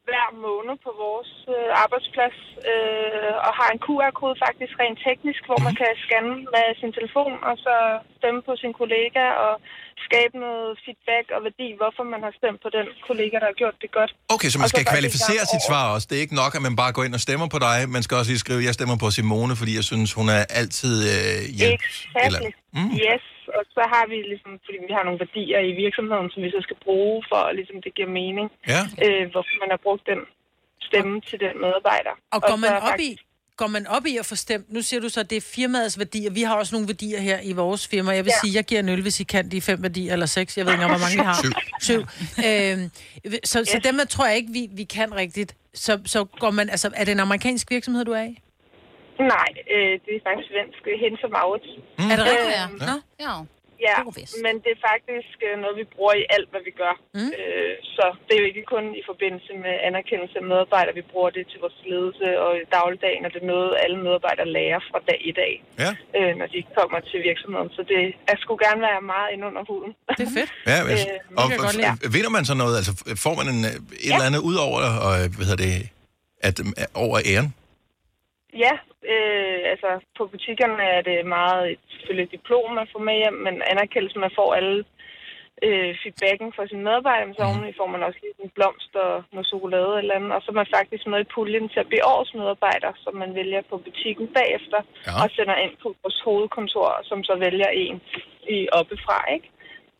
hver 0.10 0.28
måned 0.48 0.76
på 0.86 0.92
vores 1.06 1.32
øh, 1.56 1.70
arbejdsplads, 1.84 2.38
øh, 2.72 3.34
og 3.48 3.52
har 3.60 3.70
en 3.74 3.80
QR-kode 3.86 4.36
faktisk 4.46 4.74
rent 4.82 5.00
teknisk, 5.08 5.42
hvor 5.48 5.60
man 5.68 5.76
kan 5.82 5.92
scanne 6.06 6.36
med 6.56 6.66
sin 6.82 6.92
telefon, 6.98 7.34
og 7.50 7.56
så 7.66 7.76
stemme 8.18 8.40
på 8.48 8.54
sin 8.62 8.74
kollega, 8.82 9.24
og 9.46 9.54
skabe 10.10 10.36
noget 10.48 10.70
feedback 10.86 11.26
og 11.36 11.40
værdi, 11.48 11.68
hvorfor 11.80 12.04
man 12.14 12.22
har 12.28 12.34
stemt 12.40 12.60
på 12.66 12.70
den 12.78 12.88
kollega, 13.10 13.36
der 13.44 13.48
har 13.52 13.58
gjort 13.64 13.78
det 13.84 13.90
godt. 14.00 14.12
Okay, 14.36 14.50
så 14.52 14.58
Og 14.58 14.62
man 14.64 14.70
skal 14.70 14.80
faktisk 14.80 14.94
kvalificere 14.96 15.44
sit 15.54 15.62
over. 15.64 15.70
svar 15.70 15.84
også. 15.96 16.06
Det 16.10 16.16
er 16.18 16.24
ikke 16.26 16.38
nok, 16.44 16.52
at 16.58 16.64
man 16.68 16.76
bare 16.82 16.92
går 16.98 17.04
ind 17.08 17.14
og 17.20 17.24
stemmer 17.28 17.48
på 17.56 17.60
dig. 17.68 17.78
Man 17.96 18.04
skal 18.06 18.14
også 18.20 18.30
lige 18.34 18.44
skrive, 18.46 18.62
jeg 18.70 18.74
stemmer 18.80 18.98
på 19.04 19.08
Simone, 19.18 19.54
fordi 19.62 19.72
jeg 19.80 19.86
synes, 19.92 20.10
hun 20.20 20.28
er 20.38 20.42
altid 20.62 20.96
øh, 21.14 21.40
hjælp. 21.60 21.82
Exactly. 22.26 22.50
Mm. 22.78 22.92
Yes, 23.08 23.26
og 23.58 23.64
så 23.76 23.84
har 23.94 24.06
vi 24.12 24.18
ligesom, 24.32 24.52
fordi 24.66 24.78
vi 24.90 24.94
har 24.98 25.04
nogle 25.08 25.20
værdier 25.24 25.60
i 25.72 25.74
virksomheden, 25.84 26.28
som 26.34 26.40
vi 26.46 26.50
så 26.58 26.62
skal 26.68 26.78
bruge, 26.86 27.18
for 27.32 27.40
at 27.50 27.54
ligesom, 27.60 27.78
det 27.86 27.92
giver 27.98 28.12
mening, 28.22 28.48
Ja. 28.74 28.82
øh, 29.06 29.24
hvorfor 29.34 29.54
man 29.64 29.70
har 29.76 29.82
brugt 29.88 30.06
den 30.12 30.22
stemme 30.88 31.14
til 31.30 31.38
den 31.46 31.54
medarbejder. 31.64 32.14
Og 32.36 32.40
går 32.50 32.58
man 32.64 32.70
så 32.74 32.76
op 32.76 32.88
faktisk- 32.90 33.22
i, 33.22 33.25
går 33.58 33.68
man 33.68 33.88
op 33.88 34.06
i 34.06 34.18
at 34.18 34.26
få 34.26 34.36
stemt, 34.36 34.74
nu 34.74 34.82
siger 34.82 35.00
du 35.02 35.10
så, 35.10 35.20
at 35.20 35.30
det 35.30 35.36
er 35.36 35.42
firmaets 35.42 36.00
værdier. 36.00 36.32
Vi 36.32 36.42
har 36.42 36.56
også 36.56 36.76
nogle 36.76 36.88
værdier 36.88 37.20
her 37.20 37.40
i 37.44 37.52
vores 37.54 37.88
firma. 37.88 38.12
Jeg 38.12 38.26
vil 38.26 38.30
ja. 38.32 38.36
Ja. 38.44 38.48
sige, 38.48 38.56
jeg 38.56 38.64
giver 38.66 38.80
en 38.80 38.90
øl, 38.90 39.02
hvis 39.02 39.20
I 39.20 39.24
kan 39.24 39.52
de 39.52 39.62
fem 39.62 39.84
værdier, 39.84 40.14
eller 40.14 40.26
seks. 40.26 40.58
Jeg 40.58 40.66
ved 40.66 40.74
ikke 40.74 40.84
engang, 40.84 41.00
hvor 41.00 41.06
mange 41.06 41.18
vi 41.18 41.26
har. 41.26 41.38
Syv. 41.44 41.52
Syv. 41.88 42.02
Øhm, 42.48 42.92
så, 43.44 43.66
så 43.66 43.78
Yes. 43.78 43.84
dem 43.84 44.00
jeg 44.00 44.10
tror 44.10 44.26
jeg 44.26 44.36
ikke, 44.36 44.52
vi, 44.54 44.68
vi 44.72 44.84
kan 44.84 45.16
rigtigt. 45.16 45.56
Så, 45.74 46.00
så 46.06 46.24
går 46.24 46.52
man, 46.52 46.70
altså, 46.70 46.92
er 46.96 47.04
det 47.06 47.12
en 47.12 47.20
amerikansk 47.20 47.72
virksomhed, 47.72 48.06
du 48.06 48.12
er 48.12 48.24
i? 48.24 48.38
Nej, 49.20 49.50
øh, 49.76 49.94
det 50.06 50.12
er 50.18 50.22
faktisk 50.28 50.48
svensk. 50.54 50.80
Hense 51.04 51.28
Maurits. 51.28 51.70
Mm. 52.00 52.12
Er 52.12 52.16
det 52.16 52.26
rigtigt? 52.26 52.56
Øhm, 52.64 52.78
Nå, 52.90 52.96
ja. 53.26 53.34
Ja, 53.90 53.98
men 54.46 54.54
det 54.64 54.72
er 54.76 54.82
faktisk 54.92 55.38
øh, 55.48 55.54
noget, 55.64 55.76
vi 55.82 55.86
bruger 55.96 56.16
i 56.22 56.26
alt, 56.36 56.48
hvad 56.52 56.64
vi 56.70 56.74
gør. 56.84 56.96
Mm. 57.18 57.32
Øh, 57.40 57.74
så 57.96 58.06
det 58.26 58.34
er 58.36 58.42
jo 58.44 58.48
ikke 58.52 58.66
kun 58.74 58.86
i 59.02 59.04
forbindelse 59.12 59.52
med 59.66 59.74
anerkendelse 59.90 60.36
af 60.42 60.46
medarbejdere. 60.52 60.96
Vi 61.02 61.06
bruger 61.12 61.32
det 61.38 61.44
til 61.52 61.60
vores 61.64 61.80
ledelse 61.92 62.28
og 62.44 62.52
i 62.62 62.66
dagligdagen, 62.78 63.24
og 63.26 63.32
det 63.34 63.40
er 63.44 63.50
noget, 63.56 63.72
alle 63.84 63.98
medarbejdere 64.06 64.48
lærer 64.58 64.82
fra 64.90 65.00
dag 65.10 65.20
i 65.32 65.34
dag, 65.42 65.54
ja. 65.84 65.92
øh, 66.18 66.32
når 66.40 66.48
de 66.54 66.60
kommer 66.80 67.00
til 67.12 67.20
virksomheden. 67.30 67.70
Så 67.78 67.82
det 67.92 68.00
jeg 68.32 68.38
skulle 68.44 68.62
gerne 68.68 68.82
være 68.90 69.02
meget 69.14 69.30
ind 69.34 69.42
under 69.50 69.64
huden. 69.70 69.92
Det 70.18 70.24
er 70.30 70.34
fedt. 70.40 70.52
Ja, 70.72 70.80
men, 70.88 70.96
Øh, 70.96 71.42
og, 71.42 71.46
og, 71.68 72.14
vinder 72.16 72.32
man 72.38 72.44
så 72.52 72.56
noget? 72.64 72.76
Altså, 72.80 72.94
får 73.26 73.34
man 73.40 73.48
en, 73.54 73.62
øh, 73.70 73.74
et 74.06 74.12
eller 74.14 74.28
andet 74.30 74.42
ud 74.50 74.56
over, 74.68 74.80
og, 75.06 75.14
hvad 75.36 75.46
hedder 75.50 75.64
det, 75.66 75.74
at, 76.48 76.56
over 77.06 77.18
æren? 77.32 77.50
Ja, 78.64 78.74
øh, 79.14 79.62
altså 79.72 79.90
på 80.18 80.24
butikkerne 80.34 80.84
er 80.98 81.02
det 81.02 81.26
meget 81.38 81.72
et, 81.72 81.80
selvfølgelig 81.92 82.26
et 82.26 82.32
diplom, 82.32 82.72
man 82.72 82.88
får 82.92 83.00
med 83.00 83.18
hjem, 83.22 83.38
men 83.46 83.56
anerkendelse, 83.74 84.20
man 84.20 84.38
får 84.40 84.50
alle 84.54 84.78
øh, 85.66 85.92
feedbacken 86.02 86.54
fra 86.56 86.68
sine 86.68 86.84
medarbejdere, 86.88 87.28
men 87.28 87.36
så 87.36 87.44
oveni 87.50 87.78
får 87.80 87.90
man 87.94 88.04
også 88.08 88.20
lige 88.22 88.44
en 88.44 88.56
blomst 88.58 88.94
og 89.06 89.24
noget 89.32 89.48
chokolade 89.54 89.94
eller 90.02 90.16
andet, 90.16 90.32
og 90.36 90.42
så 90.42 90.50
er 90.52 90.60
man 90.62 90.74
faktisk 90.78 91.04
med 91.08 91.20
i 91.22 91.32
puljen 91.34 91.70
til 91.70 91.80
at 91.80 91.90
blive 91.90 92.08
årets 92.14 92.34
medarbejder, 92.40 92.92
som 93.04 93.14
man 93.24 93.36
vælger 93.40 93.62
på 93.70 93.76
butikken 93.78 94.28
bagefter, 94.38 94.80
ja. 95.08 95.12
og 95.22 95.30
sender 95.36 95.58
ind 95.66 95.76
på 95.84 95.88
vores 96.04 96.20
hovedkontor, 96.26 96.90
som 97.10 97.20
så 97.24 97.34
vælger 97.46 97.70
en 97.84 97.98
i 98.58 98.58
oppefra, 98.80 99.18
ikke? 99.36 99.48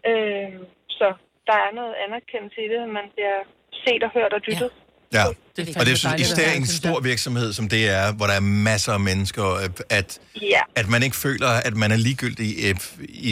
Øh, 0.10 0.54
så 0.98 1.08
der 1.50 1.58
er 1.66 1.72
noget 1.80 1.94
anerkendelse 2.06 2.60
i 2.66 2.70
det, 2.74 2.80
at 2.88 2.94
man 3.00 3.08
bliver 3.14 3.40
set 3.84 4.04
og 4.04 4.12
hørt 4.18 4.34
og 4.34 4.42
dyttet. 4.48 4.72
Ja. 4.76 4.85
Ja, 5.20 5.26
Det 5.58 5.78
og 5.80 5.84
det 5.86 5.94
er 6.06 6.10
at 6.14 6.20
især 6.20 6.50
en 6.62 6.68
stor 6.82 6.98
virksomhed, 7.12 7.50
som 7.60 7.66
det 7.76 7.84
er, 8.00 8.06
hvor 8.18 8.26
der 8.30 8.34
er 8.42 8.46
masser 8.70 8.94
af 8.94 9.00
mennesker, 9.12 9.46
øh, 9.64 9.70
at, 10.00 10.10
Ja. 10.56 10.62
at 10.82 10.88
man 10.94 11.04
ikke 11.06 11.16
føler, 11.26 11.50
at 11.68 11.76
man 11.84 11.90
er 11.96 12.00
ligegyldig 12.08 12.46
i, 12.66 12.74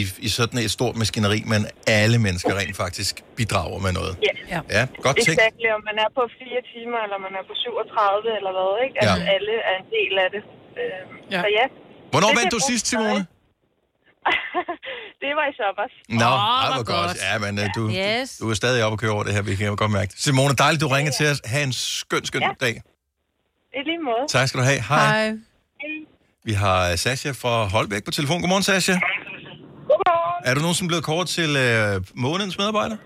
i 0.26 0.28
sådan 0.38 0.58
et 0.66 0.70
stort 0.78 0.96
maskineri, 1.02 1.40
men 1.52 1.60
alle 2.00 2.18
mennesker 2.26 2.52
rent 2.60 2.76
faktisk 2.84 3.14
bidrager 3.38 3.78
med 3.86 3.92
noget. 3.98 4.12
Ja. 4.52 4.60
Ja, 4.76 4.82
godt 5.06 5.16
tænkt. 5.16 5.40
Exakt, 5.40 5.56
om 5.78 5.82
man 5.90 5.96
er 6.04 6.08
på 6.18 6.22
fire 6.40 6.60
timer, 6.74 6.98
eller 7.06 7.18
man 7.26 7.32
er 7.40 7.44
på 7.50 7.54
37, 7.54 8.36
eller 8.38 8.52
hvad, 8.56 8.70
ikke? 8.86 8.96
Altså, 9.02 9.18
Ja. 9.26 9.32
alle 9.34 9.54
er 9.70 9.74
en 9.82 9.88
del 9.96 10.12
af 10.24 10.28
det. 10.34 10.42
Øh, 10.80 11.02
ja. 11.34 11.40
Så 11.42 11.48
ja. 11.58 11.66
Hvornår 12.12 12.28
Det 12.32 12.38
vandt 12.38 12.52
du 12.56 12.60
sidst, 12.70 12.84
Simone? 12.90 13.22
det 15.22 15.30
var 15.38 15.46
i 15.52 15.54
sommer. 15.60 15.86
Nå, 16.22 16.30
oh, 16.34 16.64
hvor 16.66 16.74
hvor 16.74 16.84
godt. 16.94 17.06
godt. 17.08 17.18
Ja, 17.28 17.34
men 17.44 17.52
øh, 17.62 17.66
du, 17.76 17.82
Yes. 18.02 18.28
du 18.40 18.50
er 18.52 18.54
stadig 18.62 18.78
oppe 18.84 18.94
at 18.96 19.00
køre 19.02 19.12
over 19.16 19.24
det 19.26 19.32
her, 19.36 19.42
vi 19.50 19.54
kan 19.60 19.66
jo 19.72 19.74
godt 19.82 19.92
mærke 19.98 20.10
det. 20.12 20.18
Simone, 20.26 20.54
dejligt, 20.64 20.80
du 20.84 20.88
ringer 20.96 21.12
til 21.18 21.26
os. 21.32 21.38
Ha' 21.52 21.62
en 21.68 21.72
skøn, 21.72 22.24
skøn 22.30 22.42
Ja. 22.42 22.50
dag. 22.66 22.74
I 23.78 23.80
lige 23.90 24.00
måde. 24.10 24.24
Tak 24.36 24.44
skal 24.48 24.58
du 24.60 24.64
have. 24.72 24.80
Hej. 24.92 25.32
Vi 26.48 26.52
har 26.52 26.78
øh, 26.90 26.96
Sasha 27.04 27.30
fra 27.42 27.54
Holbæk 27.74 28.02
på 28.04 28.10
telefon. 28.18 28.40
Godmorgen, 28.42 28.62
Sasha. 28.70 28.92
Godmorgen. 29.90 30.40
Er 30.48 30.52
du 30.54 30.60
nogen, 30.64 30.74
som 30.78 30.84
er 30.86 30.90
blevet 30.92 31.04
kåret 31.10 31.28
til 31.38 31.50
øh, 31.66 31.94
månedens 32.26 32.56
medarbejder? 32.60 32.96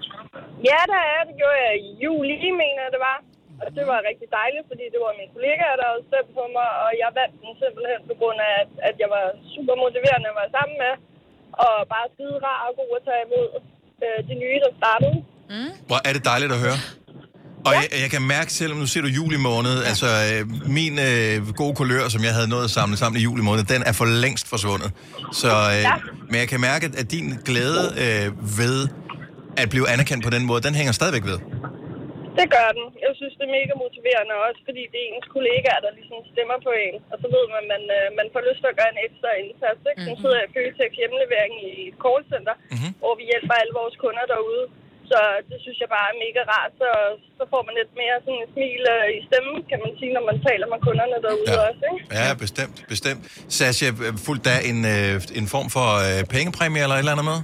Ja, 0.71 0.81
der 0.93 1.01
er. 1.14 1.21
Det 1.29 1.35
gjorde 1.41 1.59
jeg 1.66 1.73
i 1.87 1.89
juli, 2.05 2.35
mener 2.62 2.81
jeg, 2.87 2.91
det 2.97 3.03
var. 3.11 3.16
Og 3.65 3.69
det 3.77 3.85
var 3.91 3.99
rigtig 4.11 4.29
dejligt, 4.41 4.65
fordi 4.71 4.85
det 4.95 5.01
var 5.05 5.13
mine 5.21 5.33
kollegaer, 5.37 5.77
der 5.81 5.87
havde 5.91 6.05
stemt 6.11 6.31
på 6.39 6.45
mig, 6.57 6.69
og 6.85 6.91
jeg 7.03 7.09
vandt 7.21 7.35
den 7.43 7.53
simpelthen 7.63 8.01
på 8.11 8.15
grund 8.21 8.39
af, 8.49 8.53
at, 8.63 8.71
at 8.89 8.95
jeg 9.03 9.09
var 9.17 9.25
super 9.55 9.75
motiverende 9.85 10.29
at 10.33 10.39
være 10.41 10.53
sammen 10.59 10.77
med, 10.85 10.95
og 11.65 11.75
bare 11.95 12.07
skide 12.15 12.37
rar 12.47 12.61
og 12.69 12.73
god 12.81 12.91
at 12.99 13.03
tage 13.09 13.23
imod 13.29 13.49
øh, 14.05 14.19
de 14.29 14.35
nye, 14.43 14.59
der 14.65 14.71
startede. 14.81 15.15
Mm. 15.53 15.73
Hvor 15.89 15.99
er 16.09 16.13
det 16.17 16.23
dejligt 16.33 16.53
at 16.57 16.61
høre. 16.67 16.79
Og 17.67 17.73
jeg, 17.79 17.87
jeg 18.05 18.11
kan 18.15 18.23
mærke 18.37 18.51
selv, 18.61 18.73
nu 18.83 18.87
ser 18.87 19.01
du 19.07 19.11
juli 19.19 19.39
måned, 19.51 19.75
altså 19.91 20.07
øh, 20.31 20.41
min 20.79 20.95
øh, 21.09 21.55
gode 21.61 21.75
kulør, 21.81 22.05
som 22.15 22.21
jeg 22.25 22.35
havde 22.39 22.49
nået 22.55 22.65
at 22.65 22.71
samle 22.79 22.97
sammen 22.97 23.17
i 23.21 23.23
juli 23.23 23.43
måned, 23.43 23.65
den 23.75 23.83
er 23.91 23.93
for 23.93 24.05
længst 24.25 24.47
forsvundet. 24.49 24.91
Så, 25.33 25.49
øh, 25.49 25.83
Ja. 25.89 25.95
Men 26.31 26.37
jeg 26.43 26.49
kan 26.49 26.61
mærke, 26.61 26.85
at 27.01 27.11
din 27.11 27.27
glæde 27.49 27.83
øh, 28.03 28.59
ved 28.61 28.89
at 29.57 29.71
blive 29.71 29.89
anerkendt 29.89 30.25
på 30.25 30.31
den 30.31 30.45
måde, 30.47 30.61
den 30.63 30.75
hænger 30.75 30.93
stadigvæk 30.93 31.25
ved. 31.25 31.39
Det 32.41 32.49
gør 32.57 32.68
den. 32.78 32.86
Jeg 33.07 33.12
synes, 33.18 33.34
det 33.39 33.45
er 33.47 33.57
mega 33.59 33.74
motiverende 33.84 34.34
også, 34.47 34.61
fordi 34.68 34.82
det 34.93 35.01
er 35.03 35.11
ens 35.14 35.28
kollegaer, 35.36 35.80
der 35.84 35.93
ligesom 35.99 36.18
stemmer 36.32 36.59
på 36.66 36.72
en. 36.84 36.97
Og 37.12 37.16
så 37.22 37.26
ved 37.34 37.45
man, 37.55 37.62
at 37.64 37.68
man, 37.74 37.82
øh, 37.99 38.07
man 38.20 38.28
får 38.34 38.43
lyst 38.49 38.61
til 38.62 38.72
at 38.72 38.78
gøre 38.80 38.93
en 38.95 39.05
ekstra 39.07 39.30
indsats. 39.43 39.80
Ikke? 39.91 40.03
Så 40.09 40.12
sidder 40.20 40.39
jeg 40.41 40.49
i 40.49 40.55
Føtex 40.55 40.91
hjemlevering 41.01 41.55
i 41.68 41.70
et 41.91 41.97
callcenter, 42.05 42.55
mm-hmm. 42.72 42.93
hvor 43.03 43.14
vi 43.18 43.24
hjælper 43.30 43.55
alle 43.61 43.74
vores 43.80 43.97
kunder 44.03 44.24
derude. 44.34 44.64
Så 45.11 45.20
det 45.51 45.59
synes 45.64 45.78
jeg 45.82 45.91
bare 45.97 46.09
er 46.12 46.16
mega 46.24 46.43
rart. 46.55 46.72
Så, 46.82 46.89
så 47.39 47.45
får 47.53 47.62
man 47.66 47.74
lidt 47.80 47.93
mere 48.03 48.16
sådan 48.24 48.43
et 48.45 48.51
smil 48.55 48.82
øh, 48.97 49.07
i 49.18 49.20
stemmen, 49.28 49.57
kan 49.70 49.78
man 49.84 49.93
sige, 50.01 50.12
når 50.16 50.24
man 50.30 50.39
taler 50.49 50.66
med 50.72 50.78
kunderne 50.86 51.18
derude 51.26 51.51
ja. 51.57 51.66
også. 51.68 51.82
Ikke? 51.91 52.03
Ja, 52.20 52.28
bestemt, 52.45 52.76
bestemt. 52.95 53.20
Sasha, 53.57 53.89
øh, 54.05 54.12
fuldt 54.26 54.43
der 54.49 54.59
en, 54.70 54.78
øh, 54.95 55.14
en 55.41 55.47
form 55.55 55.68
for 55.76 55.86
pengepræmie 56.34 56.80
eller 56.84 56.97
et 56.97 57.05
eller 57.05 57.16
andet 57.16 57.28
med? 57.32 57.41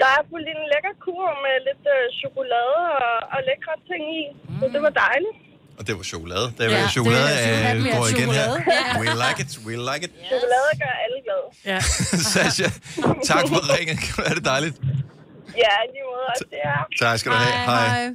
Der 0.00 0.08
er 0.18 0.20
fuldt 0.30 0.48
en 0.54 0.62
lækker 0.72 0.94
kur 1.04 1.26
med 1.44 1.54
lidt 1.68 1.84
øh, 1.96 2.02
chokolade 2.22 2.76
og, 3.06 3.12
og 3.34 3.38
lækre 3.48 3.74
ting 3.90 4.02
i. 4.20 4.22
Mm. 4.48 4.58
Så 4.60 4.64
det 4.74 4.80
var 4.86 4.92
dejligt. 5.06 5.36
Og 5.78 5.82
det 5.86 5.92
var 5.98 6.02
chokolade. 6.14 6.46
Det 6.58 6.64
var 6.70 6.76
Ja, 6.76 6.80
ja, 6.80 6.88
chokolade, 6.96 7.28
det 7.28 7.48
er- 7.48 7.74
øh, 7.74 7.82
det 7.84 7.90
er 7.92 7.96
går 7.96 8.06
igen 8.14 8.30
her. 8.38 8.46
Ja. 8.50 9.00
We 9.00 9.06
like 9.24 9.38
it, 9.44 9.50
we 9.66 9.72
like 9.90 10.02
it. 10.06 10.12
Chokolade 10.32 10.70
gør 10.82 10.94
alle 11.04 11.18
glade. 11.26 11.46
Ja. 11.72 11.78
Sasha, 12.32 12.68
tak 13.30 13.44
for 13.52 13.60
ringen. 13.74 13.98
Er 14.30 14.34
det 14.38 14.44
dejligt? 14.54 14.76
Ja, 15.64 15.72
i 15.84 15.88
lige 15.94 16.04
måde 16.10 16.24
også 16.32 16.44
det 16.54 16.60
er. 16.72 16.78
Tak 17.06 17.18
skal 17.18 17.32
du 17.32 17.36
have. 17.36 17.54
Hej. 17.70 17.86
Hej. 17.88 18.10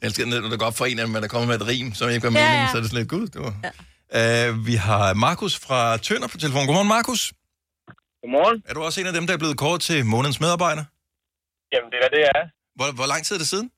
Jeg 0.00 0.06
elsker, 0.08 0.26
når 0.26 0.48
det 0.48 0.58
går 0.58 0.66
op 0.66 0.76
for 0.76 0.84
en 0.86 0.98
af 0.98 1.06
dem, 1.06 1.16
at 1.16 1.22
der 1.22 1.28
kommer 1.28 1.46
med 1.48 1.56
et 1.60 1.66
rim, 1.68 1.94
som 1.94 2.10
ikke 2.10 2.22
var 2.22 2.32
Ja, 2.38 2.44
meningen, 2.44 2.66
ja. 2.66 2.68
så 2.72 2.76
er 2.76 2.80
det 2.80 2.90
sådan 2.90 2.98
lidt, 3.02 3.10
gud, 3.10 3.26
det 3.34 3.40
var... 3.46 3.54
Ja. 4.14 4.50
Uh, 4.50 4.66
vi 4.66 4.74
har 4.74 5.14
Markus 5.14 5.58
fra 5.58 5.96
Tønder 5.96 6.28
på 6.28 6.36
telefon. 6.38 6.66
Godmorgen, 6.66 6.88
Markus. 6.88 7.32
Godmorgen. 8.24 8.58
Er 8.68 8.74
du 8.76 8.80
også 8.88 8.98
en 9.00 9.08
af 9.10 9.16
dem, 9.18 9.24
der 9.28 9.34
er 9.36 9.42
blevet 9.44 9.58
kåret 9.64 9.80
til 9.88 9.98
månedens 10.12 10.40
medarbejder? 10.44 10.84
Jamen, 11.72 11.88
det 11.92 12.00
er 12.06 12.10
det, 12.16 12.22
er. 12.34 12.42
Hvor, 12.78 12.88
hvor 12.98 13.08
lang 13.12 13.20
tid 13.24 13.32
er 13.36 13.42
det 13.44 13.50
siden? 13.54 13.68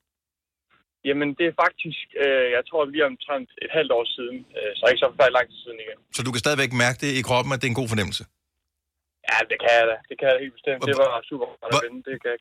Jamen, 1.07 1.29
det 1.39 1.45
er 1.51 1.55
faktisk, 1.63 2.05
øh, 2.23 2.45
jeg 2.55 2.63
tror, 2.69 2.81
lige 2.93 3.05
omtrent 3.11 3.49
et 3.65 3.71
halvt 3.77 3.91
år 3.97 4.05
siden, 4.15 4.37
øh, 4.57 4.71
så 4.77 4.83
ikke 4.91 5.01
så 5.03 5.07
forfærdelig 5.11 5.37
lang 5.39 5.47
tid 5.51 5.59
siden 5.65 5.79
igen. 5.85 5.97
Så 6.15 6.21
du 6.25 6.31
kan 6.33 6.41
stadigvæk 6.45 6.71
mærke 6.85 6.97
det 7.03 7.11
i 7.19 7.21
kroppen, 7.29 7.51
at 7.53 7.59
det 7.59 7.67
er 7.67 7.73
en 7.75 7.81
god 7.81 7.89
fornemmelse? 7.93 8.23
Ja, 9.29 9.37
det 9.51 9.57
kan 9.63 9.71
jeg 9.79 9.85
da. 9.91 9.97
Det 10.09 10.15
kan 10.17 10.25
jeg 10.27 10.33
da 10.35 10.39
helt 10.45 10.55
bestemt. 10.59 10.79
Det 10.91 10.97
var 11.03 11.11
super 11.31 11.45
godt 11.49 11.71
at 11.75 11.81
vinde. 11.85 11.99
Det 12.09 12.15
kan 12.21 12.29
jeg. 12.33 12.39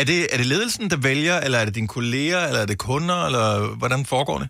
Er 0.00 0.04
det, 0.10 0.18
er 0.32 0.38
det 0.40 0.48
ledelsen, 0.54 0.84
der 0.92 0.98
vælger, 1.10 1.36
eller 1.44 1.58
er 1.60 1.66
det 1.68 1.74
dine 1.80 1.92
kolleger, 1.98 2.40
eller 2.48 2.60
er 2.64 2.68
det 2.72 2.78
kunder, 2.88 3.18
eller 3.28 3.46
hvordan 3.80 4.00
foregår 4.14 4.38
det? 4.42 4.48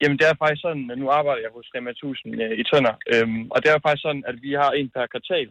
Jamen, 0.00 0.16
det 0.20 0.26
er 0.30 0.36
faktisk 0.42 0.62
sådan, 0.66 0.86
at 0.92 0.98
nu 1.02 1.06
arbejder 1.18 1.42
jeg 1.46 1.52
hos 1.56 1.66
Rema 1.74 1.90
1000 1.90 2.42
øh, 2.44 2.54
i 2.62 2.64
Tønder, 2.70 2.94
øhm, 3.12 3.42
og 3.54 3.58
det 3.62 3.68
er 3.68 3.84
faktisk 3.86 4.04
sådan, 4.08 4.24
at 4.30 4.36
vi 4.44 4.50
har 4.62 4.70
en 4.80 4.88
per 4.94 5.06
kvartal 5.14 5.48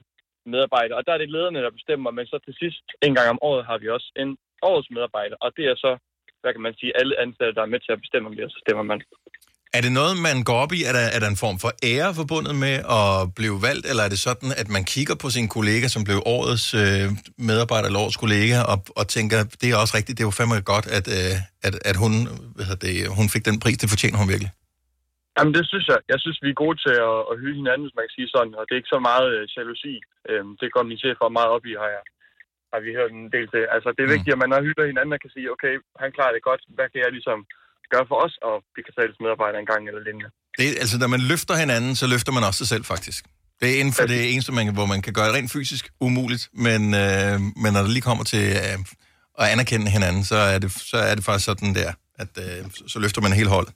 medarbejder, 0.54 0.96
og 0.96 1.04
der 1.06 1.14
er 1.14 1.22
det 1.22 1.34
lederne, 1.36 1.64
der 1.66 1.78
bestemmer, 1.80 2.10
men 2.18 2.26
så 2.32 2.38
til 2.46 2.56
sidst, 2.62 2.86
en 3.08 3.16
gang 3.18 3.28
om 3.34 3.40
året, 3.50 3.64
har 3.70 3.78
vi 3.84 3.88
også 3.96 4.10
en 4.24 4.30
årets 4.70 4.90
medarbejder, 4.96 5.38
og 5.46 5.50
det 5.58 5.66
er 5.72 5.76
så, 5.86 5.92
hvad 6.42 6.52
kan 6.54 6.66
man 6.68 6.76
sige, 6.80 6.92
alle 7.00 7.14
ansatte, 7.24 7.56
der 7.58 7.64
er 7.64 7.74
med 7.74 7.82
til 7.84 7.92
at 7.96 8.02
bestemme, 8.04 8.26
om 8.30 8.36
det, 8.36 8.44
og 8.48 8.52
så 8.52 8.60
stemmer 8.66 8.86
man. 8.92 9.00
Er 9.74 9.82
det 9.82 9.92
noget, 9.92 10.14
man 10.18 10.44
går 10.44 10.58
op 10.64 10.74
i? 10.78 10.84
Er 10.90 10.94
der, 10.98 11.06
er 11.16 11.20
der 11.20 11.28
en 11.28 11.44
form 11.46 11.60
for 11.60 11.72
ære 11.92 12.16
forbundet 12.22 12.56
med 12.56 12.76
at 13.00 13.36
blive 13.40 13.58
valgt, 13.68 13.86
eller 13.90 14.04
er 14.04 14.10
det 14.10 14.20
sådan, 14.20 14.50
at 14.62 14.70
man 14.76 14.84
kigger 14.94 15.16
på 15.16 15.30
sin 15.30 15.48
kollega, 15.48 15.88
som 15.88 16.04
blev 16.04 16.20
årets 16.26 16.74
øh, 16.74 17.06
medarbejder 17.38 17.88
eller 17.88 18.00
årets 18.00 18.18
kollega, 18.18 18.58
og, 18.62 18.78
og 19.00 19.08
tænker, 19.08 19.40
det 19.62 19.68
er 19.72 19.78
også 19.84 19.94
rigtigt, 19.98 20.18
det 20.18 20.24
er 20.24 20.28
jo 20.28 20.38
fandme 20.40 20.62
godt, 20.74 20.88
at, 20.98 21.06
øh, 21.18 21.36
at, 21.68 21.74
at 21.90 21.96
hun, 22.04 22.12
hvad 22.56 22.76
det, 22.86 23.08
hun 23.18 23.30
fik 23.30 23.46
den 23.46 23.60
pris, 23.60 23.78
det 23.78 23.90
fortjener 23.90 24.18
hun 24.18 24.30
virkelig. 24.34 24.52
Jamen, 25.38 25.54
det 25.58 25.66
synes 25.72 25.86
jeg. 25.92 26.00
Jeg 26.14 26.20
synes, 26.24 26.38
vi 26.46 26.50
er 26.52 26.62
gode 26.64 26.78
til 26.86 26.96
at, 27.10 27.18
at 27.32 27.36
hylde 27.42 27.60
hinanden, 27.62 27.84
hvis 27.86 27.98
man 27.98 28.06
kan 28.08 28.16
sige 28.18 28.30
sådan, 28.36 28.54
og 28.60 28.64
det 28.66 28.74
er 28.74 28.82
ikke 28.82 28.96
så 28.96 29.02
meget 29.12 29.28
øh, 29.36 29.42
jalousi. 29.56 29.94
Øhm, 30.30 30.52
det 30.62 30.68
går 30.76 30.84
min 30.92 31.02
chef 31.04 31.18
meget 31.38 31.52
op 31.56 31.66
i, 31.72 31.74
har, 31.82 31.90
jeg, 31.96 32.04
har 32.74 32.80
vi 32.86 32.90
hørt 33.00 33.12
en 33.20 33.28
del 33.36 33.48
til. 33.54 33.64
Altså, 33.76 33.90
det 33.96 34.02
er 34.04 34.14
vigtigt, 34.16 34.34
at 34.36 34.42
man 34.44 34.52
har 34.56 34.62
hylder 34.68 34.86
hinanden 34.92 35.16
og 35.16 35.22
kan 35.24 35.34
sige, 35.36 35.48
okay, 35.56 35.74
han 36.04 36.10
klarer 36.18 36.34
det 36.36 36.44
godt, 36.50 36.62
hvad 36.78 36.88
kan 36.92 37.00
jeg 37.06 37.12
ligesom 37.18 37.40
gøre 37.94 38.06
for 38.12 38.18
os, 38.26 38.36
og 38.48 38.56
vi 38.76 38.82
kan 38.86 38.94
tales 39.00 39.18
medarbejdere 39.26 39.62
en 39.64 39.70
gang 39.74 39.82
eller 39.90 40.02
lignende. 40.08 40.30
Det, 40.60 40.66
er- 40.72 40.80
altså, 40.84 40.96
når 41.04 41.10
man 41.16 41.22
løfter 41.32 41.56
hinanden, 41.64 41.94
så 42.02 42.06
løfter 42.14 42.32
man 42.38 42.44
også 42.48 42.60
sig 42.64 42.70
selv, 42.74 42.86
faktisk. 42.96 43.22
Det 43.60 43.68
er 43.74 43.78
inden 43.82 43.96
for 43.98 44.06
det 44.14 44.20
eneste, 44.34 44.52
man, 44.58 44.66
hvor 44.80 44.88
man 44.94 45.02
kan 45.06 45.14
gøre 45.18 45.28
det 45.30 45.36
rent 45.38 45.52
fysisk 45.58 45.84
umuligt, 46.08 46.44
men, 46.68 46.82
øh, 47.04 47.34
men 47.64 47.70
når 47.76 47.82
det 47.86 47.92
lige 47.96 48.08
kommer 48.10 48.26
til 48.34 48.44
øh, 48.64 48.78
at 49.42 49.46
anerkende 49.54 49.88
hinanden, 49.98 50.24
så 50.32 50.38
er 50.54 50.58
det, 50.64 50.70
så 50.92 50.98
er 51.10 51.14
det 51.18 51.24
faktisk 51.30 51.46
sådan 51.52 51.74
der, 51.82 51.92
at 52.24 52.32
øh, 52.44 52.60
så- 52.78 52.88
så 52.94 52.98
løfter 53.04 53.22
man 53.26 53.34
hele 53.42 53.50
holdet. 53.58 53.74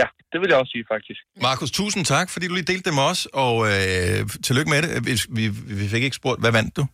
Ja, 0.00 0.06
det 0.32 0.38
vil 0.40 0.48
jeg 0.52 0.58
også 0.62 0.72
sige, 0.76 0.84
faktisk. 0.94 1.20
Markus, 1.48 1.70
tusind 1.80 2.04
tak, 2.14 2.26
fordi 2.34 2.44
du 2.48 2.54
lige 2.54 2.70
delte 2.72 2.86
det 2.88 2.94
med 3.00 3.06
os, 3.12 3.20
og 3.44 3.54
øh, 3.72 4.18
tillykke 4.46 4.70
med 4.74 4.78
det. 4.82 4.90
Vi, 5.08 5.12
vi, 5.38 5.44
vi 5.80 5.86
fik 5.94 6.02
ikke 6.08 6.16
spurgt, 6.20 6.40
hvad 6.44 6.52
vandt 6.58 6.72
du? 6.78 6.84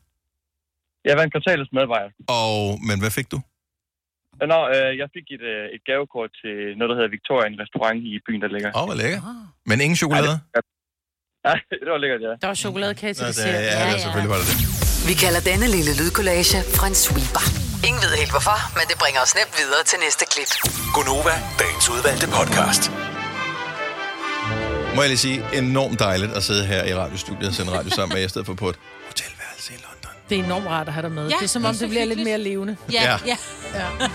Jeg 1.09 1.17
vandt 1.21 1.33
kvartalets 1.35 1.71
medarbejder. 1.77 2.11
Og, 2.39 2.59
men 2.89 2.97
hvad 3.03 3.13
fik 3.19 3.29
du? 3.35 3.39
Nå, 4.53 4.59
øh, 4.75 4.91
jeg 5.01 5.09
fik 5.17 5.27
et, 5.37 5.45
øh, 5.55 5.65
et 5.77 5.83
gavekort 5.91 6.31
til 6.43 6.55
noget, 6.79 6.89
der 6.91 6.97
hedder 6.99 7.13
Victoria, 7.17 7.45
en 7.53 7.59
restaurant 7.65 7.99
i 8.11 8.13
byen, 8.27 8.41
der 8.45 8.51
ligger. 8.55 8.71
Åh, 8.77 8.81
oh, 8.83 8.87
hvor 8.89 8.97
lækker. 9.03 9.21
Men 9.71 9.77
ingen 9.85 9.97
chokolade? 10.05 10.37
Ja, 11.47 11.55
det 11.83 11.89
var 11.95 11.99
lækkert, 12.05 12.21
ja. 12.29 12.33
Der 12.43 12.47
var 12.53 12.59
chokoladekage 12.65 13.15
til 13.15 13.27
det- 13.27 13.39
ja, 13.39 13.91
ja, 13.91 13.99
selvfølgelig 14.05 14.33
var 14.35 14.41
det 14.43 14.47
det. 14.51 14.57
Vi 15.09 15.15
kalder 15.25 15.41
denne 15.51 15.67
lille 15.77 15.93
lydkollage 16.01 16.59
en 16.89 16.97
sweeper. 17.05 17.70
Ingen 17.87 18.03
ved 18.03 18.11
helt 18.17 18.31
hvorfor, 18.31 18.59
men 18.79 18.85
det 18.89 18.97
bringer 18.99 19.21
os 19.21 19.35
nemt 19.35 19.55
videre 19.59 19.83
til 19.87 19.99
næste 20.05 20.25
klip. 20.33 20.51
Gonova, 20.95 21.35
dagens 21.59 21.89
udvalgte 21.89 22.27
podcast. 22.27 22.91
Må 24.95 25.03
jeg 25.03 25.09
lige 25.09 25.19
sige, 25.19 25.45
enormt 25.53 25.99
dejligt 25.99 26.33
at 26.33 26.43
sidde 26.45 26.67
her 26.67 26.85
i 26.85 26.95
radiostudiet 26.95 27.49
og 27.49 27.55
sende 27.55 27.73
radio 27.79 27.91
sammen 27.91 28.15
med 28.15 28.21
jer, 28.21 28.27
i 28.27 28.29
stedet 28.29 28.47
for 28.47 28.55
på 28.55 28.69
et 28.69 28.77
hotelværelse 29.07 29.73
i 29.73 29.77
London. 29.77 30.11
Det 30.29 30.39
er 30.41 30.45
enormt 30.45 30.67
rart 30.67 30.87
at 30.89 30.93
have 30.95 31.03
dig 31.03 31.13
med. 31.13 31.29
Ja, 31.29 31.37
det 31.37 31.43
er 31.45 31.49
som 31.49 31.65
om, 31.65 31.75
det 31.77 31.89
bliver 31.89 32.05
lidt 32.05 32.23
mere 32.25 32.39
levende. 32.39 32.77
Ja, 32.93 33.03
Ja. 33.03 33.17
ja. 33.27 33.37
ja. 33.75 34.09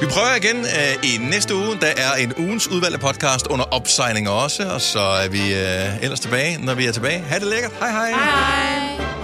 Vi 0.00 0.06
prøver 0.06 0.34
igen 0.34 0.56
øh, 0.56 0.94
i 1.02 1.18
næste 1.20 1.54
uge. 1.54 1.78
Der 1.80 1.86
er 1.96 2.14
en 2.14 2.34
ugens 2.34 2.68
udvalgte 2.68 2.98
podcast 2.98 3.46
under 3.46 3.64
opsejling 3.64 4.28
også, 4.30 4.68
og 4.70 4.80
så 4.80 5.00
er 5.00 5.28
vi 5.28 5.54
øh, 5.54 6.02
ellers 6.02 6.20
tilbage, 6.20 6.58
når 6.64 6.74
vi 6.74 6.86
er 6.86 6.92
tilbage. 6.92 7.18
Ha' 7.20 7.38
det 7.38 7.46
lækkert. 7.46 7.72
Hej 7.80 7.90
hej. 7.90 8.10
Hej. 8.10 9.15